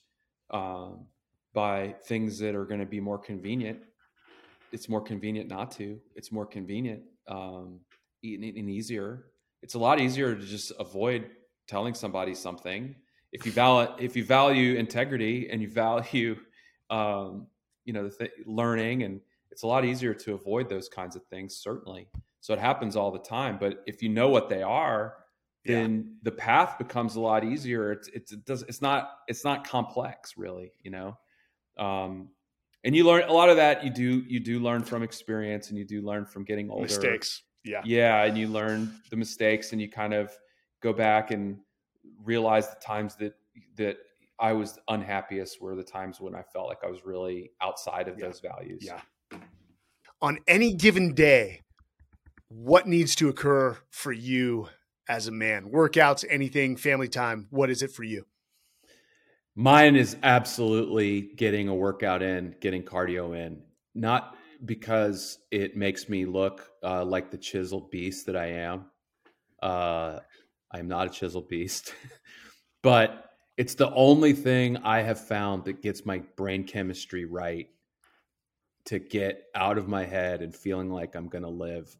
um, 0.50 1.06
by 1.54 1.94
things 2.04 2.38
that 2.40 2.54
are 2.54 2.64
going 2.64 2.80
to 2.80 2.86
be 2.86 3.00
more 3.00 3.18
convenient. 3.18 3.78
It's 4.72 4.88
more 4.88 5.00
convenient 5.00 5.48
not 5.48 5.70
to. 5.72 5.98
It's 6.14 6.30
more 6.30 6.46
convenient 6.46 7.02
um, 7.28 7.80
and, 8.22 8.44
and 8.44 8.70
easier. 8.70 9.26
It's 9.62 9.74
a 9.74 9.78
lot 9.78 10.00
easier 10.00 10.34
to 10.34 10.42
just 10.42 10.72
avoid 10.78 11.30
telling 11.66 11.94
somebody 11.94 12.34
something 12.34 12.94
if 13.32 13.46
you 13.46 13.52
value 13.52 13.88
if 13.98 14.16
you 14.16 14.24
value 14.24 14.76
integrity 14.76 15.48
and 15.50 15.62
you 15.62 15.68
value 15.68 16.36
um, 16.90 17.46
you 17.84 17.92
know 17.92 18.08
th- 18.08 18.32
learning 18.46 19.02
and 19.04 19.20
it's 19.50 19.62
a 19.62 19.66
lot 19.66 19.84
easier 19.84 20.14
to 20.14 20.34
avoid 20.34 20.68
those 20.68 20.88
kinds 20.88 21.16
of 21.16 21.24
things 21.26 21.56
certainly. 21.56 22.08
So 22.40 22.54
it 22.54 22.58
happens 22.58 22.96
all 22.96 23.10
the 23.10 23.18
time 23.18 23.58
but 23.58 23.82
if 23.86 24.02
you 24.02 24.08
know 24.08 24.28
what 24.28 24.48
they 24.48 24.62
are 24.62 25.16
then 25.64 26.04
yeah. 26.06 26.12
the 26.22 26.32
path 26.32 26.78
becomes 26.78 27.16
a 27.16 27.20
lot 27.20 27.44
easier. 27.44 27.92
It's 27.92 28.08
it's 28.08 28.32
it 28.32 28.44
does 28.46 28.62
it's 28.62 28.80
not 28.80 29.10
it's 29.28 29.44
not 29.44 29.66
complex 29.66 30.34
really 30.36 30.72
you 30.82 30.90
know? 30.90 31.18
Um 31.78 32.30
and 32.82 32.96
you 32.96 33.04
learn 33.04 33.24
a 33.28 33.32
lot 33.32 33.50
of 33.50 33.56
that 33.56 33.84
you 33.84 33.90
do 33.90 34.24
you 34.26 34.40
do 34.40 34.58
learn 34.58 34.82
from 34.82 35.02
experience 35.02 35.68
and 35.68 35.78
you 35.78 35.84
do 35.84 36.00
learn 36.00 36.24
from 36.24 36.44
getting 36.44 36.70
older. 36.70 36.84
Mistakes. 36.84 37.42
Yeah. 37.64 37.82
Yeah 37.84 38.24
and 38.24 38.38
you 38.38 38.48
learn 38.48 38.94
the 39.10 39.16
mistakes 39.16 39.72
and 39.72 39.80
you 39.80 39.90
kind 39.90 40.14
of 40.14 40.36
go 40.82 40.92
back 40.92 41.30
and 41.30 41.58
realize 42.24 42.70
the 42.70 42.80
times 42.80 43.16
that 43.16 43.34
that 43.76 43.98
I 44.38 44.54
was 44.54 44.78
unhappiest 44.88 45.60
were 45.60 45.76
the 45.76 45.84
times 45.84 46.18
when 46.18 46.34
I 46.34 46.42
felt 46.42 46.68
like 46.68 46.82
I 46.82 46.86
was 46.86 47.04
really 47.04 47.50
outside 47.60 48.08
of 48.08 48.18
yeah. 48.18 48.26
those 48.26 48.40
values. 48.40 48.82
Yeah 48.82 49.00
on 50.22 50.38
any 50.46 50.74
given 50.74 51.14
day, 51.14 51.62
what 52.48 52.86
needs 52.86 53.14
to 53.16 53.28
occur 53.28 53.78
for 53.90 54.12
you 54.12 54.68
as 55.08 55.26
a 55.26 55.32
man? 55.32 55.70
Workouts, 55.70 56.24
anything, 56.28 56.76
family 56.76 57.08
time, 57.08 57.46
what 57.50 57.70
is 57.70 57.82
it 57.82 57.90
for 57.90 58.04
you? 58.04 58.24
Mine 59.56 59.96
is 59.96 60.16
absolutely 60.22 61.32
getting 61.36 61.68
a 61.68 61.74
workout 61.74 62.22
in, 62.22 62.54
getting 62.60 62.82
cardio 62.82 63.36
in, 63.36 63.62
not 63.94 64.36
because 64.64 65.38
it 65.50 65.76
makes 65.76 66.08
me 66.08 66.24
look 66.24 66.68
uh, 66.84 67.04
like 67.04 67.30
the 67.30 67.38
chiseled 67.38 67.90
beast 67.90 68.26
that 68.26 68.36
I 68.36 68.46
am. 68.46 68.86
Uh, 69.62 70.20
I'm 70.72 70.88
not 70.88 71.08
a 71.08 71.10
chiseled 71.10 71.48
beast, 71.48 71.94
but 72.82 73.26
it's 73.56 73.74
the 73.74 73.92
only 73.92 74.32
thing 74.32 74.78
I 74.78 75.02
have 75.02 75.20
found 75.20 75.64
that 75.64 75.82
gets 75.82 76.06
my 76.06 76.22
brain 76.36 76.64
chemistry 76.64 77.24
right 77.24 77.66
to 78.86 78.98
get 78.98 79.44
out 79.54 79.78
of 79.78 79.88
my 79.88 80.04
head 80.04 80.42
and 80.42 80.54
feeling 80.54 80.90
like 80.90 81.14
I'm 81.14 81.28
going 81.28 81.44
to 81.44 81.50
live 81.50 81.94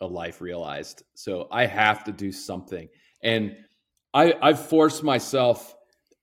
a 0.00 0.06
life 0.06 0.40
realized. 0.40 1.02
So 1.14 1.48
I 1.50 1.66
have 1.66 2.04
to 2.04 2.12
do 2.12 2.32
something. 2.32 2.88
And 3.22 3.56
I, 4.12 4.34
I've 4.40 4.66
forced 4.66 5.02
myself 5.02 5.74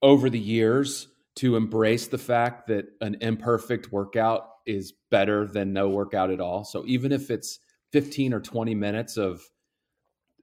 over 0.01 0.29
the 0.29 0.39
years 0.39 1.07
to 1.35 1.55
embrace 1.55 2.07
the 2.07 2.17
fact 2.17 2.67
that 2.67 2.85
an 2.99 3.17
imperfect 3.21 3.91
workout 3.91 4.47
is 4.65 4.93
better 5.09 5.47
than 5.47 5.73
no 5.73 5.89
workout 5.89 6.29
at 6.29 6.39
all. 6.39 6.63
So 6.63 6.83
even 6.85 7.11
if 7.11 7.31
it's 7.31 7.59
15 7.91 8.33
or 8.33 8.39
20 8.39 8.75
minutes 8.75 9.17
of 9.17 9.41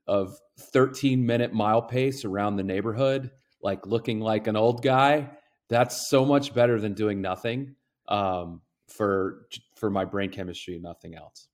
of 0.07 0.39
13 0.59 1.23
minute 1.23 1.53
mile 1.53 1.83
pace 1.83 2.25
around 2.25 2.55
the 2.55 2.63
neighborhood, 2.63 3.29
like 3.61 3.85
looking 3.85 4.19
like 4.19 4.47
an 4.47 4.55
old 4.55 4.81
guy, 4.81 5.29
that's 5.69 6.09
so 6.09 6.25
much 6.25 6.51
better 6.53 6.81
than 6.81 6.93
doing 6.93 7.21
nothing. 7.21 7.75
Um, 8.07 8.61
for 8.89 9.47
for 9.75 9.89
my 9.89 10.05
brain 10.05 10.29
chemistry 10.29 10.75
and 10.75 10.83
nothing 10.83 11.15
else. 11.15 11.47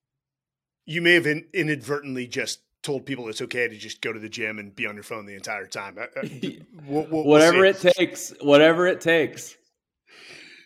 You 0.85 1.01
may 1.01 1.13
have 1.13 1.25
in, 1.25 1.45
inadvertently 1.53 2.27
just 2.27 2.61
told 2.83 3.05
people 3.05 3.27
it's 3.29 3.41
okay 3.41 3.67
to 3.67 3.75
just 3.77 4.01
go 4.01 4.13
to 4.13 4.19
the 4.19 4.29
gym 4.29 4.59
and 4.59 4.75
be 4.75 4.85
on 4.85 4.93
your 4.93 5.03
phone 5.03 5.25
the 5.25 5.33
entire 5.33 5.65
time. 5.65 5.97
Uh, 5.97 6.03
uh, 6.19 6.27
we'll, 6.87 7.07
we'll, 7.09 7.23
whatever 7.23 7.61
we'll 7.61 7.71
it 7.71 7.79
takes, 7.79 8.33
whatever 8.41 8.87
it 8.87 9.01
takes. 9.01 9.55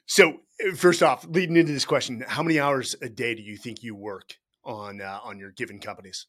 So, 0.05 0.41
uh, 0.67 0.75
first 0.75 1.01
off, 1.01 1.25
leading 1.29 1.55
into 1.55 1.71
this 1.71 1.85
question, 1.85 2.23
how 2.27 2.43
many 2.43 2.59
hours 2.59 2.95
a 3.01 3.09
day 3.09 3.35
do 3.35 3.41
you 3.41 3.55
think 3.55 3.83
you 3.83 3.95
work 3.95 4.35
on 4.63 5.01
uh, 5.01 5.19
on 5.23 5.39
your 5.39 5.51
given 5.51 5.79
companies? 5.79 6.27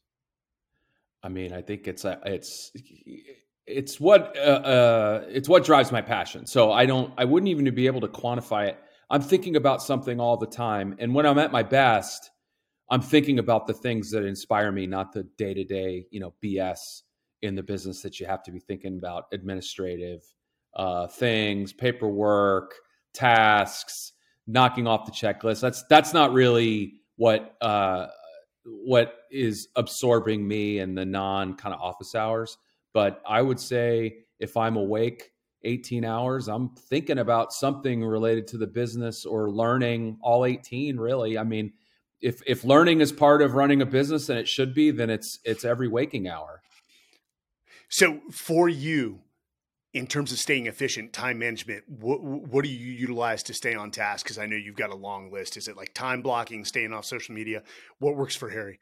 I 1.23 1.29
mean, 1.29 1.53
I 1.53 1.61
think 1.61 1.87
it's 1.87 2.05
a, 2.05 2.21
it's 2.25 2.71
it's 3.67 4.01
what 4.01 4.37
uh, 4.39 4.41
uh, 4.41 5.25
it's 5.29 5.49
what 5.49 5.65
drives 5.65 5.91
my 5.91 6.03
passion. 6.03 6.47
So 6.47 6.73
I 6.73 6.87
don't, 6.87 7.13
I 7.19 7.25
wouldn't 7.25 7.49
even 7.49 7.73
be 7.75 7.87
able 7.87 8.01
to 8.03 8.09
quantify 8.09 8.69
it 8.69 8.79
I'm 9.11 9.23
thinking 9.23 9.57
about 9.57 9.83
something 9.83 10.21
all 10.21 10.37
the 10.37 10.47
time. 10.47 10.95
And 10.99 11.15
when 11.15 11.27
I'm 11.27 11.39
at 11.39 11.51
my 11.51 11.65
best, 11.65 12.31
I'm 12.91 13.01
thinking 13.01 13.39
about 13.39 13.67
the 13.67 13.75
things 13.75 14.11
that 14.13 14.25
inspire 14.25 14.71
me, 14.71 14.87
not 14.87 15.13
the 15.13 15.25
day 15.37 15.53
to 15.55 15.65
day, 15.65 16.07
you 16.11 16.21
know, 16.21 16.35
BS 16.43 17.03
in 17.43 17.55
the 17.55 17.63
business 17.63 18.03
that 18.03 18.21
you 18.21 18.27
have 18.27 18.43
to 18.45 18.53
be 18.53 18.61
thinking 18.61 18.99
about 18.99 19.25
administrative 19.33 20.23
uh, 20.75 21.09
things, 21.09 21.73
paperwork, 21.73 22.75
tasks, 23.13 24.13
knocking 24.47 24.87
off 24.87 25.07
the 25.07 25.13
checklist. 25.13 25.61
That's 25.61 25.85
that's 25.89 26.13
not 26.13 26.33
really 26.33 26.95
what 27.17 27.57
uh, 27.61 28.07
what 28.65 29.15
is 29.31 29.69
absorbing 29.77 30.47
me 30.47 30.79
in 30.79 30.95
the 30.95 31.05
non 31.05 31.55
kind 31.55 31.75
of 31.75 31.81
office 31.81 32.15
hours. 32.15 32.59
But 32.93 33.23
I 33.27 33.43
would 33.43 33.61
say 33.61 34.19
if 34.39 34.57
I'm 34.57 34.77
awake 34.77 35.31
18 35.65 36.05
hours. 36.05 36.49
I'm 36.49 36.71
thinking 36.71 37.19
about 37.19 37.53
something 37.53 38.05
related 38.05 38.47
to 38.49 38.59
the 38.59 38.67
business 38.67 39.27
or 39.27 39.51
learning 39.51 40.19
all 40.23 40.45
18 40.45 40.97
really. 40.99 41.39
I 41.39 41.45
mean 41.45 41.73
if 42.21 42.43
if 42.47 42.65
learning 42.65 43.01
is 43.01 43.13
part 43.13 43.43
of 43.43 43.55
running 43.55 43.83
a 43.83 43.87
business 43.87 44.29
and 44.29 44.39
it 44.39 44.49
should 44.49 44.75
be 44.75 44.91
then 44.91 45.11
it's 45.11 45.39
it's 45.45 45.65
every 45.65 45.89
waking 45.89 46.29
hour. 46.29 46.63
So 47.89 48.21
for 48.31 48.69
you 48.69 49.21
in 49.93 50.07
terms 50.07 50.31
of 50.31 50.39
staying 50.39 50.67
efficient 50.67 51.13
time 51.13 51.39
management 51.39 51.83
what 51.89 52.23
what 52.23 52.65
do 52.65 52.71
you 52.71 52.93
utilize 52.93 53.43
to 53.45 53.55
stay 53.55 53.75
on 53.75 53.91
task? 53.91 54.25
Because 54.25 54.39
i 54.39 54.47
know 54.47 54.57
you've 54.57 54.77
got 54.77 54.91
a 54.91 54.97
long 54.97 55.31
list. 55.31 55.57
Is 55.57 55.69
it 55.69 55.77
like 55.77 55.93
time 55.95 56.23
blocking 56.23 56.65
staying 56.65 56.93
off 56.93 57.05
social 57.05 57.35
media? 57.35 57.63
What 57.99 58.17
works 58.17 58.37
for 58.37 58.49
harry? 58.49 58.81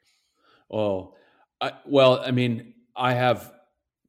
Oh 0.71 1.15
I, 1.59 1.73
well 1.85 2.21
i 2.25 2.31
mean 2.31 2.73
i 2.95 3.13
have 3.13 3.51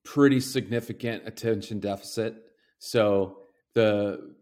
pretty 0.05 0.41
significant 0.41 1.27
attention 1.27 1.81
deficit 1.81 2.50
so 2.81 3.39
the 3.75 4.35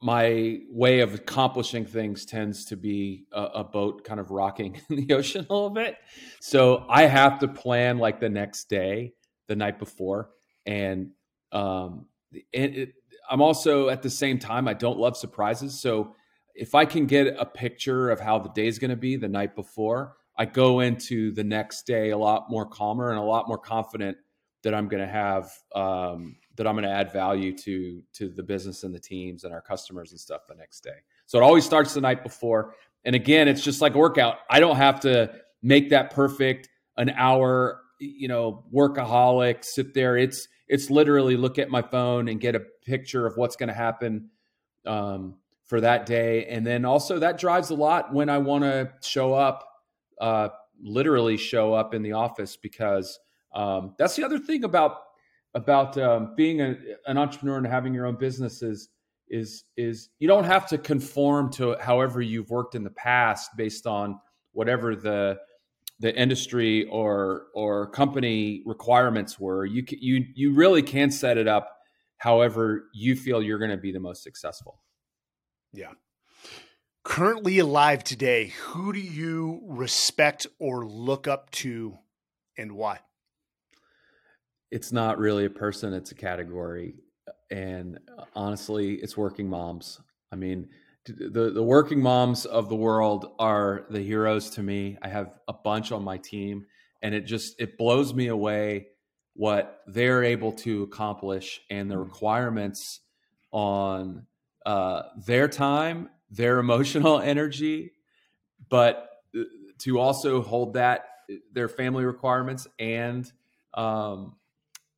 my 0.00 0.60
way 0.70 1.00
of 1.00 1.14
accomplishing 1.14 1.84
things 1.84 2.24
tends 2.24 2.64
to 2.66 2.76
be 2.76 3.24
a, 3.32 3.42
a, 3.42 3.64
boat 3.64 4.04
kind 4.04 4.20
of 4.20 4.30
rocking 4.30 4.80
in 4.90 4.94
the 4.94 5.12
ocean 5.12 5.44
a 5.50 5.52
little 5.52 5.70
bit. 5.70 5.96
So 6.40 6.86
I 6.88 7.06
have 7.06 7.40
to 7.40 7.48
plan 7.48 7.98
like 7.98 8.20
the 8.20 8.28
next 8.28 8.68
day, 8.68 9.14
the 9.48 9.56
night 9.56 9.80
before, 9.80 10.30
and 10.66 11.10
um, 11.50 12.06
it, 12.52 12.92
I'm 13.28 13.42
also 13.42 13.88
at 13.88 14.02
the 14.02 14.10
same 14.10 14.38
time 14.38 14.68
I 14.68 14.74
don't 14.74 14.98
love 14.98 15.16
surprises. 15.16 15.80
So 15.80 16.14
if 16.54 16.76
I 16.76 16.84
can 16.84 17.06
get 17.06 17.34
a 17.38 17.46
picture 17.46 18.10
of 18.10 18.20
how 18.20 18.38
the 18.38 18.50
day 18.50 18.68
is 18.68 18.78
going 18.78 18.90
to 18.90 18.96
be 18.96 19.16
the 19.16 19.28
night 19.28 19.56
before, 19.56 20.16
I 20.36 20.44
go 20.44 20.80
into 20.80 21.32
the 21.32 21.44
next 21.44 21.86
day 21.86 22.10
a 22.10 22.18
lot 22.18 22.50
more 22.50 22.66
calmer 22.66 23.10
and 23.10 23.18
a 23.18 23.22
lot 23.22 23.48
more 23.48 23.58
confident 23.58 24.16
that 24.62 24.74
I'm 24.74 24.86
going 24.88 25.02
to 25.02 25.12
have 25.12 25.50
um, 25.74 26.36
that 26.58 26.66
I'm 26.66 26.74
going 26.74 26.84
to 26.84 26.90
add 26.90 27.12
value 27.12 27.56
to 27.58 28.02
to 28.14 28.28
the 28.28 28.42
business 28.42 28.84
and 28.84 28.94
the 28.94 29.00
teams 29.00 29.44
and 29.44 29.54
our 29.54 29.62
customers 29.62 30.10
and 30.10 30.20
stuff 30.20 30.42
the 30.46 30.54
next 30.54 30.80
day. 30.80 30.98
So 31.26 31.38
it 31.38 31.42
always 31.42 31.64
starts 31.64 31.94
the 31.94 32.00
night 32.00 32.22
before. 32.22 32.74
And 33.04 33.14
again, 33.14 33.48
it's 33.48 33.62
just 33.62 33.80
like 33.80 33.94
a 33.94 33.98
workout. 33.98 34.36
I 34.50 34.60
don't 34.60 34.76
have 34.76 35.00
to 35.00 35.32
make 35.62 35.90
that 35.90 36.10
perfect 36.10 36.68
an 36.96 37.10
hour, 37.10 37.80
you 37.98 38.28
know, 38.28 38.64
workaholic, 38.74 39.64
sit 39.64 39.94
there. 39.94 40.16
It's 40.16 40.48
it's 40.68 40.90
literally 40.90 41.36
look 41.36 41.58
at 41.58 41.70
my 41.70 41.80
phone 41.80 42.28
and 42.28 42.40
get 42.40 42.54
a 42.54 42.60
picture 42.84 43.26
of 43.26 43.36
what's 43.36 43.56
going 43.56 43.68
to 43.68 43.74
happen 43.74 44.30
um, 44.84 45.36
for 45.64 45.80
that 45.80 46.06
day. 46.06 46.44
And 46.46 46.66
then 46.66 46.84
also 46.84 47.18
that 47.20 47.38
drives 47.38 47.70
a 47.70 47.74
lot 47.74 48.12
when 48.12 48.28
I 48.28 48.38
want 48.38 48.64
to 48.64 48.92
show 49.02 49.32
up, 49.32 49.66
uh, 50.20 50.48
literally 50.82 51.36
show 51.36 51.72
up 51.72 51.94
in 51.94 52.02
the 52.02 52.12
office 52.12 52.56
because 52.56 53.18
um, 53.54 53.94
that's 53.96 54.16
the 54.16 54.24
other 54.24 54.38
thing 54.38 54.64
about 54.64 54.98
about 55.58 55.98
um, 55.98 56.34
being 56.36 56.60
a, 56.60 56.76
an 57.06 57.18
entrepreneur 57.18 57.58
and 57.58 57.66
having 57.66 57.92
your 57.92 58.06
own 58.06 58.16
business 58.16 58.62
is 58.62 58.88
is 59.28 59.64
is 59.76 60.08
you 60.20 60.28
don't 60.28 60.44
have 60.44 60.66
to 60.68 60.78
conform 60.78 61.50
to 61.52 61.76
however 61.80 62.22
you've 62.22 62.48
worked 62.48 62.74
in 62.74 62.84
the 62.84 62.90
past 62.90 63.50
based 63.56 63.86
on 63.86 64.18
whatever 64.52 64.96
the 64.96 65.36
the 65.98 66.14
industry 66.16 66.86
or 66.86 67.46
or 67.54 67.90
company 67.90 68.62
requirements 68.64 69.38
were. 69.38 69.64
You 69.64 69.84
you 69.90 70.24
you 70.34 70.54
really 70.54 70.82
can 70.82 71.10
set 71.10 71.36
it 71.36 71.48
up 71.48 71.76
however 72.16 72.84
you 72.94 73.16
feel 73.16 73.42
you're 73.42 73.58
going 73.58 73.70
to 73.70 73.76
be 73.76 73.92
the 73.92 74.00
most 74.00 74.22
successful. 74.22 74.80
Yeah. 75.72 75.92
Currently 77.04 77.58
alive 77.58 78.04
today 78.04 78.52
who 78.66 78.92
do 78.92 79.00
you 79.00 79.60
respect 79.66 80.46
or 80.58 80.86
look 80.86 81.26
up 81.26 81.50
to 81.50 81.98
and 82.56 82.72
why 82.72 83.00
it's 84.70 84.92
not 84.92 85.18
really 85.18 85.44
a 85.44 85.50
person 85.50 85.92
it's 85.92 86.12
a 86.12 86.14
category 86.14 86.94
and 87.50 87.98
honestly 88.34 88.94
it's 88.94 89.16
working 89.16 89.48
moms 89.48 90.00
i 90.32 90.36
mean 90.36 90.68
the 91.08 91.50
the 91.50 91.62
working 91.62 92.00
moms 92.00 92.44
of 92.44 92.68
the 92.68 92.76
world 92.76 93.32
are 93.38 93.86
the 93.90 94.00
heroes 94.00 94.50
to 94.50 94.62
me. 94.62 94.98
I 95.02 95.08
have 95.08 95.32
a 95.46 95.52
bunch 95.52 95.92
on 95.92 96.04
my 96.04 96.18
team, 96.18 96.66
and 97.02 97.14
it 97.14 97.22
just 97.22 97.60
it 97.60 97.78
blows 97.78 98.12
me 98.14 98.28
away 98.28 98.88
what 99.34 99.82
they're 99.86 100.24
able 100.24 100.52
to 100.52 100.82
accomplish 100.82 101.60
and 101.70 101.90
the 101.90 101.94
mm. 101.94 102.04
requirements 102.04 103.00
on 103.52 104.26
uh, 104.66 105.02
their 105.26 105.48
time, 105.48 106.10
their 106.30 106.58
emotional 106.60 107.20
energy, 107.20 107.92
but 108.68 109.08
uh, 109.38 109.44
to 109.78 109.98
also 109.98 110.42
hold 110.42 110.74
that 110.74 111.04
their 111.52 111.68
family 111.68 112.04
requirements 112.04 112.66
and 112.78 113.30
um, 113.74 114.34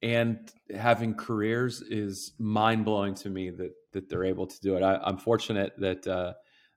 and 0.02 0.50
having 0.74 1.14
careers 1.14 1.82
is 1.82 2.32
mind 2.38 2.84
blowing 2.84 3.14
to 3.16 3.30
me 3.30 3.50
that 3.50 3.72
that 3.92 4.08
they're 4.08 4.24
able 4.24 4.46
to 4.46 4.60
do 4.60 4.76
it. 4.76 4.82
I, 4.82 5.08
am 5.08 5.18
fortunate 5.18 5.72
that 5.78 6.06
uh, 6.06 6.34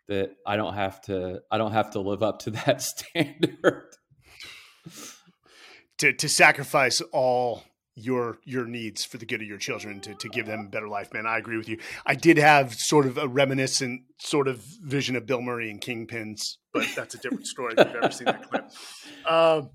that 0.07 0.31
I 0.45 0.57
don't 0.57 0.73
have 0.73 1.01
to 1.01 1.41
I 1.51 1.57
don't 1.57 1.71
have 1.71 1.91
to 1.91 2.01
live 2.01 2.23
up 2.23 2.39
to 2.39 2.51
that 2.65 2.81
standard. 2.81 3.95
to 5.99 6.13
to 6.13 6.29
sacrifice 6.29 7.01
all 7.11 7.63
your 7.95 8.39
your 8.43 8.65
needs 8.65 9.05
for 9.05 9.17
the 9.17 9.25
good 9.25 9.41
of 9.41 9.47
your 9.47 9.57
children 9.57 10.01
to 10.01 10.15
to 10.15 10.29
give 10.29 10.45
them 10.45 10.61
a 10.67 10.69
better 10.69 10.87
life, 10.87 11.13
man. 11.13 11.25
I 11.25 11.37
agree 11.37 11.57
with 11.57 11.69
you. 11.69 11.77
I 12.05 12.15
did 12.15 12.37
have 12.37 12.73
sort 12.73 13.05
of 13.05 13.17
a 13.17 13.27
reminiscent 13.27 14.01
sort 14.17 14.47
of 14.47 14.57
vision 14.83 15.15
of 15.15 15.25
Bill 15.25 15.41
Murray 15.41 15.69
and 15.69 15.79
Kingpins, 15.79 16.57
but 16.73 16.87
that's 16.95 17.13
a 17.15 17.19
different 17.19 17.47
story. 17.47 17.75
If 17.77 17.87
you've 17.87 18.03
ever 18.03 18.11
seen 18.11 18.25
that 18.25 18.49
clip. 18.49 18.65
Um, 19.25 19.69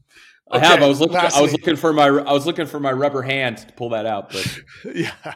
I 0.50 0.58
have. 0.58 0.82
I 0.82 0.86
was 0.86 1.00
looking. 1.00 1.14
Lastly, 1.14 1.38
I 1.38 1.42
was 1.42 1.52
looking 1.52 1.76
for 1.76 1.92
my. 1.92 2.06
I 2.06 2.32
was 2.32 2.46
looking 2.46 2.66
for 2.66 2.80
my 2.80 2.92
rubber 2.92 3.22
hand 3.22 3.58
to 3.58 3.72
pull 3.74 3.90
that 3.90 4.06
out. 4.06 4.30
But 4.30 4.60
yeah. 4.94 5.34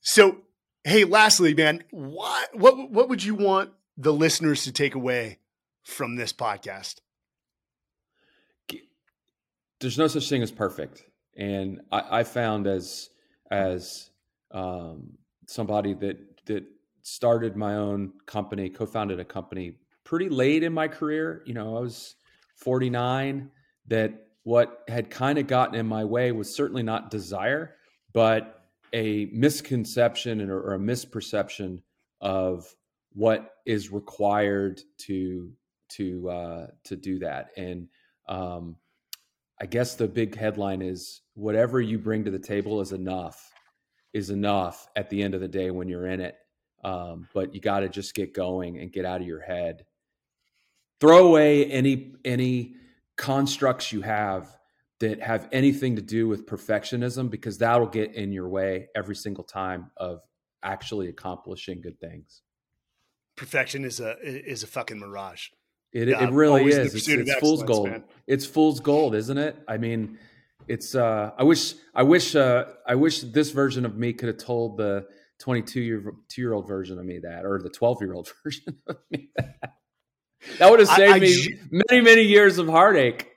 So 0.00 0.38
hey, 0.84 1.04
lastly, 1.04 1.54
man, 1.54 1.84
what 1.90 2.56
what 2.58 2.90
what 2.90 3.08
would 3.08 3.22
you 3.22 3.34
want 3.34 3.70
the 3.96 4.12
listeners 4.12 4.64
to 4.64 4.72
take 4.72 4.94
away 4.94 5.38
from 5.84 6.16
this 6.16 6.32
podcast? 6.32 6.96
There's 9.80 9.98
no 9.98 10.06
such 10.06 10.28
thing 10.28 10.42
as 10.42 10.52
perfect, 10.52 11.04
and 11.36 11.80
I, 11.90 12.20
I 12.20 12.24
found 12.24 12.66
as 12.66 13.10
as 13.50 14.10
um, 14.52 15.18
somebody 15.46 15.94
that 15.94 16.18
that 16.46 16.64
started 17.02 17.56
my 17.56 17.74
own 17.74 18.12
company, 18.26 18.70
co-founded 18.70 19.18
a 19.18 19.24
company 19.24 19.74
pretty 20.04 20.28
late 20.28 20.62
in 20.62 20.72
my 20.72 20.88
career. 20.88 21.42
You 21.46 21.54
know, 21.54 21.76
I 21.76 21.80
was 21.80 22.14
49. 22.56 23.50
That 23.88 24.14
what 24.44 24.82
had 24.88 25.10
kind 25.10 25.38
of 25.38 25.46
gotten 25.46 25.74
in 25.74 25.86
my 25.86 26.04
way 26.04 26.32
was 26.32 26.54
certainly 26.54 26.82
not 26.82 27.10
desire, 27.10 27.76
but 28.12 28.64
a 28.92 29.26
misconception 29.32 30.50
or 30.50 30.74
a 30.74 30.78
misperception 30.78 31.80
of 32.20 32.74
what 33.14 33.56
is 33.66 33.92
required 33.92 34.80
to 34.98 35.52
to 35.90 36.30
uh, 36.30 36.66
to 36.84 36.96
do 36.96 37.18
that. 37.20 37.50
And 37.56 37.88
um, 38.28 38.76
I 39.60 39.66
guess 39.66 39.94
the 39.94 40.08
big 40.08 40.36
headline 40.36 40.82
is 40.82 41.22
whatever 41.34 41.80
you 41.80 41.98
bring 41.98 42.24
to 42.24 42.30
the 42.30 42.38
table 42.38 42.80
is 42.80 42.92
enough 42.92 43.52
is 44.12 44.30
enough 44.30 44.88
at 44.96 45.08
the 45.08 45.22
end 45.22 45.34
of 45.34 45.40
the 45.40 45.48
day 45.48 45.70
when 45.70 45.88
you're 45.88 46.06
in 46.06 46.20
it. 46.20 46.36
Um, 46.84 47.28
but 47.32 47.54
you 47.54 47.60
got 47.60 47.80
to 47.80 47.88
just 47.88 48.14
get 48.14 48.34
going 48.34 48.78
and 48.78 48.92
get 48.92 49.04
out 49.04 49.20
of 49.20 49.26
your 49.26 49.40
head. 49.40 49.84
Throw 51.00 51.28
away 51.28 51.64
any 51.66 52.14
any 52.24 52.74
constructs 53.16 53.92
you 53.92 54.02
have 54.02 54.56
that 55.00 55.20
have 55.20 55.48
anything 55.52 55.96
to 55.96 56.02
do 56.02 56.28
with 56.28 56.46
perfectionism 56.46 57.28
because 57.28 57.58
that'll 57.58 57.88
get 57.88 58.14
in 58.14 58.32
your 58.32 58.48
way 58.48 58.88
every 58.94 59.16
single 59.16 59.44
time 59.44 59.90
of 59.96 60.20
actually 60.62 61.08
accomplishing 61.08 61.80
good 61.80 61.98
things. 61.98 62.42
Perfection 63.36 63.84
is 63.84 63.98
a 63.98 64.16
is 64.22 64.62
a 64.62 64.66
fucking 64.66 64.98
mirage. 64.98 65.48
It, 65.92 66.08
yeah, 66.08 66.24
it 66.24 66.30
really 66.30 66.66
is. 66.66 66.94
It's, 66.94 67.08
it's 67.08 67.34
fool's 67.34 67.62
gold. 67.62 67.90
Man. 67.90 68.04
It's 68.26 68.46
fool's 68.46 68.80
gold, 68.80 69.14
isn't 69.14 69.36
it? 69.36 69.56
I 69.68 69.76
mean, 69.76 70.18
it's. 70.68 70.94
uh 70.94 71.32
I 71.36 71.42
wish. 71.42 71.74
I 71.94 72.02
wish. 72.02 72.36
uh 72.36 72.66
I 72.86 72.94
wish 72.94 73.20
this 73.20 73.50
version 73.50 73.84
of 73.84 73.96
me 73.96 74.12
could 74.12 74.28
have 74.28 74.38
told 74.38 74.76
the 74.76 75.06
22 75.40 75.80
year 75.80 76.14
two 76.28 76.40
year 76.40 76.52
old 76.52 76.68
version 76.68 76.98
of 76.98 77.04
me 77.04 77.18
that, 77.20 77.44
or 77.44 77.60
the 77.62 77.70
12 77.70 77.98
year 78.00 78.14
old 78.14 78.32
version 78.44 78.78
of 78.86 78.96
me 79.10 79.30
that. 79.36 79.74
That 80.58 80.70
would 80.70 80.80
have 80.80 80.88
saved 80.88 81.12
I, 81.12 81.16
I, 81.16 81.20
me 81.20 81.58
many, 81.70 82.00
many 82.02 82.22
years 82.22 82.58
of 82.58 82.68
heartache. 82.68 83.28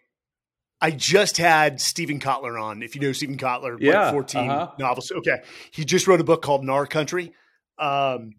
I 0.81 0.91
just 0.91 1.37
had 1.37 1.79
Steven 1.79 2.19
Kotler 2.19 2.61
on. 2.61 2.83
If 2.83 2.95
you 2.95 3.01
know 3.01 3.11
Steven 3.11 3.37
Kotler, 3.37 3.77
yeah, 3.79 4.05
like 4.05 4.13
14 4.13 4.49
uh-huh. 4.49 4.71
novels. 4.77 5.11
Okay. 5.11 5.41
He 5.71 5.85
just 5.85 6.07
wrote 6.07 6.19
a 6.19 6.23
book 6.23 6.41
called 6.41 6.63
Gnar 6.63 6.89
Country. 6.89 7.33
Um, 7.79 8.35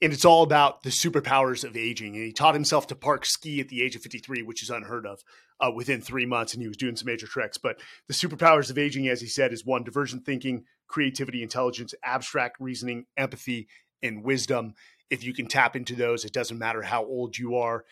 and 0.00 0.12
it's 0.12 0.24
all 0.24 0.42
about 0.42 0.82
the 0.82 0.90
superpowers 0.90 1.64
of 1.64 1.76
aging. 1.76 2.14
And 2.16 2.24
he 2.24 2.32
taught 2.32 2.54
himself 2.54 2.88
to 2.88 2.96
park 2.96 3.24
ski 3.24 3.60
at 3.60 3.68
the 3.68 3.82
age 3.82 3.94
of 3.94 4.02
53, 4.02 4.42
which 4.42 4.62
is 4.62 4.70
unheard 4.70 5.06
of 5.06 5.20
uh, 5.60 5.70
within 5.70 6.00
three 6.00 6.26
months. 6.26 6.54
And 6.54 6.62
he 6.62 6.68
was 6.68 6.76
doing 6.76 6.96
some 6.96 7.06
major 7.06 7.26
treks. 7.26 7.58
But 7.58 7.80
the 8.08 8.14
superpowers 8.14 8.70
of 8.70 8.78
aging, 8.78 9.08
as 9.08 9.20
he 9.20 9.28
said, 9.28 9.52
is 9.52 9.64
one 9.64 9.84
divergent 9.84 10.24
thinking, 10.24 10.64
creativity, 10.88 11.42
intelligence, 11.42 11.94
abstract 12.04 12.56
reasoning, 12.58 13.06
empathy, 13.16 13.68
and 14.02 14.24
wisdom. 14.24 14.74
If 15.08 15.24
you 15.24 15.34
can 15.34 15.46
tap 15.46 15.76
into 15.76 15.94
those, 15.94 16.24
it 16.24 16.32
doesn't 16.32 16.58
matter 16.58 16.82
how 16.82 17.04
old 17.04 17.38
you 17.38 17.56
are 17.56 17.84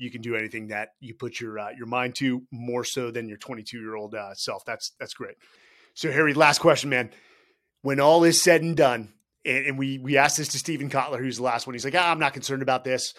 you 0.00 0.10
can 0.10 0.22
do 0.22 0.34
anything 0.34 0.68
that 0.68 0.94
you 0.98 1.14
put 1.14 1.38
your 1.38 1.58
uh, 1.58 1.70
your 1.76 1.86
mind 1.86 2.14
to 2.16 2.42
more 2.50 2.84
so 2.84 3.10
than 3.10 3.28
your 3.28 3.36
22 3.36 3.78
year 3.78 3.94
old 3.94 4.14
uh, 4.14 4.34
self. 4.34 4.64
That's 4.64 4.92
that's 4.98 5.14
great. 5.14 5.36
So 5.94 6.10
Harry, 6.10 6.32
last 6.34 6.58
question, 6.58 6.90
man. 6.90 7.10
When 7.82 8.00
all 8.00 8.24
is 8.24 8.42
said 8.42 8.62
and 8.62 8.76
done, 8.76 9.12
and, 9.44 9.66
and 9.66 9.78
we 9.78 9.98
we 9.98 10.16
asked 10.16 10.38
this 10.38 10.48
to 10.48 10.58
Steven 10.58 10.88
Kotler, 10.88 11.18
who's 11.18 11.36
the 11.36 11.42
last 11.42 11.66
one. 11.66 11.74
He's 11.74 11.84
like, 11.84 11.94
ah, 11.94 12.10
I'm 12.10 12.18
not 12.18 12.32
concerned 12.32 12.62
about 12.62 12.82
this, 12.82 13.12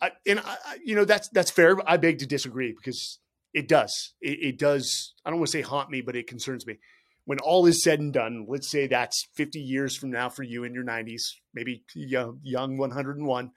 I, 0.00 0.10
and 0.26 0.40
I, 0.40 0.56
you 0.84 0.96
know 0.96 1.04
that's 1.04 1.28
that's 1.28 1.52
fair. 1.52 1.76
I 1.88 1.96
beg 1.98 2.18
to 2.18 2.26
disagree 2.26 2.74
because 2.76 3.20
it 3.52 3.68
does. 3.68 4.14
It, 4.20 4.38
it 4.42 4.58
does. 4.58 5.14
I 5.24 5.30
don't 5.30 5.38
want 5.38 5.50
to 5.50 5.58
say 5.58 5.62
haunt 5.62 5.90
me, 5.90 6.00
but 6.00 6.16
it 6.16 6.26
concerns 6.26 6.66
me. 6.66 6.78
When 7.26 7.38
all 7.38 7.64
is 7.64 7.82
said 7.82 8.00
and 8.00 8.12
done, 8.12 8.46
let's 8.48 8.70
say 8.70 8.86
that's 8.86 9.28
50 9.34 9.58
years 9.58 9.96
from 9.96 10.10
now 10.10 10.28
for 10.28 10.42
you 10.42 10.64
in 10.64 10.74
your 10.74 10.84
90s, 10.84 11.22
maybe 11.54 11.82
young, 11.94 12.38
young 12.42 12.76
101 12.76 13.50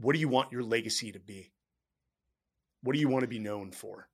what 0.00 0.14
do 0.14 0.20
you 0.20 0.28
want 0.28 0.52
your 0.52 0.62
legacy 0.62 1.12
to 1.12 1.18
be? 1.18 1.52
What 2.82 2.94
do 2.94 3.00
you 3.00 3.08
want 3.08 3.22
to 3.22 3.28
be 3.28 3.38
known 3.38 3.72
for? 3.72 4.08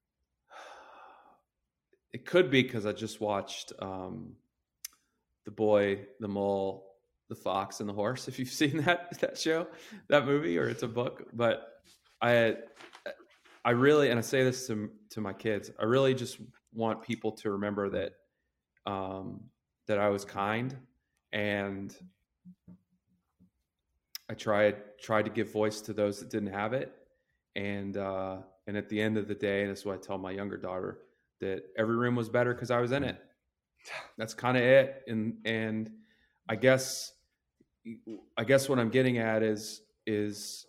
It 2.12 2.24
could 2.24 2.50
be 2.50 2.62
because 2.62 2.86
I 2.86 2.92
just 2.92 3.20
watched 3.20 3.72
um, 3.80 4.34
the 5.44 5.50
boy, 5.50 6.06
the 6.20 6.28
mole, 6.28 6.86
the 7.28 7.34
fox, 7.34 7.80
and 7.80 7.88
the 7.88 7.92
horse. 7.92 8.28
If 8.28 8.38
you've 8.38 8.48
seen 8.48 8.78
that 8.84 9.18
that 9.20 9.36
show, 9.36 9.66
that 10.08 10.24
movie, 10.24 10.58
or 10.58 10.68
it's 10.68 10.82
a 10.82 10.88
book, 10.88 11.24
but 11.32 11.82
I, 12.22 12.56
I 13.64 13.72
really, 13.72 14.10
and 14.10 14.18
I 14.18 14.22
say 14.22 14.44
this 14.44 14.66
to 14.68 14.90
to 15.10 15.20
my 15.20 15.32
kids, 15.32 15.70
I 15.78 15.84
really 15.84 16.14
just 16.14 16.38
want 16.72 17.02
people 17.02 17.32
to 17.32 17.50
remember 17.50 17.90
that, 17.90 18.12
um, 18.86 19.40
that 19.86 19.98
I 19.98 20.08
was 20.08 20.24
kind 20.24 20.76
and 21.32 21.94
I 24.34 24.36
tried 24.36 24.76
tried 25.00 25.26
to 25.26 25.30
give 25.30 25.52
voice 25.52 25.80
to 25.82 25.92
those 25.92 26.18
that 26.18 26.28
didn't 26.28 26.52
have 26.52 26.72
it, 26.72 26.92
and 27.54 27.96
uh, 27.96 28.38
and 28.66 28.76
at 28.76 28.88
the 28.88 29.00
end 29.00 29.16
of 29.16 29.28
the 29.28 29.34
day, 29.34 29.60
and 29.60 29.70
that's 29.70 29.84
what 29.84 29.94
I 29.94 29.98
tell 29.98 30.18
my 30.18 30.32
younger 30.32 30.56
daughter 30.56 30.98
that 31.40 31.62
every 31.78 31.94
room 31.94 32.16
was 32.16 32.28
better 32.28 32.52
because 32.52 32.72
I 32.72 32.80
was 32.80 32.90
in 32.90 33.04
it. 33.04 33.16
That's 34.18 34.34
kind 34.34 34.56
of 34.56 34.64
it, 34.64 35.04
and 35.06 35.36
and 35.44 35.88
I 36.48 36.56
guess 36.56 37.12
I 38.36 38.42
guess 38.42 38.68
what 38.68 38.80
I'm 38.80 38.90
getting 38.90 39.18
at 39.18 39.44
is 39.44 39.82
is 40.04 40.66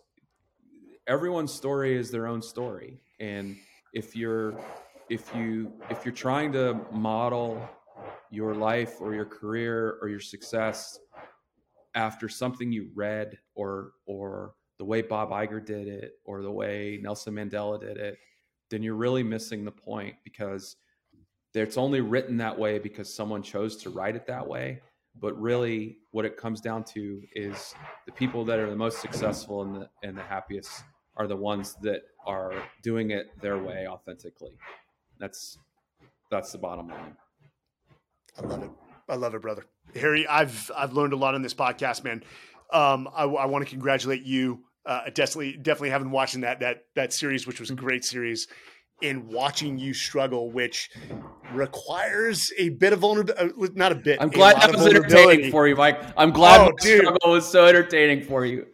everyone's 1.08 1.52
story 1.52 1.96
is 1.96 2.12
their 2.12 2.28
own 2.28 2.42
story, 2.42 3.00
and 3.18 3.56
if 3.92 4.14
you're 4.14 4.54
if 5.10 5.34
you 5.34 5.72
if 5.90 6.04
you're 6.04 6.14
trying 6.14 6.52
to 6.52 6.80
model 6.92 7.68
your 8.30 8.54
life 8.54 9.00
or 9.00 9.12
your 9.12 9.24
career 9.24 9.98
or 10.00 10.08
your 10.08 10.20
success 10.20 11.00
after 11.96 12.28
something 12.28 12.70
you 12.72 12.90
read 12.94 13.38
or 13.56 13.92
or 14.06 14.54
the 14.78 14.84
way 14.84 15.02
Bob 15.02 15.30
Iger 15.30 15.64
did 15.64 15.88
it 15.88 16.12
or 16.24 16.42
the 16.42 16.52
way 16.52 17.00
Nelson 17.02 17.34
Mandela 17.34 17.80
did 17.80 17.96
it, 17.96 18.18
then 18.70 18.82
you're 18.82 18.94
really 18.94 19.22
missing 19.24 19.64
the 19.64 19.72
point 19.72 20.14
because 20.24 20.76
it's 21.54 21.78
only 21.78 22.02
written 22.02 22.36
that 22.38 22.58
way 22.58 22.78
because 22.78 23.14
someone 23.14 23.42
chose 23.42 23.76
to 23.78 23.90
write 23.90 24.16
it 24.16 24.26
that 24.26 24.46
way. 24.46 24.82
but 25.20 25.40
really 25.40 25.98
what 26.10 26.24
it 26.26 26.36
comes 26.36 26.60
down 26.60 26.84
to 26.84 27.22
is 27.34 27.74
the 28.06 28.12
people 28.12 28.44
that 28.44 28.58
are 28.58 28.68
the 28.70 28.76
most 28.76 29.00
successful 29.00 29.62
and 29.62 29.74
the 29.76 29.88
and 30.02 30.16
the 30.16 30.22
happiest 30.22 30.84
are 31.16 31.26
the 31.26 31.36
ones 31.36 31.74
that 31.82 32.02
are 32.26 32.52
doing 32.82 33.10
it 33.10 33.26
their 33.40 33.58
way 33.58 33.86
authentically. 33.88 34.52
That's 35.18 35.58
that's 36.30 36.52
the 36.52 36.58
bottom 36.58 36.88
line. 36.88 37.16
I 38.38 38.46
love 38.46 38.62
it. 38.62 38.70
I 39.08 39.14
love 39.16 39.34
it 39.34 39.42
brother 39.42 39.64
harry 39.94 40.26
i've 40.26 40.70
i've 40.76 40.92
learned 40.92 41.12
a 41.12 41.16
lot 41.16 41.34
on 41.34 41.42
this 41.42 41.54
podcast 41.54 42.04
man 42.04 42.22
um, 42.72 43.08
I, 43.14 43.22
I 43.22 43.46
want 43.46 43.64
to 43.64 43.70
congratulate 43.70 44.24
you 44.24 44.64
uh, 44.84 45.04
definitely 45.14 45.56
definitely 45.56 45.90
haven't 45.90 46.10
watching 46.10 46.40
that 46.40 46.60
that 46.60 46.84
that 46.96 47.12
series 47.12 47.46
which 47.46 47.60
was 47.60 47.70
a 47.70 47.74
great 47.74 48.04
series 48.04 48.48
and 49.02 49.28
watching 49.28 49.78
you 49.78 49.92
struggle, 49.92 50.50
which 50.50 50.90
requires 51.52 52.52
a 52.58 52.70
bit 52.70 52.92
of 52.92 53.00
vulnerability. 53.00 53.54
Uh, 53.62 53.68
not 53.74 53.92
a 53.92 53.94
bit. 53.94 54.20
I'm 54.20 54.30
glad 54.30 54.60
that 54.60 54.72
was 54.72 54.86
entertaining 54.86 55.50
for 55.50 55.68
you, 55.68 55.76
Mike. 55.76 56.00
I'm 56.16 56.30
glad 56.30 56.68
oh, 56.68 56.72
the 56.80 56.98
struggle 56.98 57.32
was 57.32 57.46
so 57.46 57.66
entertaining 57.66 58.24
for 58.24 58.44
you. 58.44 58.66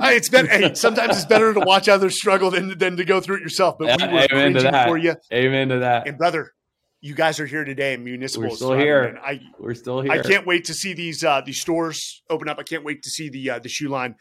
it's 0.00 0.28
been 0.28 0.46
hey, 0.46 0.74
sometimes 0.74 1.16
it's 1.16 1.26
better 1.26 1.52
to 1.52 1.60
watch 1.60 1.88
others 1.88 2.16
struggle 2.16 2.50
than 2.50 2.78
than 2.78 2.96
to 2.96 3.04
go 3.04 3.20
through 3.20 3.36
it 3.36 3.42
yourself. 3.42 3.76
But 3.78 4.00
we 4.00 4.08
were 4.12 4.26
Amen 4.32 4.54
to 4.54 4.62
that. 4.62 4.88
for 4.88 4.96
you. 4.96 5.16
Amen 5.32 5.68
to 5.70 5.80
that. 5.80 6.06
And 6.06 6.18
brother, 6.18 6.52
you 7.02 7.14
guys 7.14 7.40
are 7.40 7.46
here 7.46 7.64
today 7.64 7.94
in 7.94 8.04
municipal. 8.04 8.48
We're 8.48 8.56
still 8.56 8.78
here. 8.78 9.18
I, 9.22 9.40
we're 9.58 9.74
still 9.74 10.00
here. 10.00 10.12
I 10.12 10.22
can't 10.22 10.46
wait 10.46 10.64
to 10.66 10.74
see 10.74 10.94
these 10.94 11.22
uh, 11.24 11.42
these 11.44 11.60
stores 11.60 12.22
open 12.30 12.48
up. 12.48 12.58
I 12.58 12.62
can't 12.62 12.84
wait 12.84 13.02
to 13.02 13.10
see 13.10 13.28
the 13.28 13.50
uh, 13.50 13.58
the 13.58 13.68
shoe 13.68 13.88
line. 13.88 14.14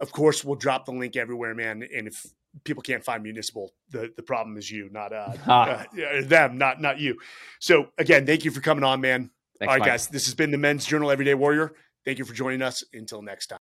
Of 0.00 0.12
course, 0.12 0.44
we'll 0.44 0.56
drop 0.56 0.84
the 0.84 0.92
link 0.92 1.16
everywhere, 1.16 1.54
man. 1.54 1.82
And 1.82 2.08
if 2.08 2.26
people 2.64 2.82
can't 2.82 3.04
find 3.04 3.22
municipal. 3.22 3.72
The 3.90 4.12
the 4.16 4.22
problem 4.22 4.56
is 4.56 4.70
you, 4.70 4.90
not 4.90 5.12
uh, 5.12 5.32
uh, 5.46 5.84
them, 6.22 6.58
not 6.58 6.80
not 6.80 6.98
you. 6.98 7.16
So 7.60 7.86
again, 7.96 8.26
thank 8.26 8.44
you 8.44 8.50
for 8.50 8.60
coming 8.60 8.84
on, 8.84 9.00
man. 9.00 9.30
Thanks, 9.58 9.70
All 9.70 9.76
right, 9.76 9.80
Mike. 9.80 9.88
guys, 9.88 10.08
this 10.08 10.26
has 10.26 10.34
been 10.34 10.50
the 10.50 10.58
Men's 10.58 10.84
Journal 10.84 11.10
Everyday 11.10 11.34
Warrior. 11.34 11.72
Thank 12.04 12.18
you 12.18 12.24
for 12.24 12.34
joining 12.34 12.60
us. 12.60 12.84
Until 12.92 13.22
next 13.22 13.46
time. 13.46 13.54